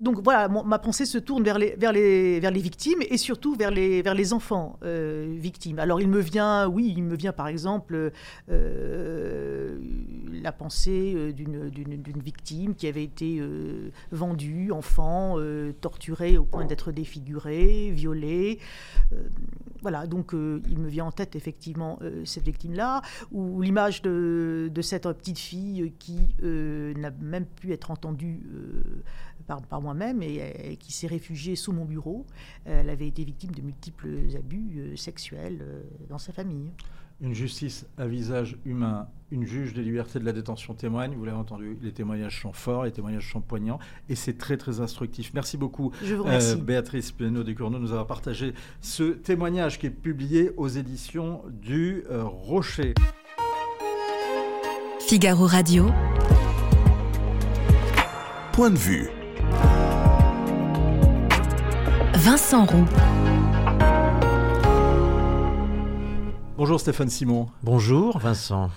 donc 0.01 0.21
voilà, 0.23 0.49
ma 0.49 0.79
pensée 0.79 1.07
se 1.07 1.19
tourne 1.19 1.45
vers 1.45 1.59
les, 1.59 1.77
vers 1.77 1.93
les, 1.93 2.41
vers 2.41 2.51
les 2.51 2.61
victimes 2.61 2.99
et 3.09 3.17
surtout 3.17 3.55
vers 3.55 3.71
les, 3.71 4.03
vers 4.03 4.15
les 4.15 4.33
enfants 4.33 4.79
euh, 4.83 5.35
victimes. 5.39 5.79
Alors 5.79 6.01
il 6.01 6.09
me 6.09 6.21
vient, 6.21 6.67
oui, 6.67 6.93
il 6.97 7.05
me 7.05 7.15
vient 7.15 7.33
par 7.33 7.49
exemple 7.49 8.13
euh, 8.51 9.54
la 10.45 10.53
pensée 10.53 11.15
euh, 11.17 11.33
d'une 11.33 12.23
victime 12.23 12.75
qui 12.75 12.87
avait 12.87 13.03
été 13.03 13.43
vendue, 14.13 14.71
enfant, 14.71 15.37
torturée 15.81 16.39
au 16.39 16.45
point 16.45 16.65
d'être 16.65 16.93
défigurée, 16.93 17.91
violée. 17.91 18.59
voilà, 19.83 20.07
donc 20.07 20.33
il 20.33 20.79
me 20.79 20.89
vient 20.89 21.07
en 21.07 21.13
tête 21.13 21.37
effectivement 21.37 21.99
cette 22.25 22.45
victime-là, 22.45 23.03
ou 23.33 23.63
l'image 23.63 24.03
de, 24.03 24.71
de, 24.73 24.83
cette 24.83 25.11
petite 25.13 25.39
fille 25.39 25.93
qui 25.99 26.21
n'a 26.43 27.11
même 27.11 27.47
pu 27.47 27.73
être 27.73 27.91
entendue 27.91 28.41
par, 29.47 29.81
moi-même 29.81 30.23
et, 30.23 30.77
qui 30.79 30.93
s'est 30.93 31.07
réfugiée 31.07 31.57
sous 31.57 31.73
mon 31.73 31.85
bureau. 31.85 32.27
Elle 32.65 32.91
avait 32.91 33.09
été 33.09 33.25
victime 33.25 33.53
de 33.53 33.63
multiples 33.63 34.19
abus 34.37 34.75
euh, 34.77 34.97
sexuels 34.97 35.59
euh, 35.63 35.83
dans 36.09 36.19
sa 36.19 36.33
famille. 36.33 36.71
Une 37.21 37.35
justice 37.35 37.87
à 37.97 38.07
visage 38.07 38.59
humain, 38.65 39.09
une 39.31 39.47
juge 39.47 39.73
des 39.73 39.83
libertés 39.83 40.19
de 40.19 40.25
la 40.25 40.33
détention 40.33 40.75
témoigne, 40.75 41.15
vous 41.17 41.25
l'avez 41.25 41.39
entendu, 41.39 41.79
les 41.81 41.93
témoignages 41.93 42.43
sont 42.43 42.53
forts, 42.53 42.85
les 42.85 42.93
témoignages 42.93 43.31
sont 43.31 43.41
poignants, 43.41 43.79
et 44.09 44.15
c'est 44.15 44.37
très 44.37 44.57
très 44.57 44.81
instructif. 44.81 45.31
Merci 45.33 45.57
beaucoup, 45.57 45.93
Je 46.03 46.15
vous 46.15 46.25
remercie. 46.25 46.53
Euh, 46.53 46.57
Béatrice 46.57 47.13
Pénaud 47.13 47.45
Cournot, 47.55 47.79
nous 47.79 47.93
avoir 47.93 48.07
partagé 48.07 48.53
ce 48.81 49.05
témoignage 49.05 49.79
qui 49.79 49.87
est 49.87 49.91
publié 49.91 50.51
aux 50.57 50.69
éditions 50.69 51.43
du 51.49 52.03
Rocher. 52.11 52.95
Figaro 55.07 55.47
Radio. 55.47 55.91
Point 58.53 58.71
de 58.71 58.77
vue. 58.77 59.09
Vincent 62.15 62.65
Roux. 62.65 62.87
Bonjour 66.57 66.79
Stéphane 66.79 67.11
Simon. 67.11 67.49
Bonjour 67.65 68.19
Vincent. 68.19 68.71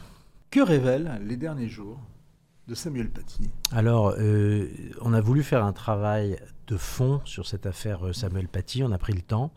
Que 0.50 0.62
révèlent 0.62 1.22
les 1.24 1.38
derniers 1.38 1.68
jours 1.68 2.00
de 2.68 2.74
Samuel 2.74 3.12
Paty? 3.12 3.52
Alors, 3.72 4.16
euh, 4.18 4.68
on 5.02 5.14
a 5.14 5.22
voulu 5.22 5.44
faire 5.44 5.64
un 5.64 5.74
travail 5.74 6.40
de 6.66 6.76
fond 6.76 7.22
sur 7.24 7.46
cette 7.46 7.68
affaire 7.68 8.08
euh, 8.08 8.14
Samuel 8.14 8.48
Paty. 8.48 8.82
On 8.82 8.92
a 8.92 8.98
pris 8.98 9.14
le 9.14 9.22
temps. 9.22 9.54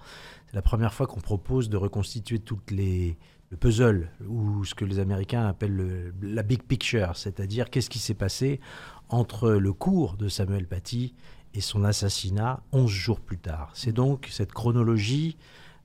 C'est 0.49 0.55
la 0.55 0.61
première 0.61 0.93
fois 0.93 1.07
qu'on 1.07 1.21
propose 1.21 1.71
de 1.71 1.79
reconstituer 1.79 2.41
toutes 2.41 2.71
les 2.71 3.17
le 3.51 3.57
puzzle 3.57 4.11
ou 4.29 4.67
ce 4.67 4.75
que 4.75 4.85
les 4.85 4.99
Américains 4.99 5.47
appellent 5.47 6.13
la 6.21 6.43
big 6.43 6.63
picture, 6.63 7.17
c'est-à-dire 7.17 7.71
qu'est-ce 7.71 7.91
qui 7.91 7.99
s'est 7.99 8.15
passé 8.15 8.61
entre 9.09 9.51
le 9.51 9.73
cours 9.73 10.17
de 10.19 10.29
Samuel 10.29 10.69
Paty 10.69 11.15
et 11.55 11.61
son 11.61 11.85
assassinat 11.85 12.63
11 12.73 12.89
jours 12.89 13.21
plus 13.21 13.39
tard. 13.39 13.71
C'est 13.75 13.93
donc 13.93 14.29
cette 14.31 14.53
chronologie 14.53 15.37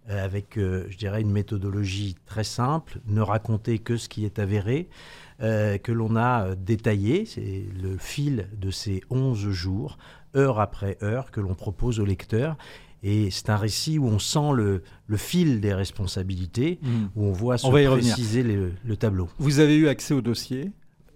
avec, 0.08 0.58
euh, 0.58 0.86
je 0.90 0.98
dirais, 0.98 1.22
une 1.22 1.32
méthodologie 1.32 2.16
très 2.26 2.44
simple, 2.44 3.00
ne 3.08 3.22
raconter 3.22 3.80
que 3.80 3.98
ce 3.98 4.10
qui 4.10 4.26
est 4.26 4.40
avéré, 4.40 4.88
euh, 5.42 5.78
que 5.78 5.92
l'on 5.92 6.16
a 6.16 6.56
détaillé, 6.56 7.26
c'est 7.26 7.66
le 7.82 7.98
fil 7.98 8.48
de 8.58 8.72
ces 8.72 9.02
11 9.10 9.50
jours, 9.50 9.98
heure 10.36 10.60
après 10.60 10.98
heure, 11.02 11.32
que 11.32 11.42
l'on 11.42 11.56
propose 11.56 12.00
au 12.00 12.06
lecteur. 12.06 12.58
Et 13.04 13.30
c'est 13.30 13.50
un 13.50 13.58
récit 13.58 14.00
où 14.00 14.06
on 14.06 14.20
sent 14.20 14.52
le, 14.56 14.82
le 15.08 15.18
fil 15.18 15.62
des 15.62 15.74
responsabilités, 15.74 16.80
mmh. 16.82 16.88
où 17.16 17.26
on 17.26 17.32
voit 17.32 17.58
se 17.58 17.68
préciser 17.68 18.42
le, 18.42 18.98
tableau. 18.98 19.30
Vous 19.38 19.60
avez 19.60 19.76
eu 19.76 19.88
accès 19.88 20.14
au 20.14 20.22
dossier 20.22 20.72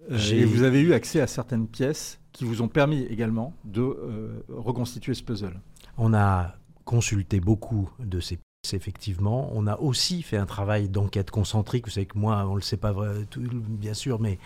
et 0.10 0.46
vous 0.46 0.64
avez 0.64 0.82
eu 0.82 0.94
accès 0.94 1.22
à 1.22 1.28
certaines 1.28 1.68
pièces 1.68 2.20
qui 2.32 2.46
vous 2.46 2.62
ont 2.62 2.68
permis 2.68 3.04
également 3.04 3.54
de 3.66 3.82
euh, 3.82 4.44
reconstituer 4.50 5.14
ce 5.14 5.24
puzzle. 5.24 5.60
On 5.98 6.14
a 6.14 6.56
consulté 6.86 7.40
beaucoup 7.40 7.90
de 8.00 8.20
ces 8.20 8.40
effectivement. 8.74 9.50
On 9.54 9.68
a 9.68 9.78
aussi 9.78 10.22
fait 10.22 10.38
un 10.38 10.46
travail 10.46 10.90
d'enquête 10.90 11.32
concentrique. 11.32 11.86
Vous 11.86 11.92
savez 11.92 12.06
que 12.06 12.18
moi, 12.18 12.46
on 12.48 12.52
ne 12.52 12.56
le 12.56 12.62
sait 12.62 12.78
pas 12.78 12.94
bien 13.38 13.94
sûr, 13.94 14.20
mais 14.20 14.38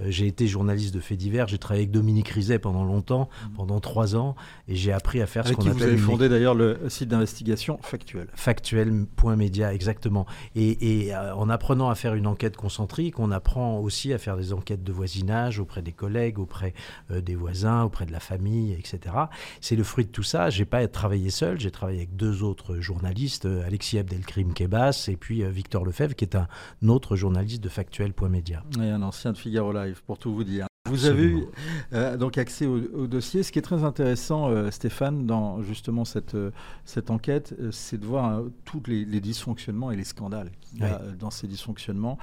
euh, 0.00 0.06
j'ai 0.08 0.26
été 0.26 0.46
journaliste 0.46 0.94
de 0.94 1.00
faits 1.00 1.18
divers. 1.18 1.48
J'ai 1.48 1.58
travaillé 1.58 1.82
avec 1.82 1.92
Dominique 1.92 2.28
Rizet 2.28 2.58
pendant 2.58 2.84
longtemps, 2.84 3.28
mmh. 3.28 3.52
pendant 3.56 3.80
trois 3.80 4.16
ans, 4.16 4.34
et 4.68 4.74
j'ai 4.74 4.92
appris 4.92 5.22
à 5.22 5.26
faire 5.26 5.46
ce 5.46 5.52
qu'on 5.52 5.62
appelle. 5.62 5.74
Vous 5.74 5.82
avez 5.84 5.96
fondé 5.96 6.28
d'ailleurs 6.28 6.54
le 6.54 6.78
site 6.88 7.08
d'investigation 7.08 7.78
Factuel. 7.82 8.28
Factuel.media, 8.34 9.72
exactement. 9.72 10.26
Et, 10.54 11.14
euh, 11.14 11.34
en 11.34 11.48
apprenant 11.48 11.90
à 11.90 11.94
faire 11.94 12.14
une 12.14 12.26
enquête 12.26 12.56
concentrique, 12.56 13.18
on 13.18 13.30
apprend 13.30 13.78
aussi 13.78 14.12
à 14.12 14.18
faire 14.18 14.36
des 14.36 14.52
enquêtes 14.52 14.84
de 14.84 14.92
voisinage 14.92 15.60
auprès 15.60 15.82
des 15.82 15.92
collègues, 15.92 16.38
auprès 16.38 16.74
euh, 17.10 17.20
des 17.20 17.34
voisins, 17.34 17.84
auprès 17.84 18.04
de 18.06 18.12
la 18.12 18.20
famille, 18.20 18.72
etc. 18.72 19.14
C'est 19.60 19.76
le 19.76 19.84
fruit 19.84 20.04
de 20.04 20.10
tout 20.10 20.22
ça. 20.22 20.50
J'ai 20.50 20.64
pas 20.64 20.86
travaillé 20.88 21.30
seul. 21.30 21.60
J'ai 21.60 21.70
travaillé 21.70 21.98
avec 21.98 22.16
deux 22.16 22.42
autres 22.42 22.80
journalistes 22.80 23.46
Alexis 23.64 23.98
Abdelkrim 23.98 24.52
Kebas 24.52 25.06
et 25.08 25.16
puis 25.16 25.42
euh, 25.42 25.48
Victor 25.48 25.84
Lefebvre, 25.84 26.14
qui 26.14 26.24
est 26.24 26.36
un 26.36 26.48
autre 26.88 27.16
journaliste 27.16 27.62
de 27.62 27.68
Factuel.media. 27.68 28.62
Et 28.80 28.90
un 28.90 29.02
ancien 29.02 29.32
de 29.32 29.38
Figaro 29.38 29.72
Live, 29.72 30.02
pour 30.06 30.18
tout 30.18 30.34
vous 30.34 30.44
dire. 30.44 30.66
Vous 30.88 31.04
avez 31.04 31.24
eu 31.24 31.44
euh, 31.92 32.16
donc 32.16 32.38
accès 32.38 32.66
au, 32.66 33.06
dossier. 33.06 33.42
Ce 33.42 33.52
qui 33.52 33.58
est 33.58 33.62
très 33.62 33.84
intéressant, 33.84 34.48
euh, 34.48 34.70
Stéphane, 34.70 35.26
dans 35.26 35.62
justement 35.62 36.04
cette, 36.04 36.36
cette 36.84 37.10
enquête, 37.10 37.54
c'est 37.70 37.98
de 37.98 38.06
voir 38.06 38.42
tous 38.64 38.82
les, 38.86 39.04
dysfonctionnements 39.20 39.90
et 39.90 39.96
les 39.96 40.04
scandales 40.04 40.50
qu'il 40.62 40.80
y 40.80 40.84
a 40.84 40.98
dans 41.18 41.30
ces 41.30 41.46
dysfonctionnements. 41.46 42.18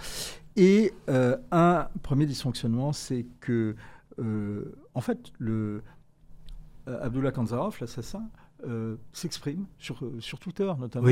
Et 0.56 0.94
un 1.08 1.88
premier 2.02 2.26
dysfonctionnement, 2.26 2.94
c'est 2.94 3.28
que, 3.40 3.76
en 4.20 5.02
fait, 5.02 5.32
le 5.38 5.84
Abdullah 6.88 7.32
Kanzarov, 7.32 7.78
l'assassin, 7.80 8.24
euh, 8.66 8.96
s'exprime 9.14 9.66
sur, 9.78 10.04
euh, 10.04 10.20
sur 10.20 10.40
Twitter 10.40 10.72
notamment. 10.80 11.08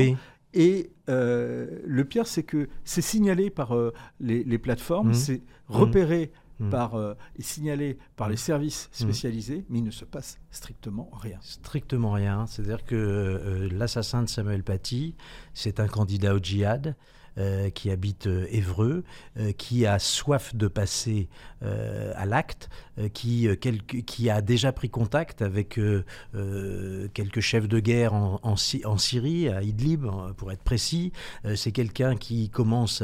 Et 0.52 0.90
euh, 1.08 1.80
le 1.84 2.04
pire, 2.04 2.26
c'est 2.26 2.42
que 2.42 2.68
c'est 2.84 3.02
signalé 3.02 3.50
par 3.50 3.74
les, 4.20 4.58
plateformes, 4.58 5.10
mmh. 5.10 5.14
c'est 5.14 5.42
repéré 5.68 6.32
mmh. 6.60 6.70
par, 6.70 7.16
et 7.36 7.42
signalé 7.42 7.98
par 8.16 8.28
les 8.28 8.34
mmh. 8.34 8.38
services 8.38 8.88
spécialisés, 8.90 9.66
mais 9.68 9.80
il 9.80 9.84
ne 9.84 9.90
se 9.90 10.06
passe 10.06 10.38
strictement 10.50 11.10
rien. 11.12 11.38
Strictement 11.42 12.12
rien. 12.12 12.46
C'est-à-dire 12.46 12.84
que 12.84 13.68
l'assassin 13.70 14.22
de 14.22 14.28
Samuel 14.28 14.62
Paty, 14.62 15.14
c'est 15.52 15.78
un 15.78 15.88
candidat 15.88 16.34
au 16.34 16.38
djihad. 16.38 16.96
Euh, 17.38 17.68
qui 17.68 17.90
habite 17.90 18.28
euh, 18.28 18.46
Évreux, 18.50 19.04
euh, 19.38 19.52
qui 19.52 19.84
a 19.84 19.98
soif 19.98 20.56
de 20.56 20.68
passer 20.68 21.28
à 22.14 22.26
l'acte, 22.26 22.68
qui, 23.12 23.48
a 24.30 24.40
déjà 24.42 24.72
pris 24.72 24.88
contact 24.88 25.42
avec 25.42 25.80
quelques 27.14 27.40
chefs 27.40 27.66
de 27.66 27.80
guerre 27.80 28.12
en, 28.14 28.56
Syrie, 28.56 29.48
à 29.48 29.62
Idlib 29.62 30.06
pour 30.36 30.52
être 30.52 30.62
précis. 30.62 31.12
C'est 31.56 31.72
quelqu'un 31.72 32.14
qui 32.14 32.50
commence 32.50 33.02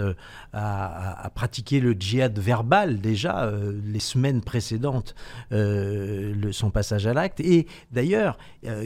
à, 0.53 1.33
pratiquer 1.35 1.80
le 1.80 1.95
djihad 1.99 2.39
verbal 2.39 3.01
déjà 3.01 3.51
les 3.85 4.01
semaines 4.01 4.43
précédentes 4.43 5.14
son 5.51 6.70
passage 6.70 7.07
à 7.07 7.14
l'acte. 7.14 7.41
Et 7.41 7.66
d'ailleurs, 7.91 8.39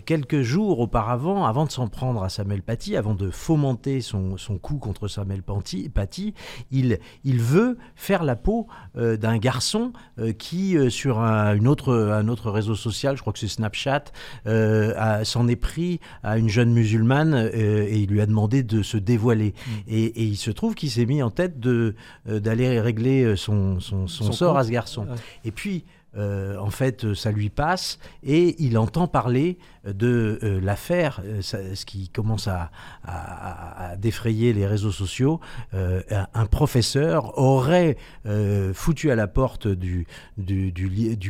quelques 0.06 0.42
jours 0.42 0.78
auparavant, 0.78 1.44
avant 1.44 1.66
de 1.66 1.72
s'en 1.72 1.88
prendre 1.88 2.22
à 2.22 2.30
Samuel 2.30 2.62
Paty, 2.62 2.96
avant 2.96 3.14
de 3.14 3.30
fomenter 3.30 4.00
son, 4.00 4.38
son 4.38 4.58
coup 4.58 4.78
contre 4.78 5.08
Samuel 5.08 5.35
Paty, 5.42 6.34
il, 6.70 6.98
il 7.24 7.40
veut 7.40 7.78
faire 7.94 8.24
la 8.24 8.36
peau 8.36 8.66
euh, 8.96 9.16
d'un 9.16 9.38
garçon 9.38 9.92
euh, 10.18 10.32
qui, 10.32 10.76
euh, 10.76 10.90
sur 10.90 11.20
un, 11.20 11.54
une 11.54 11.68
autre, 11.68 11.94
un 11.94 12.28
autre 12.28 12.50
réseau 12.50 12.74
social, 12.74 13.16
je 13.16 13.20
crois 13.20 13.32
que 13.32 13.38
c'est 13.38 13.48
Snapchat, 13.48 14.04
s'en 15.24 15.48
est 15.48 15.56
pris 15.56 16.00
à 16.22 16.38
une 16.38 16.48
jeune 16.48 16.72
musulmane 16.72 17.50
et 17.52 17.98
il 17.98 18.08
lui 18.08 18.20
a 18.20 18.26
demandé 18.26 18.62
de 18.62 18.82
se 18.82 18.96
dévoiler. 18.96 19.54
Mm. 19.54 19.70
Et, 19.88 20.22
il 20.26 20.36
se 20.36 20.50
trouve 20.50 20.74
qu'il 20.74 20.90
s'est 20.90 21.06
mis 21.06 21.22
en 21.22 21.30
tête 21.30 21.60
d'aller 22.26 22.80
régler 22.80 23.36
son, 23.36 23.80
son, 23.80 24.06
sort 24.08 24.58
à 24.58 24.64
ce 24.64 24.70
garçon. 24.70 25.06
Et 25.44 25.50
puis, 25.50 25.84
en 26.16 26.70
fait, 26.70 27.14
ça 27.14 27.30
lui 27.30 27.50
passe 27.50 27.98
et 28.22 28.56
il 28.62 28.78
entend 28.78 29.06
parler 29.06 29.58
de 29.92 30.38
euh, 30.42 30.60
l'affaire, 30.60 31.20
euh, 31.24 31.40
ce 31.42 31.84
qui 31.84 32.08
commence 32.08 32.48
à, 32.48 32.70
défrayer 33.98 34.52
les 34.52 34.66
réseaux 34.66 34.90
sociaux, 34.90 35.40
euh, 35.74 36.02
un, 36.34 36.46
professeur 36.46 37.38
aurait 37.38 37.96
foutu 38.74 39.10
à 39.10 39.14
la 39.14 39.26
porte 39.26 39.68
du, 39.68 40.06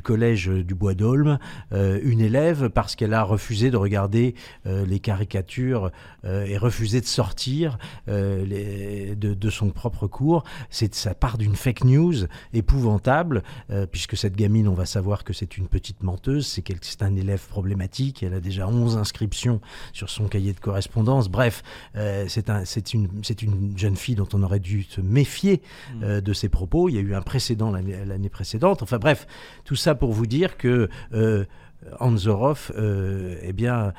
collège 0.03 0.49
du 0.49 0.75
Bois 0.75 0.95
d'Aulne 0.95 1.39
une 1.73 2.21
élève 2.21 2.69
parce 2.69 2.97
qu'elle 2.97 3.15
a 3.15 3.23
refusé 3.23 3.71
de 3.71 3.77
regarder 3.77 4.35
les 4.65 5.01
caricatures 5.01 5.91
et 6.25 6.57
refusé 6.57 7.01
de 7.01 7.07
sortir 7.07 7.79
de, 8.09 9.51
son 9.51 9.71
propre 9.71 10.07
cours. 10.07 10.45
C'est 10.71 10.95
ça 10.95 11.15
part 11.15 11.39
d'une 11.39 11.57
fake 11.57 11.85
news 11.85 12.27
épouvantable, 12.53 13.43
puisque 13.91 14.17
cette 14.17 14.37
gamine, 14.37 14.69
on 14.69 14.75
va 14.75 14.87
savoir 14.87 15.25
que 15.25 15.33
c'est 15.33 15.59
une 15.59 15.69
petite 15.69 16.03
menteuse, 16.03 16.47
c'est 16.47 17.03
un 17.03 17.15
élève 17.15 17.47
problématique, 17.49 18.23
elle 18.23 18.35
a 18.35 18.41
déjà 18.47 18.67
11 18.69 18.97
inscriptions 18.97 19.61
sur 19.93 20.09
son 20.09 20.29
cahier 20.29 20.53
de 20.53 20.61
correspondance. 20.61 21.29
Bref, 21.29 21.63
euh, 21.97 22.25
c'est 22.29 22.49
un, 22.49 22.63
une, 22.95 23.09
une, 23.43 23.79
jeune 23.79 23.97
fille 23.97 24.15
dont 24.15 24.29
on 24.33 24.43
aurait 24.43 24.61
dû 24.61 24.85
se 24.85 25.01
méfier 25.01 25.61
mm. 25.95 26.03
euh, 26.03 26.21
de 26.21 26.33
ses 26.33 26.49
propos. 26.49 26.89
Il 26.89 26.95
y 26.95 26.99
a 26.99 27.03
eu 27.03 27.15
un 27.15 27.23
précédent 27.23 27.71
l'année 27.73 28.29
précédente. 28.29 28.83
Enfin 28.83 28.99
bref, 28.99 29.27
tout 29.65 29.77
ça 29.77 29.95
pour 29.95 30.13
vous 30.13 30.27
dire 30.27 30.57
que... 30.57 30.89
Euh, 31.13 31.45
Anzorov, 32.01 32.73
eh 32.77 33.53
bien, 33.53 33.93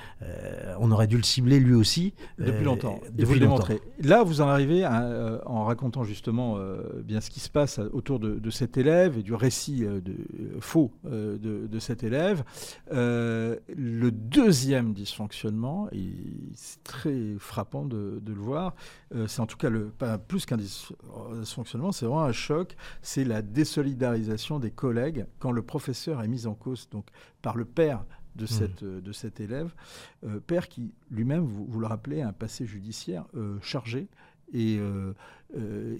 on 0.80 0.92
aurait 0.92 1.08
dû 1.08 1.18
le 1.18 1.24
cibler 1.24 1.60
lui 1.60 1.74
aussi. 1.74 2.14
Depuis 2.38 2.64
longtemps. 2.64 3.00
Depuis 3.12 3.40
longtemps. 3.40 3.68
Là, 4.02 4.24
vous 4.24 4.42
en 4.42 4.48
arrivez 4.48 4.86
en 4.86 5.64
racontant 5.64 6.04
justement 6.04 6.58
bien 7.04 7.22
ce 7.22 7.30
qui 7.30 7.40
se 7.40 7.50
passe 7.50 7.80
autour 7.80 8.20
de, 8.20 8.50
cet 8.50 8.78
élève 8.78 9.18
et 9.18 9.24
du 9.24 9.34
récit 9.34 9.82
de, 9.86 10.16
faux 10.60 10.92
de, 11.04 11.80
cet 11.80 12.04
élève. 12.04 12.44
le 12.92 14.10
deuxième 14.10 14.94
dysfonctionnement, 14.94 15.90
c'est 16.56 16.84
très 16.84 17.36
frappant 17.40 17.86
de, 17.86 18.22
le 18.26 18.34
voir, 18.34 18.76
c'est 19.28 19.40
en 19.40 19.48
tout 19.48 19.58
cas 19.58 19.70
le, 19.70 19.86
pas 19.86 20.18
plus 20.18 20.46
qu'un 20.46 20.58
dysfonctionnement, 20.58 21.92
c'est 21.92 22.06
vraiment 22.06 22.24
un 22.24 22.32
choc, 22.32 22.76
c'est 23.02 23.24
la 23.24 23.42
désolidarisation 23.42 24.60
des 24.60 24.72
collègues 24.72 25.26
quand 25.40 25.52
le 25.52 25.62
professeur 25.62 26.22
est 26.22 26.28
mis 26.28 26.48
en 26.48 26.54
cause 26.54 26.88
donc, 26.92 27.06
par 27.48 27.56
le 27.56 27.64
père 27.64 28.04
de, 28.36 28.44
mmh. 28.44 28.48
cette, 28.48 28.84
de 28.84 29.12
cet 29.14 29.40
élève, 29.40 29.74
euh, 30.26 30.42
père 30.42 30.68
qui 30.68 30.94
lui-même, 31.10 31.46
vous, 31.46 31.80
le 31.80 31.88
rappelez, 31.88 32.22
a 32.22 32.28
un 32.28 32.34
passé 32.34 32.66
judiciaire 32.66 33.24
euh, 33.38 33.58
chargé 33.62 34.10
et, 34.52 34.76
euh, 34.80 35.14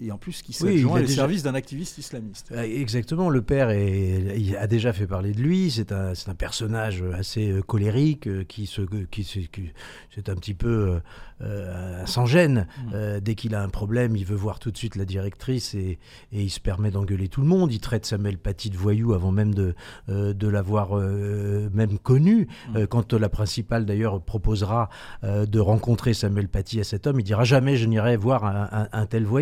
et, 0.02 0.12
en 0.12 0.18
plus 0.18 0.42
qui 0.42 0.54
s'adjoint 0.54 0.96
oui, 0.96 1.02
les 1.02 1.08
services 1.08 1.44
d'un 1.44 1.56
activiste 1.56 1.98
islamiste. 1.98 2.52
Exactement, 2.52 3.30
le 3.30 3.42
père 3.42 3.70
est, 3.70 4.36
il 4.38 4.56
a 4.58 4.68
déjà 4.68 4.94
fait 4.94 5.08
parler 5.08 5.32
de 5.32 5.42
lui, 5.42 5.72
c'est 5.72 5.92
un, 5.92 6.14
un, 6.28 6.36
personnage 6.36 7.04
assez 7.14 7.62
colérique 7.66 8.48
qui 8.48 8.66
se, 8.66 8.82
qui, 8.82 9.24
qui 9.24 9.72
c'est 10.14 10.30
un 10.30 10.36
petit 10.36 10.54
peu 10.54 11.00
euh, 11.42 12.04
sans 12.08 12.26
gêne. 12.26 12.66
Mm. 12.78 12.92
Euh, 12.96 13.20
dès 13.20 13.36
qu'il 13.36 13.54
a 13.54 13.62
un 13.62 13.70
problème, 13.70 14.16
il 14.16 14.26
veut 14.26 14.36
voir 14.36 14.58
tout 14.58 14.72
de 14.72 14.78
suite 14.78 14.96
la 14.96 15.06
directrice 15.06 15.76
et, 15.76 16.00
il 16.32 16.50
se 16.50 16.60
permet 16.60 16.90
d'engueuler 16.90 17.28
tout 17.28 17.42
le 17.42 17.48
monde. 17.48 17.72
Il 17.72 17.80
traite 17.80 18.08
Samuel 18.08 18.40
Paty 18.40 18.72
de 18.72 18.78
voyou 18.78 19.14
avant 19.14 19.32
même 19.32 19.54
de, 19.54 19.76
euh, 20.10 20.34
de 20.34 20.48
l'avoir 20.48 20.96
même 20.98 22.00
connu. 22.00 22.48
Mm. 22.74 22.86
quand 22.88 23.14
la 23.14 23.30
principale 23.30 23.86
d'ailleurs 23.86 24.22
proposera 24.22 24.90
de 25.24 25.60
rencontrer 25.60 26.14
Samuel 26.14 26.48
Paty 26.48 26.80
à 26.80 26.84
cet 26.84 27.08
homme, 27.08 27.20
il 27.20 27.24
dira 27.24 27.44
jamais 27.44 27.78
je 27.78 27.86
n'irai 27.86 28.18
voir 28.18 28.44
un, 28.46 29.06
tel 29.06 29.26
voyou. 29.26 29.37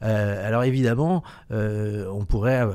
Alors 0.00 0.64
évidemment, 0.64 1.22
on 1.50 2.24
pourrait 2.28 2.66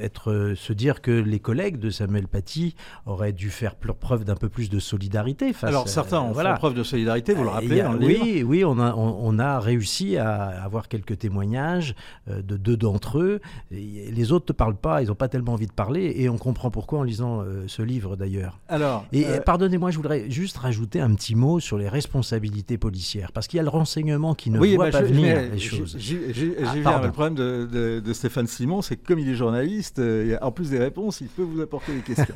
être, 0.00 0.54
se 0.56 0.72
dire 0.72 1.00
que 1.00 1.10
les 1.10 1.40
collègues 1.40 1.78
de 1.78 1.90
Samuel 1.90 2.28
Paty 2.28 2.74
auraient 3.06 3.32
dû 3.32 3.50
faire 3.50 3.74
preuve 3.76 4.24
d'un 4.24 4.36
peu 4.36 4.48
plus 4.48 4.70
de 4.70 4.78
solidarité. 4.78 5.52
Face 5.52 5.68
alors 5.68 5.88
certains 5.88 6.20
ont 6.20 6.34
fait 6.34 6.54
preuve 6.54 6.74
de 6.74 6.82
solidarité, 6.82 7.34
vous 7.34 7.44
le 7.44 7.50
rappelez. 7.50 7.82
Oui, 8.00 8.42
oui, 8.46 8.64
on 8.64 8.78
a, 8.78 8.94
on, 8.94 9.38
a 9.38 9.60
réussi 9.60 10.16
à 10.16 10.46
avoir 10.64 10.88
quelques 10.88 11.18
témoignages 11.18 11.94
euh, 12.28 12.42
de 12.42 12.56
deux 12.56 12.76
d'entre 12.76 13.18
eux. 13.18 13.40
les 13.70 14.32
autres 14.32 14.46
ne 14.48 14.54
parlent 14.54 14.76
pas, 14.76 15.02
ils 15.02 15.08
n'ont 15.08 15.14
pas 15.14 15.28
tellement 15.28 15.52
envie 15.52 15.66
de 15.66 15.72
parler, 15.72 16.14
et 16.16 16.28
on 16.28 16.38
comprend 16.38 16.70
pourquoi 16.70 17.00
en 17.00 17.02
lisant 17.02 17.40
euh, 17.40 17.64
ce 17.66 17.82
livre 17.82 18.16
d'ailleurs. 18.16 18.58
Alors, 18.68 19.04
et 19.12 19.26
euh, 19.26 19.40
pardonnez-moi, 19.40 19.90
je 19.90 19.96
voudrais 19.96 20.30
juste 20.30 20.56
rajouter 20.58 21.00
un 21.00 21.14
petit 21.14 21.34
mot 21.34 21.60
sur 21.60 21.78
les 21.78 21.88
responsabilités 21.88 22.78
policières, 22.78 23.32
parce 23.32 23.46
qu'il 23.46 23.58
y 23.58 23.60
a 23.60 23.62
le 23.64 23.68
renseignement 23.68 24.34
qui 24.34 24.50
ne 24.50 24.58
voit 24.58 24.90
bah, 24.90 24.90
pas 24.90 25.02
venir 25.02 25.40
les 25.52 25.58
choses. 25.58 25.96
J'ai 25.98 26.56
ah, 26.84 27.00
le 27.02 27.12
problème 27.12 27.34
de, 27.34 28.12
Stéphane 28.12 28.46
Simon, 28.46 28.82
c'est 28.82 28.96
que 28.96 29.06
comme 29.06 29.18
il 29.18 29.28
est 29.28 29.34
journaliste, 29.34 30.00
en 30.40 30.52
plus 30.52 30.70
des 30.70 30.78
réponses, 30.78 31.20
il 31.20 31.28
peut 31.28 31.42
vous 31.42 31.60
apporter 31.60 31.94
des 31.94 32.02
questions. 32.02 32.34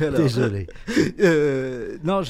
Désolé. 0.16 0.66
non, 2.04 2.22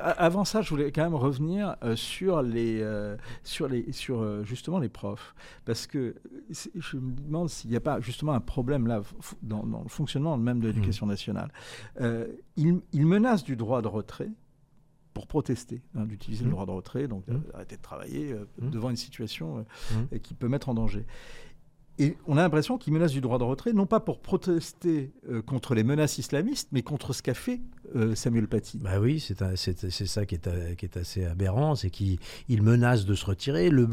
avant 0.00 0.44
ça, 0.44 0.62
je 0.62 0.70
voulais 0.70 0.92
quand 0.92 1.02
même 1.02 1.14
revenir 1.14 1.76
euh, 1.82 1.96
sur, 1.96 2.42
les, 2.42 2.80
euh, 2.80 3.16
sur, 3.44 3.68
les, 3.68 3.92
sur 3.92 4.20
euh, 4.20 4.42
justement 4.44 4.78
les 4.78 4.88
profs. 4.88 5.34
Parce 5.64 5.86
que 5.86 6.14
je 6.50 6.96
me 6.96 7.12
demande 7.12 7.48
s'il 7.48 7.70
n'y 7.70 7.76
a 7.76 7.80
pas 7.80 8.00
justement 8.00 8.32
un 8.32 8.40
problème 8.40 8.86
là 8.86 9.02
dans, 9.42 9.62
le 9.62 9.88
fonctionnement 9.88 10.36
même 10.36 10.60
de 10.60 10.68
l'éducation 10.68 11.06
mmh. 11.06 11.10
nationale. 11.10 11.52
il, 12.56 12.80
il 12.92 13.06
menace 13.06 13.44
du 13.44 13.56
droit 13.56 13.82
de 13.82 13.88
retrait 13.88 14.30
pour 15.14 15.26
protester, 15.26 15.82
hein, 15.94 16.04
d'utiliser 16.04 16.44
le 16.44 16.50
mmh. 16.50 16.52
droit 16.52 16.66
de 16.66 16.70
retrait, 16.70 17.08
donc 17.08 17.26
mmh. 17.28 17.40
arrêter 17.54 17.76
de 17.76 17.82
travailler 17.82 18.34
devant 18.58 18.90
une 18.90 18.96
situation 18.96 19.64
qui 20.22 20.34
peut 20.34 20.48
mettre 20.48 20.68
en 20.68 20.74
danger. 20.74 21.06
Et 21.98 22.16
on 22.26 22.38
a 22.38 22.42
l'impression 22.42 22.78
qu'il 22.78 22.92
menace 22.94 23.12
du 23.12 23.20
droit 23.20 23.38
de 23.38 23.44
retrait, 23.44 23.72
non 23.74 23.86
pas 23.86 24.00
pour 24.00 24.20
protester 24.20 25.12
contre 25.46 25.74
les 25.74 25.84
menaces 25.84 26.16
islamistes, 26.18 26.68
mais 26.72 26.82
contre 26.82 27.12
ce 27.12 27.22
qu'a 27.22 27.34
fait 27.34 27.60
euh, 27.96 28.14
Samuel 28.14 28.46
Paty. 28.46 28.78
Bah 28.78 29.00
oui, 29.00 29.20
c'est 29.20 29.36
ça 30.06 30.26
qui 30.26 30.34
est, 30.34 30.46
euh, 30.46 30.74
qui 30.74 30.84
est 30.84 30.96
assez 30.96 31.24
aberrant, 31.24 31.74
c'est 31.74 31.90
qu'il 31.90 32.18
menace 32.48 33.04
de 33.04 33.14
se 33.14 33.24
retirer, 33.24 33.70
le, 33.70 33.86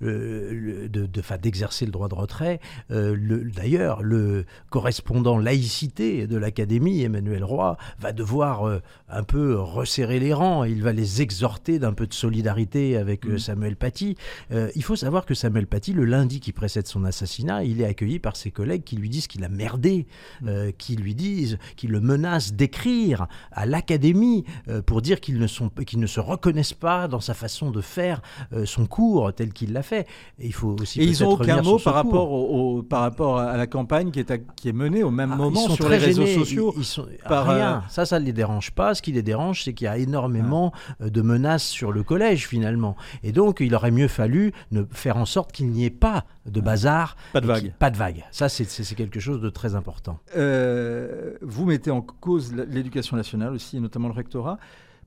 le, 0.00 0.88
de, 0.88 1.08
d'exercer 1.36 1.84
le 1.86 1.92
droit 1.92 2.08
de 2.08 2.14
retrait. 2.14 2.60
Euh, 2.90 3.16
d'ailleurs, 3.54 4.02
le 4.02 4.44
correspondant 4.70 5.38
laïcité 5.38 6.26
de 6.26 6.36
l'Académie, 6.36 7.02
Emmanuel 7.02 7.44
Roy, 7.44 7.76
va 7.98 8.12
devoir 8.12 8.80
un 9.08 9.22
peu 9.22 9.58
resserrer 9.58 10.20
les 10.20 10.32
rangs. 10.32 10.64
Il 10.64 10.82
va 10.82 10.92
les 10.92 11.22
exhorter 11.22 11.78
d'un 11.78 11.92
peu 11.92 12.06
de 12.06 12.14
solidarité 12.14 12.96
avec 12.96 13.26
mm. 13.26 13.38
Samuel 13.38 13.76
Paty. 13.76 14.16
il 14.50 14.82
faut 14.82 14.96
savoir 14.96 15.24
que 15.24 15.34
Samuel 15.34 15.66
Paty, 15.66 15.92
le 15.92 16.04
lundi 16.04 16.40
qui 16.40 16.52
précède 16.52 16.86
son 16.86 17.04
assassinat, 17.04 17.64
il 17.64 17.80
est 17.80 17.86
accueilli 17.86 18.18
par 18.18 18.36
ses 18.36 18.50
collègues 18.50 18.84
qui 18.84 18.96
lui 18.96 19.08
disent 19.08 19.26
qu'il 19.26 19.44
a 19.44 19.48
merdé, 19.48 20.06
mm. 20.42 20.72
qui 20.78 20.96
lui 20.96 21.14
disent, 21.14 21.58
qui 21.76 21.86
le 21.86 22.00
menacent 22.00 22.52
d'écrire 22.52 23.26
à 23.52 23.66
l'académie 23.66 24.44
euh, 24.68 24.82
pour 24.82 25.02
dire 25.02 25.20
qu'ils 25.20 25.38
ne, 25.38 25.46
sont, 25.46 25.68
qu'ils 25.68 26.00
ne 26.00 26.06
se 26.06 26.20
reconnaissent 26.20 26.74
pas 26.74 27.08
dans 27.08 27.20
sa 27.20 27.34
façon 27.34 27.70
de 27.70 27.80
faire 27.80 28.22
euh, 28.52 28.66
son 28.66 28.86
cours 28.86 29.32
tel 29.32 29.52
qu'il 29.52 29.72
l'a 29.72 29.82
fait. 29.82 30.06
Et 30.38 30.46
il 30.46 30.54
faut 30.54 30.76
aussi. 30.80 31.00
Et 31.00 31.04
ils 31.04 31.22
n'ont 31.22 31.30
aucun 31.30 31.62
mot 31.62 31.78
par 31.78 31.94
rapport, 31.94 32.32
au, 32.32 32.82
par 32.82 33.00
rapport 33.00 33.38
à 33.38 33.56
la 33.56 33.66
campagne 33.66 34.10
qui 34.10 34.20
est, 34.20 34.42
qui 34.56 34.68
est 34.68 34.72
menée 34.72 35.02
au 35.02 35.10
même 35.10 35.32
ah, 35.32 35.36
moment 35.36 35.68
sur 35.68 35.88
les 35.88 35.98
réseaux 35.98 36.26
sociaux. 36.26 36.74
Ils, 36.76 36.84
sont, 36.84 37.06
par, 37.28 37.46
rien. 37.46 37.76
Euh, 37.76 37.88
ça, 37.88 38.06
ça 38.06 38.20
ne 38.20 38.24
les 38.24 38.32
dérange 38.32 38.70
pas. 38.72 38.94
Ce 38.94 39.02
qui 39.02 39.12
les 39.12 39.22
dérange, 39.22 39.64
c'est 39.64 39.72
qu'il 39.72 39.86
y 39.86 39.88
a 39.88 39.98
énormément 39.98 40.72
ah. 41.00 41.08
de 41.08 41.22
menaces 41.22 41.64
sur 41.64 41.92
le 41.92 42.02
collège 42.02 42.46
finalement. 42.46 42.96
Et 43.22 43.32
donc, 43.32 43.60
il 43.60 43.74
aurait 43.74 43.90
mieux 43.90 44.08
fallu 44.08 44.52
ne 44.70 44.84
faire 44.90 45.16
en 45.16 45.26
sorte 45.26 45.52
qu'il 45.52 45.68
n'y 45.68 45.84
ait 45.84 45.90
pas 45.90 46.24
de 46.46 46.60
bazar. 46.60 47.16
Pas 47.32 47.40
de 47.40 47.46
vague. 47.46 47.72
pas 47.78 47.90
de 47.90 47.96
vague. 47.96 48.24
Ça, 48.30 48.48
c'est 48.48 48.94
quelque 48.94 49.20
chose 49.20 49.40
de 49.40 49.50
très 49.50 49.74
important. 49.74 50.18
vous 50.34 51.64
mettez 51.64 51.90
en 51.90 52.00
cause 52.00 52.52
l'éducation 52.52 53.16
nationale 53.16 53.29
aussi, 53.50 53.76
et 53.76 53.80
notamment 53.80 54.08
le 54.08 54.14
rectorat. 54.14 54.58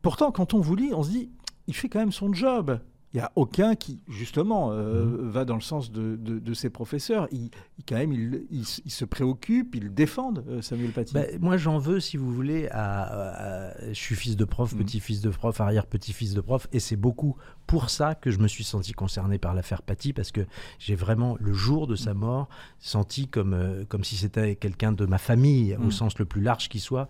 Pourtant, 0.01 0.31
quand 0.31 0.53
on 0.53 0.59
vous 0.59 0.75
lit, 0.75 0.93
on 0.93 1.03
se 1.03 1.09
dit, 1.09 1.31
il 1.67 1.75
fait 1.75 1.89
quand 1.89 1.99
même 1.99 2.11
son 2.11 2.33
job. 2.33 2.79
Il 3.13 3.17
n'y 3.17 3.21
a 3.21 3.31
aucun 3.35 3.75
qui, 3.75 3.99
justement, 4.07 4.71
euh, 4.71 5.05
mhm. 5.05 5.29
va 5.29 5.45
dans 5.45 5.53
le 5.53 5.61
sens 5.61 5.91
de, 5.91 6.15
de, 6.15 6.53
ses 6.55 6.71
professeurs. 6.71 7.27
Il, 7.31 7.51
quand 7.87 7.95
même, 7.95 8.11
il, 8.11 8.65
se 8.65 9.05
préoccupe, 9.05 9.75
il 9.75 9.93
défendent 9.93 10.43
euh, 10.49 10.63
Samuel 10.63 10.91
Paty. 10.91 11.13
Ben, 11.13 11.39
moi, 11.39 11.57
j'en 11.57 11.77
veux, 11.77 11.99
si 11.99 12.17
vous 12.17 12.33
voulez, 12.33 12.67
à, 12.71 13.71
je 13.89 13.93
suis 13.93 14.15
fils 14.15 14.35
de 14.35 14.45
prof, 14.45 14.73
mhm. 14.73 14.79
petit-fils 14.79 15.21
de 15.21 15.29
prof, 15.29 15.61
arrière-petit-fils 15.61 16.33
de 16.33 16.41
prof, 16.41 16.67
et 16.73 16.79
c'est 16.79 16.95
beaucoup 16.95 17.35
pour 17.67 17.91
ça 17.91 18.15
que 18.15 18.31
je 18.31 18.39
me 18.39 18.47
suis 18.47 18.63
senti 18.63 18.93
concerné 18.93 19.37
par 19.37 19.53
l'affaire 19.53 19.83
Paty, 19.83 20.11
parce 20.11 20.31
que 20.31 20.41
j'ai 20.79 20.95
vraiment, 20.95 21.37
le 21.39 21.53
jour 21.53 21.85
de 21.85 21.95
sa 21.95 22.15
mhm. 22.15 22.19
mort, 22.19 22.49
senti 22.79 23.27
comme, 23.27 23.53
euh, 23.53 23.85
comme 23.87 24.03
si 24.03 24.17
c'était 24.17 24.55
quelqu'un 24.55 24.91
de 24.91 25.05
ma 25.05 25.19
famille, 25.19 25.77
au 25.85 25.91
sens 25.91 26.17
le 26.17 26.25
plus 26.25 26.41
large 26.41 26.67
qui 26.67 26.79
soit, 26.79 27.07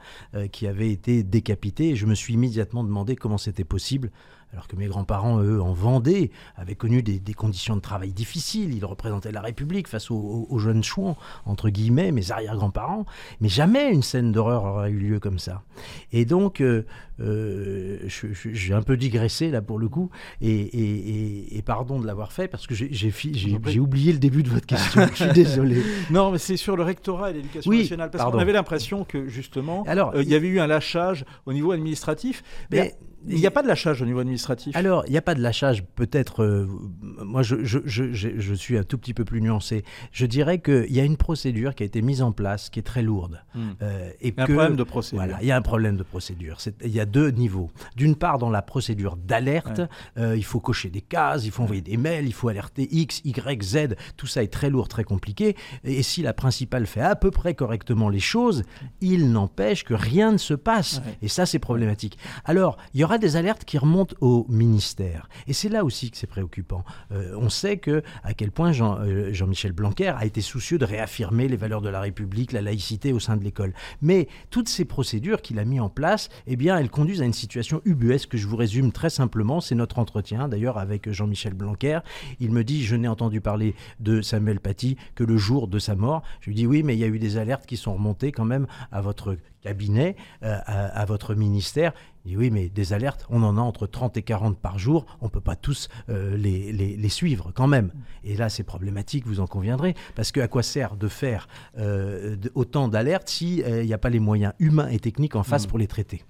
qui 0.51 0.67
avait 0.67 0.89
été 0.89 1.23
décapité. 1.23 1.89
Et 1.89 1.95
je 1.95 2.05
me 2.05 2.15
suis 2.15 2.33
immédiatement 2.33 2.83
demandé 2.83 3.15
comment 3.15 3.37
c'était 3.37 3.63
possible 3.63 4.11
alors 4.53 4.67
que 4.67 4.75
mes 4.75 4.85
grands-parents, 4.85 5.41
eux, 5.41 5.61
en 5.61 5.73
Vendée, 5.73 6.31
avaient 6.55 6.75
connu 6.75 7.01
des, 7.01 7.33
conditions 7.33 7.75
de 7.75 7.81
travail 7.81 8.13
difficiles. 8.13 8.73
Ils 8.73 8.85
représentaient 8.85 9.31
la 9.31 9.41
République 9.41 9.87
face 9.87 10.11
aux, 10.11 10.59
jeunes 10.59 10.83
chouans, 10.83 11.17
entre 11.45 11.69
guillemets, 11.69 12.11
mes 12.11 12.31
arrière-grands-parents. 12.31 13.05
Mais 13.41 13.49
jamais 13.49 13.91
une 13.91 14.03
scène 14.03 14.31
d'horreur 14.31 14.63
aurait 14.65 14.91
eu 14.91 14.99
lieu 14.99 15.19
comme 15.19 15.39
ça. 15.39 15.63
Et 16.11 16.25
donc, 16.25 16.61
euh, 16.61 16.85
euh, 17.19 17.97
j'ai 18.07 18.73
un 18.73 18.83
peu 18.83 18.95
digressé 18.95 19.49
là 19.49 19.61
pour 19.61 19.79
le 19.79 19.89
coup, 19.89 20.09
et, 20.41 21.61
pardon 21.65 21.99
de 21.99 22.05
l'avoir 22.05 22.31
fait 22.31 22.47
parce 22.47 22.67
que 22.67 22.75
j'ai 22.75 23.79
oublié 23.79 24.11
le 24.11 24.19
début 24.19 24.43
de 24.43 24.49
votre 24.49 24.67
question. 24.67 25.01
je 25.13 25.23
suis 25.23 25.33
désolé. 25.33 25.81
Non, 26.11 26.31
mais 26.31 26.37
c'est 26.37 26.57
sur 26.57 26.75
le 26.75 26.83
rectorat 26.83 27.31
et 27.31 27.33
l'éducation 27.33 27.71
nationale, 27.71 28.11
parce 28.11 28.29
qu'on 28.29 28.37
avait 28.37 28.53
l'impression 28.53 29.03
que 29.03 29.27
justement, 29.27 29.83
euh, 29.87 30.21
il 30.21 30.29
y 30.29 30.35
avait 30.35 30.47
eu 30.47 30.59
un 30.59 30.67
lâchage 30.67 31.25
au 31.45 31.53
niveau 31.53 31.71
administratif. 31.71 32.43
mais 32.69 32.95
il 33.27 33.37
n'y 33.37 33.47
a 33.47 33.51
pas 33.51 33.61
de 33.61 33.67
lâchage 33.67 34.01
au 34.01 34.05
niveau 34.05 34.19
administratif? 34.19 34.75
Alors, 34.75 35.03
il 35.07 35.11
n'y 35.11 35.17
a 35.17 35.21
pas 35.21 35.35
de 35.35 35.41
lâchage. 35.41 35.83
Peut-être, 35.95 36.43
euh, 36.43 36.67
moi, 37.01 37.43
je, 37.43 37.63
je, 37.63 37.79
je, 37.85 38.11
je, 38.11 38.53
suis 38.53 38.77
un 38.77 38.83
tout 38.83 38.97
petit 38.97 39.13
peu 39.13 39.25
plus 39.25 39.41
nuancé. 39.41 39.83
Je 40.11 40.25
dirais 40.25 40.59
qu'il 40.59 40.91
y 40.91 40.99
a 40.99 41.03
une 41.03 41.17
procédure 41.17 41.75
qui 41.75 41.83
a 41.83 41.85
été 41.85 42.01
mise 42.01 42.21
en 42.21 42.31
place, 42.31 42.69
qui 42.69 42.79
est 42.79 42.83
très 42.83 43.01
lourde. 43.01 43.41
Hmm. 43.55 43.71
Euh, 43.81 44.09
et 44.21 44.29
il 44.29 44.33
y 44.35 44.39
a 44.39 44.43
un 44.43 44.47
problème 44.47 44.75
de 44.75 44.83
procédure. 44.83 45.23
Voilà, 45.23 45.37
il 45.41 45.47
y 45.47 45.51
a 45.51 45.57
un 45.57 45.61
problème 45.61 45.97
de 45.97 46.03
procédure. 46.03 46.57
Il 46.83 46.91
y 46.91 46.99
a 46.99 47.05
deux 47.05 47.29
niveaux. 47.29 47.71
D'une 47.95 48.15
part, 48.15 48.37
dans 48.37 48.49
la 48.49 48.61
procédure 48.61 49.15
d'alerte, 49.15 49.81
euh, 50.17 50.35
il 50.35 50.45
faut 50.45 50.59
cocher 50.59 50.89
des 50.89 51.01
cases, 51.01 51.45
il 51.45 51.51
faut 51.51 51.63
envoyer 51.63 51.81
des 51.81 51.97
mails, 51.97 52.25
il 52.25 52.33
faut 52.33 52.49
alerter 52.49 52.87
X, 52.91 53.21
Y, 53.23 53.63
Z. 53.63 53.77
Tout 54.17 54.27
ça 54.27 54.43
est 54.43 54.51
très 54.51 54.69
lourd, 54.69 54.87
très 54.87 55.03
compliqué. 55.03 55.55
Et 55.83 56.03
si 56.03 56.21
la 56.21 56.33
principale 56.33 56.85
fait 56.85 57.01
à 57.01 57.15
peu 57.15 57.31
près 57.31 57.53
correctement 57.53 58.09
les 58.09 58.19
choses, 58.19 58.63
il 59.01 59.31
n'empêche 59.31 59.83
que 59.83 59.93
rien 59.93 60.31
ne 60.31 60.37
se 60.37 60.53
passe. 60.53 61.01
Et 61.21 61.27
ça, 61.27 61.45
c'est 61.45 61.59
problématique. 61.59 62.17
Alors, 62.45 62.77
il 62.93 63.01
y 63.01 63.03
aura 63.03 63.12
des 63.17 63.35
alertes 63.35 63.65
qui 63.65 63.77
remontent 63.77 64.15
au 64.21 64.45
ministère. 64.49 65.29
Et 65.47 65.53
c'est 65.53 65.69
là 65.69 65.83
aussi 65.83 66.11
que 66.11 66.17
c'est 66.17 66.27
préoccupant. 66.27 66.83
Euh, 67.11 67.35
on 67.37 67.49
sait 67.49 67.77
que 67.77 68.03
à 68.23 68.33
quel 68.33 68.51
point 68.51 68.71
Jean, 68.71 68.99
euh, 68.99 69.33
Jean-Michel 69.33 69.71
Blanquer 69.71 70.09
a 70.09 70.25
été 70.25 70.41
soucieux 70.41 70.77
de 70.77 70.85
réaffirmer 70.85 71.47
les 71.47 71.57
valeurs 71.57 71.81
de 71.81 71.89
la 71.89 72.01
République, 72.01 72.51
la 72.51 72.61
laïcité 72.61 73.13
au 73.13 73.19
sein 73.19 73.37
de 73.37 73.43
l'école. 73.43 73.73
Mais 74.01 74.27
toutes 74.49 74.69
ces 74.69 74.85
procédures 74.85 75.41
qu'il 75.41 75.59
a 75.59 75.65
mis 75.65 75.79
en 75.79 75.89
place, 75.89 76.29
eh 76.47 76.55
bien, 76.55 76.77
elles 76.77 76.89
conduisent 76.89 77.21
à 77.21 77.25
une 77.25 77.33
situation 77.33 77.81
ubuesque 77.85 78.29
que 78.29 78.37
je 78.37 78.47
vous 78.47 78.57
résume 78.57 78.91
très 78.91 79.09
simplement. 79.09 79.61
C'est 79.61 79.75
notre 79.75 79.99
entretien, 79.99 80.47
d'ailleurs, 80.47 80.77
avec 80.77 81.11
Jean-Michel 81.11 81.53
Blanquer. 81.53 81.99
Il 82.39 82.51
me 82.51 82.63
dit, 82.63 82.83
je 82.83 82.95
n'ai 82.95 83.07
entendu 83.07 83.41
parler 83.41 83.75
de 83.99 84.21
Samuel 84.21 84.59
Paty 84.59 84.97
que 85.15 85.23
le 85.23 85.37
jour 85.37 85.67
de 85.67 85.79
sa 85.79 85.95
mort. 85.95 86.23
Je 86.41 86.49
lui 86.49 86.55
dis, 86.55 86.67
oui, 86.67 86.83
mais 86.83 86.95
il 86.95 86.99
y 86.99 87.03
a 87.03 87.07
eu 87.07 87.19
des 87.19 87.37
alertes 87.37 87.65
qui 87.65 87.77
sont 87.77 87.93
remontées 87.93 88.31
quand 88.31 88.45
même 88.45 88.67
à 88.91 89.01
votre 89.01 89.37
cabinet, 89.63 90.15
euh, 90.43 90.57
à, 90.65 91.05
votre 91.05 91.35
ministère. 91.35 91.93
Il 92.25 92.31
dit, 92.31 92.37
oui, 92.37 92.51
mais 92.51 92.69
des 92.69 92.93
alertes, 92.93 93.25
on 93.29 93.43
en 93.43 93.57
a 93.57 93.61
entre 93.61 93.87
30 93.87 94.17
et 94.17 94.21
40 94.21 94.57
par 94.57 94.77
jour, 94.77 95.05
on 95.21 95.25
ne 95.25 95.29
peut 95.29 95.41
pas 95.41 95.55
tous 95.55 95.89
euh, 96.09 96.37
les, 96.37 96.71
les, 96.71 97.09
suivre 97.09 97.51
quand 97.53 97.67
même. 97.67 97.91
Et 98.23 98.35
là, 98.35 98.49
c'est 98.49 98.63
problématique, 98.63 99.25
vous 99.25 99.39
en 99.39 99.47
conviendrez, 99.47 99.95
parce 100.15 100.31
que 100.31 100.39
à 100.39 100.47
quoi 100.47 100.63
sert 100.63 100.95
de 100.95 101.07
faire 101.07 101.47
euh, 101.77 102.35
autant 102.55 102.87
d'alertes 102.87 103.29
s'il 103.29 103.65
n'y 103.65 103.93
a 103.93 103.97
pas 103.97 104.09
les 104.09 104.19
moyens 104.19 104.53
humains 104.59 104.87
et 104.89 104.99
techniques 104.99 105.35
en 105.35 105.43
face 105.43 105.65
mm. 105.65 105.69
pour 105.69 105.79
les 105.79 105.87
traiter? 105.87 106.23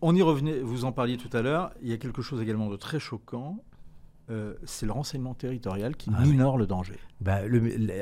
On 0.00 0.14
y 0.14 0.22
revenait, 0.22 0.60
vous 0.60 0.84
en 0.84 0.92
parliez 0.92 1.16
tout 1.16 1.34
à 1.36 1.42
l'heure, 1.42 1.72
il 1.82 1.88
y 1.88 1.92
a 1.92 1.96
quelque 1.96 2.22
chose 2.22 2.40
également 2.40 2.68
de 2.68 2.76
très 2.76 3.00
choquant, 3.00 3.62
c'est 4.64 4.86
le 4.86 4.92
renseignement 4.92 5.34
territorial 5.34 5.96
qui 5.96 6.10
ah 6.14 6.22
minore 6.22 6.58
le 6.58 6.66
danger. 6.66 6.98
Bah, 7.20 7.40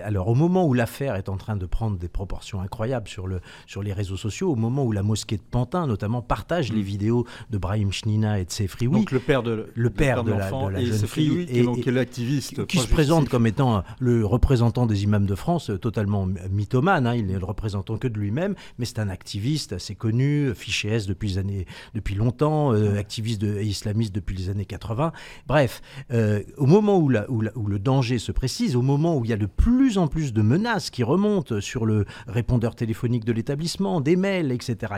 alors, 0.04 0.28
au 0.28 0.34
moment 0.34 0.66
où 0.66 0.74
l'affaire 0.74 1.14
est 1.14 1.30
en 1.30 1.38
train 1.38 1.56
de 1.56 1.64
prendre 1.64 1.96
des 1.96 2.08
proportions 2.08 2.60
incroyables 2.60 3.08
sur, 3.08 3.26
le, 3.26 3.40
sur 3.66 3.82
les 3.82 3.94
réseaux 3.94 4.18
sociaux, 4.18 4.52
au 4.52 4.56
moment 4.56 4.84
où 4.84 4.92
la 4.92 5.02
mosquée 5.02 5.38
de 5.38 5.42
Pantin, 5.42 5.86
notamment, 5.86 6.20
partage 6.20 6.70
les 6.70 6.82
mm. 6.82 6.84
vidéos 6.84 7.26
de 7.50 7.56
Brahim 7.56 7.92
Chnina 7.92 8.38
et 8.38 8.44
de 8.44 8.50
Sefrioui, 8.50 8.94
donc 8.94 9.12
le 9.12 9.20
père 9.20 9.42
de, 9.42 9.70
le 9.74 9.90
père 9.90 10.22
de, 10.22 10.32
la, 10.32 10.50
de 10.50 10.68
la 10.68 10.84
jeune 10.84 11.06
fille, 11.06 11.46
et, 11.48 11.66
qui 11.80 11.88
est 11.88 11.92
l'activiste, 11.92 12.66
qui, 12.66 12.78
se 12.78 12.88
présente 12.88 13.28
comme 13.28 13.46
étant 13.46 13.84
le 14.00 14.26
représentant 14.26 14.86
des 14.86 15.04
imams 15.04 15.26
de 15.26 15.34
France, 15.34 15.70
totalement 15.80 16.28
mythomane. 16.50 17.06
Hein, 17.06 17.14
il 17.14 17.30
est 17.30 17.38
le 17.38 17.44
représentant 17.44 17.96
que 17.96 18.08
de 18.08 18.18
lui-même, 18.18 18.54
mais 18.78 18.84
c'est 18.84 18.98
un 18.98 19.08
activiste 19.08 19.72
assez 19.72 19.94
connu, 19.94 20.54
fiché 20.54 20.88
S 20.88 21.06
depuis 21.06 21.28
les 21.28 21.38
années, 21.38 21.66
depuis 21.94 22.14
longtemps, 22.14 22.74
euh, 22.74 22.98
activiste 22.98 23.40
de, 23.40 23.60
islamiste 23.62 24.14
depuis 24.14 24.36
les 24.36 24.50
années 24.50 24.66
80. 24.66 25.12
Bref, 25.46 25.80
euh, 26.12 26.15
au 26.56 26.66
moment 26.66 26.98
où, 26.98 27.08
le 27.08 27.78
danger 27.78 28.18
se 28.18 28.32
précise, 28.32 28.76
au 28.76 28.82
moment 28.82 29.16
où 29.16 29.24
il 29.24 29.30
y 29.30 29.34
a 29.34 29.36
de 29.36 29.46
plus 29.46 29.98
en 29.98 30.08
plus 30.08 30.32
de 30.32 30.42
menaces 30.42 30.90
qui 30.90 31.02
remontent 31.02 31.60
sur 31.60 31.86
le 31.86 32.04
répondeur 32.26 32.74
téléphonique 32.74 33.24
de 33.24 33.32
l'établissement, 33.32 34.00
des 34.00 34.16
mails, 34.16 34.52
etc., 34.52 34.92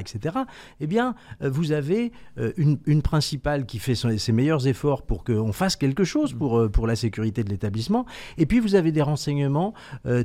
eh 0.81 0.87
bien, 0.87 1.14
euh, 1.43 1.51
vous 1.51 1.73
avez 1.73 2.12
euh, 2.39 2.53
une, 2.57 3.03
principale 3.03 3.64
qui 3.64 3.79
fait 3.79 3.95
ses 3.95 4.33
meilleurs 4.33 4.66
efforts 4.66 5.03
pour 5.03 5.25
qu'on 5.25 5.53
fasse 5.53 5.77
quelque 5.77 6.05
chose 6.05 6.37
euh, 6.41 6.69
pour 6.69 6.87
la 6.87 6.97
sécurité 6.97 7.45
de 7.45 7.49
l'établissement, 7.49 8.07
et 8.37 8.47
puis 8.47 8.61
vous 8.61 8.75
avez 8.75 8.93
des 8.93 9.03
renseignements 9.03 9.73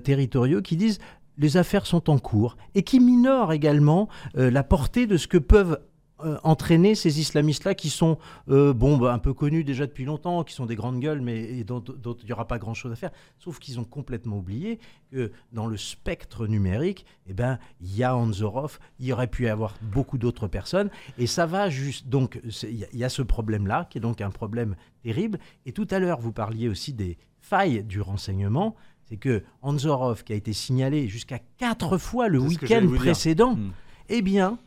territoriaux 0.04 0.62
qui 0.62 0.76
disent 0.76 1.00
les 1.38 1.58
affaires 1.58 1.86
sont 1.86 2.10
en 2.10 2.18
cours 2.18 2.58
et 2.76 2.84
qui 2.84 3.00
minorent 3.00 3.54
également 3.54 4.08
la 4.36 4.64
portée 4.64 5.08
de 5.08 5.18
ce 5.18 5.28
que 5.28 5.38
peuvent 5.38 5.80
euh, 6.20 6.38
entraîner 6.44 6.94
ces 6.94 7.20
islamistes-là 7.20 7.74
qui 7.74 7.90
sont 7.90 8.20
euh, 8.48 8.72
bon, 8.72 8.98
bah, 8.98 9.14
un 9.14 9.18
peu 9.18 9.34
connus 9.34 9.64
déjà 9.64 9.88
depuis 9.88 10.06
longtemps, 10.06 10.44
qui 10.44 10.54
sont 10.54 10.68
des 10.68 10.76
grandes 10.76 11.00
gueules, 11.00 11.22
mais 11.22 11.64
dont, 11.64 11.84
il 11.84 12.26
n'y 12.26 12.32
aura 12.32 12.48
pas 12.48 12.60
grand-chose 12.60 12.92
à 12.92 12.96
faire. 12.96 13.12
Sauf 13.40 13.58
qu'ils 13.58 13.80
ont 13.80 13.84
complètement 13.84 14.38
oublié 14.38 14.80
que 15.12 15.32
dans 15.52 15.66
le 15.66 15.76
spectre 15.76 16.46
numérique, 16.46 17.06
eh 17.26 17.34
ben, 17.34 17.58
il 17.82 17.96
y 17.96 18.04
a 18.04 18.16
Anzorov, 18.16 18.80
il 19.00 19.08
y 19.08 19.12
aurait 19.12 19.28
pu 19.28 19.46
y 19.46 19.48
avoir 19.48 19.76
beaucoup 19.82 20.20
d'autres 20.20 20.48
personnes, 20.48 20.92
et 21.18 21.26
ça 21.26 21.48
va 21.48 21.70
juste. 21.70 22.08
Donc, 22.08 22.40
il 22.62 22.88
y, 22.94 23.04
a 23.04 23.10
ce 23.10 23.24
problème-là, 23.24 23.88
qui 23.90 23.98
est 23.98 24.02
donc 24.02 24.22
un 24.22 24.30
problème 24.32 24.76
terrible. 25.02 25.40
Et 25.66 25.72
tout 25.72 25.88
à 25.90 25.98
l'heure, 25.98 26.20
vous 26.20 26.32
parliez 26.32 26.70
aussi 26.70 26.94
des 26.94 27.18
failles 27.40 27.84
du 27.84 28.02
renseignement. 28.02 28.76
C'est 29.10 29.18
que 29.18 29.44
Anzorov, 29.64 30.24
qui 30.24 30.34
a 30.34 30.36
été 30.36 30.54
signalé 30.54 31.08
jusqu'à 31.08 31.40
quatre 31.58 31.98
fois 31.98 32.28
le 32.28 32.40
week-end 32.40 32.88
précédent, 32.96 33.56
hmm. 33.56 33.72
eh 34.10 34.22
bien, 34.22 34.60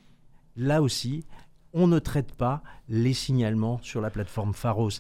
là 0.57 0.83
aussi, 0.83 1.25
on 1.77 1.87
ne 1.87 1.99
traite 1.99 2.33
pas 2.33 2.63
les 2.89 3.15
signalements 3.15 3.79
sur 3.83 4.01
la 4.01 4.11
plateforme 4.11 4.55
Pharos. 4.55 4.91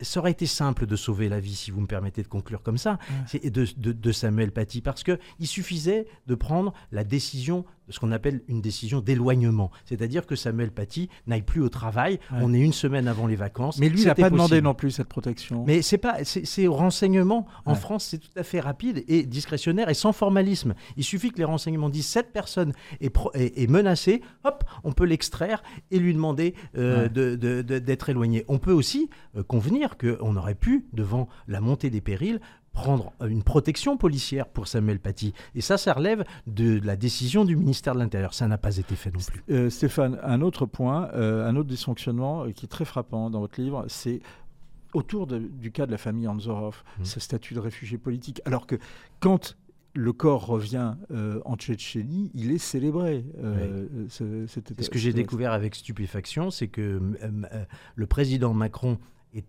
ça 0.00 0.20
aurait 0.20 0.30
été 0.30 0.46
simple 0.46 0.86
de 0.86 0.96
sauver 0.96 1.28
la 1.28 1.40
vie, 1.40 1.54
si 1.54 1.70
vous 1.70 1.80
me 1.80 1.86
permettez 1.86 2.22
de 2.22 2.28
conclure 2.28 2.62
comme 2.62 2.78
ça, 2.78 2.98
de, 3.32 3.66
de, 3.76 4.12
Samuel 4.12 4.52
Paty, 4.52 4.80
parce 4.80 5.02
qu'il 5.02 5.46
suffisait 5.46 6.06
de 6.26 6.34
prendre 6.34 6.72
la 6.92 7.04
décision 7.04 7.64
ce 7.90 8.00
qu'on 8.00 8.12
appelle 8.12 8.42
une 8.48 8.60
décision 8.60 9.00
d'éloignement. 9.00 9.70
C'est-à-dire 9.84 10.26
que 10.26 10.36
Samuel 10.36 10.70
Paty 10.70 11.08
n'aille 11.26 11.42
plus 11.42 11.60
au 11.60 11.68
travail. 11.68 12.18
On 12.32 12.54
est 12.54 12.60
une 12.60 12.72
semaine 12.72 13.08
avant 13.08 13.26
les 13.26 13.36
vacances. 13.36 13.78
Mais 13.78 13.88
lui, 13.88 14.02
il 14.02 14.06
n'a 14.06 14.14
pas 14.14 14.30
demandé 14.30 14.60
non 14.60 14.74
plus 14.74 14.90
cette 14.90 15.08
protection. 15.08 15.64
Mais 15.66 15.82
c'est 15.82 15.98
pas, 15.98 16.24
c'est 16.24 16.66
au 16.66 16.74
renseignement. 16.74 17.46
En 17.66 17.74
France, 17.74 18.06
c'est 18.10 18.18
tout 18.18 18.36
à 18.36 18.42
fait 18.42 18.60
rapide 18.60 19.04
et 19.08 19.24
discrétionnaire 19.24 19.88
et 19.88 19.94
sans 19.94 20.12
formalisme. 20.12 20.74
Il 20.96 21.04
suffit 21.04 21.30
que 21.30 21.38
les 21.38 21.44
renseignements 21.44 21.90
disent 21.90 22.06
cette 22.06 22.32
personne 22.32 22.72
est, 23.00 23.70
menacée, 23.70 24.22
hop, 24.44 24.64
on 24.82 24.92
peut 24.92 25.04
l'extraire 25.04 25.62
et 25.90 25.98
lui 25.98 26.14
demander 26.14 26.54
euh, 26.76 27.08
d'être 27.36 28.08
éloigné. 28.08 28.44
On 28.48 28.58
peut 28.58 28.72
aussi 28.72 29.10
euh, 29.36 29.42
convenir 29.42 29.96
qu'on 29.96 30.36
aurait 30.36 30.54
pu, 30.54 30.86
devant 30.92 31.28
la 31.48 31.60
montée 31.60 31.90
des 31.90 32.00
périls, 32.00 32.40
prendre 32.72 33.12
une 33.24 33.44
protection 33.44 33.96
policière 33.96 34.48
pour 34.48 34.66
Samuel 34.66 34.98
Paty. 34.98 35.32
Et 35.54 35.60
ça, 35.60 35.78
ça 35.78 35.92
relève 35.92 36.24
de 36.48 36.80
la 36.84 36.96
décision 36.96 37.44
du 37.44 37.54
ministère 37.54 37.94
de 37.94 38.00
l'Intérieur. 38.00 38.34
Ça 38.34 38.48
n'a 38.48 38.58
pas 38.58 38.76
été 38.76 38.96
fait 38.96 39.12
non 39.12 39.20
plus. 39.20 39.44
Euh, 39.50 39.70
Stéphane, 39.70 40.18
un 40.22 40.40
autre 40.40 40.66
point, 40.66 41.08
un 41.14 41.54
autre 41.54 41.68
dysfonctionnement 41.68 42.50
qui 42.50 42.66
est 42.66 42.68
très 42.68 42.84
frappant 42.84 43.30
dans 43.30 43.40
votre 43.40 43.60
livre, 43.60 43.84
c'est 43.86 44.20
autour 44.92 45.26
du 45.26 45.70
cas 45.72 45.86
de 45.86 45.90
la 45.90 45.98
famille 45.98 46.26
Anzorov, 46.26 46.82
mmh. 46.98 47.04
ce 47.04 47.20
statut 47.20 47.54
de 47.54 47.60
réfugié 47.60 47.98
politique. 47.98 48.40
Alors 48.44 48.66
que 48.66 48.76
quand 49.20 49.56
le 49.94 50.12
corps 50.12 50.46
revient 50.46 50.94
euh, 51.12 51.40
en 51.44 51.56
Tchétchénie, 51.56 52.30
il 52.34 52.50
est 52.50 52.58
célébré. 52.58 53.24
Euh, 53.42 53.86
ce, 54.08 54.46
ce 54.46 54.90
que 54.90 54.98
j'ai 54.98 55.12
découvert 55.12 55.52
avec 55.52 55.74
stupéfaction, 55.74 56.50
c'est 56.50 56.68
que 56.68 57.00
euh, 57.22 57.64
le 57.94 58.06
président 58.06 58.52
Macron 58.52 58.98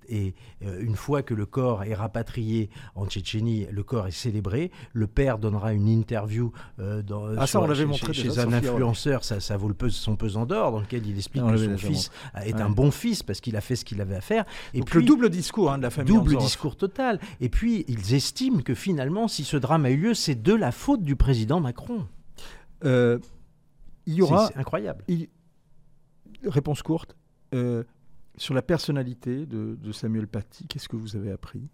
et, 0.09 0.33
euh, 0.63 0.81
une 0.81 0.95
fois 0.95 1.21
que 1.21 1.33
le 1.33 1.45
corps 1.45 1.83
est 1.83 1.93
rapatrié 1.93 2.69
en 2.95 3.05
Tchétchénie, 3.05 3.67
le 3.71 3.83
corps 3.83 4.07
est 4.07 4.11
célébré. 4.11 4.71
Le 4.93 5.07
père 5.07 5.37
donnera 5.37 5.73
une 5.73 5.87
interview 5.87 6.51
euh, 6.79 7.01
dans, 7.01 7.27
ah, 7.37 7.47
ça, 7.47 7.61
on 7.61 7.73
chez, 7.73 7.85
montré 7.85 8.13
chez, 8.13 8.39
un 8.39 8.51
influenceur, 8.53 9.23
ça, 9.23 9.39
ça, 9.39 9.57
vaut 9.57 9.69
le 9.69 9.89
son 9.89 10.15
pesant 10.15 10.45
d'or, 10.45 10.71
dans 10.71 10.79
lequel 10.79 11.05
il 11.05 11.17
explique 11.17 11.43
que 11.43 11.57
son 11.57 11.77
fils 11.77 12.11
est 12.43 12.59
un 12.59 12.69
bon 12.69 12.91
fils 12.91 13.23
parce 13.23 13.41
qu'il 13.41 13.55
a 13.55 13.61
fait 13.61 13.75
ce 13.75 13.85
qu'il 13.85 14.01
avait 14.01 14.15
à 14.15 14.21
faire. 14.21 14.45
Et 14.73 14.81
puis, 14.81 14.99
le 14.99 15.05
double 15.05 15.29
discours 15.29 15.71
hein, 15.71 15.77
de 15.77 15.83
la 15.83 15.89
famille. 15.89 16.13
Double 16.13 16.37
discours 16.37 16.75
total. 16.75 17.19
Et 17.39 17.49
puis, 17.49 17.85
ils 17.87 18.13
estiment 18.13 18.61
que 18.61 18.73
finalement, 18.73 19.27
si 19.27 19.43
ce 19.43 19.57
drame 19.57 19.85
a 19.85 19.89
eu 19.89 19.97
lieu, 19.97 20.13
c'est 20.13 20.41
de 20.41 20.53
la 20.53 20.71
faute 20.71 21.03
du 21.03 21.15
président 21.15 21.59
Macron. 21.59 22.07
Euh, 22.83 23.19
il 24.05 24.15
y 24.15 24.21
aura. 24.21 24.47
C'est 24.47 24.57
incroyable. 24.57 25.03
Réponse 26.45 26.81
courte. 26.81 27.15
Sur 28.37 28.53
la 28.53 28.61
personnalité 28.61 29.45
de, 29.45 29.91
Samuel 29.91 30.27
Paty, 30.27 30.67
qu'est-ce 30.67 30.89
que 30.89 30.95
vous 30.95 31.15
avez 31.15 31.31
appris? 31.31 31.69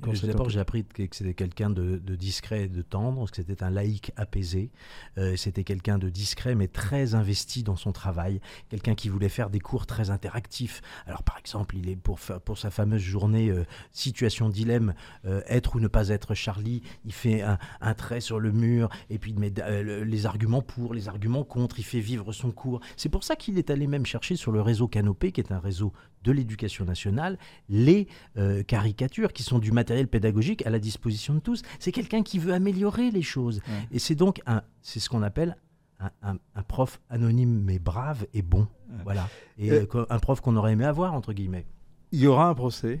D'abord, 0.00 0.50
j'ai 0.50 0.60
appris 0.60 0.84
que 0.84 1.04
c'était 1.10 1.34
quelqu'un 1.34 1.70
de, 1.70 1.98
discret 2.16 2.64
et 2.64 2.68
de 2.68 2.82
tendre, 2.82 3.28
que 3.30 3.36
c'était 3.36 3.62
un 3.62 3.70
laïc 3.70 4.12
apaisé. 4.16 4.70
Euh, 5.18 5.36
c'était 5.36 5.64
quelqu'un 5.64 5.98
de 5.98 6.08
discret 6.08 6.54
mais 6.54 6.68
très 6.68 7.14
investi 7.14 7.62
dans 7.62 7.76
son 7.76 7.92
travail. 7.92 8.40
Quelqu'un 8.68 8.94
qui 8.94 9.08
voulait 9.08 9.28
faire 9.28 9.50
des 9.50 9.60
cours 9.60 9.86
très 9.86 10.10
interactifs. 10.10 10.82
Alors, 11.06 11.22
par 11.22 11.38
exemple, 11.38 11.76
il 11.76 11.88
est 11.88 11.96
pour, 11.96 12.18
pour 12.44 12.58
sa 12.58 12.70
fameuse 12.70 13.02
journée 13.02 13.48
euh, 13.48 13.64
situation 13.92 14.48
dilemme, 14.48 14.94
euh, 15.24 15.40
être 15.46 15.76
ou 15.76 15.80
ne 15.80 15.88
pas 15.88 16.08
être 16.08 16.34
Charlie. 16.34 16.82
Il 17.04 17.12
fait 17.12 17.42
un, 17.42 17.58
trait 17.94 18.20
sur 18.20 18.40
le 18.40 18.52
mur 18.52 18.90
et 19.08 19.18
puis 19.18 19.30
il 19.30 19.38
met 19.38 19.52
les 20.04 20.26
arguments 20.26 20.62
pour, 20.62 20.92
les 20.92 21.08
arguments 21.08 21.44
contre. 21.44 21.78
Il 21.78 21.84
fait 21.84 22.00
vivre 22.00 22.32
son 22.32 22.50
cours. 22.50 22.80
C'est 22.96 23.08
pour 23.08 23.24
ça 23.24 23.36
qu'il 23.36 23.58
est 23.58 23.70
allé 23.70 23.86
même 23.86 24.04
chercher 24.04 24.36
sur 24.36 24.52
le 24.52 24.60
réseau 24.60 24.88
Canopé, 24.88 25.32
qui 25.32 25.40
est 25.40 25.52
un 25.52 25.58
réseau 25.58 25.92
de 26.24 26.32
l'éducation 26.32 26.84
nationale, 26.84 27.38
les 27.68 28.08
caricatures 28.66 29.32
qui 29.32 29.44
sont 29.44 29.58
du 29.58 29.70
matériel 29.72 29.85
matériel 29.86 30.08
pédagogique 30.08 30.66
à 30.66 30.70
la 30.70 30.80
disposition 30.80 31.34
de 31.34 31.38
tous. 31.38 31.62
C'est 31.78 31.92
quelqu'un 31.92 32.24
qui 32.24 32.40
veut 32.40 32.52
améliorer 32.52 33.12
les 33.12 33.22
choses. 33.22 33.60
Et 33.92 34.00
c'est 34.00 34.16
donc 34.16 34.42
un, 34.44 34.62
c'est 34.82 34.98
ce 34.98 35.08
qu'on 35.08 35.22
appelle 35.22 35.56
un, 36.22 36.36
prof 36.66 37.00
anonyme 37.08 37.62
mais 37.62 37.78
brave 37.78 38.26
et 38.34 38.42
bon. 38.42 38.66
Voilà. 39.04 39.28
Et 39.58 39.70
euh, 39.70 39.86
un 40.10 40.18
prof 40.18 40.40
qu'on 40.40 40.56
aurait 40.56 40.72
aimé 40.72 40.84
avoir, 40.84 41.14
entre 41.14 41.32
guillemets. 41.32 41.66
Il 42.10 42.18
y 42.18 42.26
aura 42.26 42.48
un 42.48 42.54
procès 42.54 43.00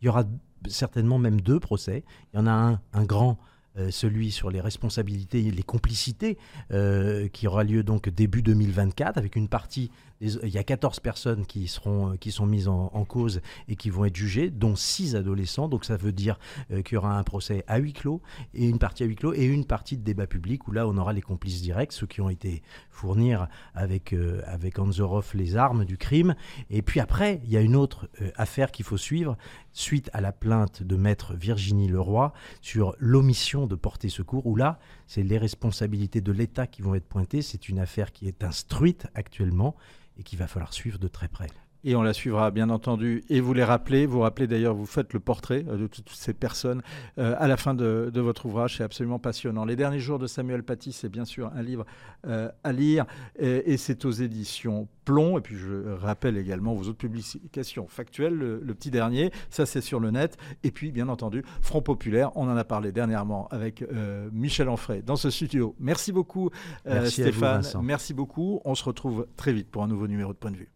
Il 0.00 0.06
y 0.06 0.08
aura 0.08 0.24
certainement 0.66 1.18
même 1.18 1.40
deux 1.40 1.60
procès. 1.60 2.04
Il 2.32 2.38
y 2.38 2.40
en 2.40 2.48
a 2.48 2.52
un, 2.52 2.80
un 2.92 3.04
grand 3.04 3.38
euh, 3.78 3.90
celui 3.90 4.30
sur 4.30 4.50
les 4.50 4.62
responsabilités 4.62 5.44
et 5.44 5.50
les 5.50 5.62
complicités, 5.62 6.38
euh, 6.70 7.28
qui 7.28 7.46
aura 7.46 7.62
lieu 7.62 7.82
donc 7.82 8.08
début 8.08 8.40
2024, 8.40 9.18
avec 9.18 9.36
une 9.36 9.48
partie 9.48 9.90
il 10.20 10.48
y 10.48 10.58
a 10.58 10.64
14 10.64 11.00
personnes 11.00 11.46
qui, 11.46 11.68
seront, 11.68 12.16
qui 12.16 12.30
sont 12.30 12.46
mises 12.46 12.68
en, 12.68 12.88
cause 13.04 13.40
et 13.68 13.76
qui 13.76 13.90
vont 13.90 14.04
être 14.04 14.16
jugées, 14.16 14.50
dont 14.50 14.74
6 14.74 15.16
adolescents. 15.16 15.68
Donc 15.68 15.84
ça 15.84 15.96
veut 15.96 16.12
dire 16.12 16.38
qu'il 16.68 16.94
y 16.94 16.96
aura 16.96 17.18
un 17.18 17.22
procès 17.22 17.64
à 17.66 17.78
huis 17.78 17.92
clos 17.92 18.20
et 18.54 18.66
une 18.66 18.78
partie 18.78 19.02
à 19.02 19.06
huis 19.06 19.16
clos 19.16 19.34
et 19.34 19.44
une 19.44 19.64
partie 19.64 19.96
de 19.96 20.02
débat 20.02 20.26
public 20.26 20.66
où 20.68 20.72
là 20.72 20.86
on 20.88 20.96
aura 20.96 21.12
les 21.12 21.22
complices 21.22 21.62
directs, 21.62 21.92
ceux 21.92 22.06
qui 22.06 22.20
ont 22.20 22.30
été 22.30 22.62
fournir 22.90 23.48
avec, 23.74 24.14
avec 24.46 24.78
Anzorov 24.78 25.30
les 25.34 25.56
armes 25.56 25.84
du 25.84 25.98
crime. 25.98 26.34
Et 26.70 26.82
puis 26.82 27.00
après, 27.00 27.40
il 27.44 27.50
y 27.50 27.56
a 27.56 27.60
une 27.60 27.76
autre 27.76 28.08
affaire 28.36 28.72
qu'il 28.72 28.84
faut 28.84 28.96
suivre 28.96 29.36
suite 29.76 30.08
à 30.14 30.20
la 30.22 30.32
plainte 30.32 30.82
de 30.82 30.96
maître 30.96 31.34
Virginie 31.34 31.88
Leroy 31.88 32.32
sur 32.62 32.96
l'omission 32.98 33.66
de 33.66 33.74
porter 33.74 34.08
secours, 34.08 34.46
où 34.46 34.56
là, 34.56 34.78
c'est 35.06 35.22
les 35.22 35.38
responsabilités 35.38 36.20
de 36.20 36.32
l'État 36.32 36.66
qui 36.66 36.82
vont 36.82 36.94
être 36.94 37.06
pointées. 37.06 37.42
C'est 37.42 37.68
une 37.68 37.78
affaire 37.78 38.12
qui 38.12 38.26
est 38.26 38.42
instruite 38.42 39.06
actuellement 39.14 39.76
et 40.18 40.22
qu'il 40.22 40.38
va 40.38 40.46
falloir 40.46 40.72
suivre 40.72 40.98
de 40.98 41.08
très 41.08 41.28
près 41.28 41.48
et 41.86 41.94
on 41.94 42.02
la 42.02 42.12
suivra 42.12 42.50
bien 42.50 42.68
entendu. 42.68 43.22
Et 43.30 43.40
vous 43.40 43.54
les 43.54 43.62
rappelez, 43.62 44.06
vous 44.06 44.20
rappelez 44.20 44.48
d'ailleurs, 44.48 44.74
vous 44.74 44.86
faites 44.86 45.12
le 45.12 45.20
portrait 45.20 45.64
euh, 45.68 45.76
de 45.76 45.86
toutes 45.86 46.10
ces 46.10 46.34
personnes 46.34 46.82
euh, 47.18 47.36
à 47.38 47.46
la 47.46 47.56
fin 47.56 47.74
de, 47.74 48.10
votre 48.16 48.46
ouvrage. 48.46 48.76
C'est 48.76 48.82
absolument 48.82 49.20
passionnant. 49.20 49.64
Les 49.64 49.76
derniers 49.76 50.00
jours 50.00 50.18
de 50.18 50.26
Samuel 50.26 50.64
Paty, 50.64 50.90
c'est 50.90 51.08
bien 51.08 51.24
sûr 51.24 51.50
un 51.54 51.62
livre 51.62 51.86
euh, 52.26 52.50
à 52.64 52.72
lire 52.72 53.06
et, 53.38 53.76
c'est 53.76 54.04
aux 54.04 54.10
éditions 54.10 54.88
Plomb. 55.04 55.38
Et 55.38 55.40
puis 55.40 55.54
je 55.54 55.92
rappelle 55.92 56.36
également 56.36 56.74
vos 56.74 56.88
autres 56.88 56.98
publications 56.98 57.86
factuelles. 57.86 58.34
Le, 58.34 58.74
petit 58.74 58.90
dernier, 58.90 59.30
ça 59.48 59.64
c'est 59.64 59.80
sur 59.80 60.00
le 60.00 60.10
net. 60.10 60.36
Et 60.64 60.72
puis 60.72 60.90
bien 60.90 61.08
entendu, 61.08 61.44
Front 61.62 61.82
Populaire, 61.82 62.36
on 62.36 62.48
en 62.48 62.56
a 62.56 62.64
parlé 62.64 62.90
dernièrement 62.90 63.46
avec 63.52 63.84
Michel 64.32 64.68
Onfray 64.68 65.02
dans 65.02 65.16
ce 65.16 65.30
studio. 65.30 65.76
Merci 65.78 66.10
beaucoup 66.10 66.50
Stéphane. 67.04 67.62
Merci 67.80 68.12
beaucoup. 68.12 68.60
On 68.64 68.74
se 68.74 68.82
retrouve 68.82 69.28
très 69.36 69.52
vite 69.52 69.70
pour 69.70 69.84
un 69.84 69.88
nouveau 69.88 70.08
numéro 70.08 70.32
de 70.32 70.38
Point 70.38 70.50
de 70.50 70.56
vue. 70.56 70.75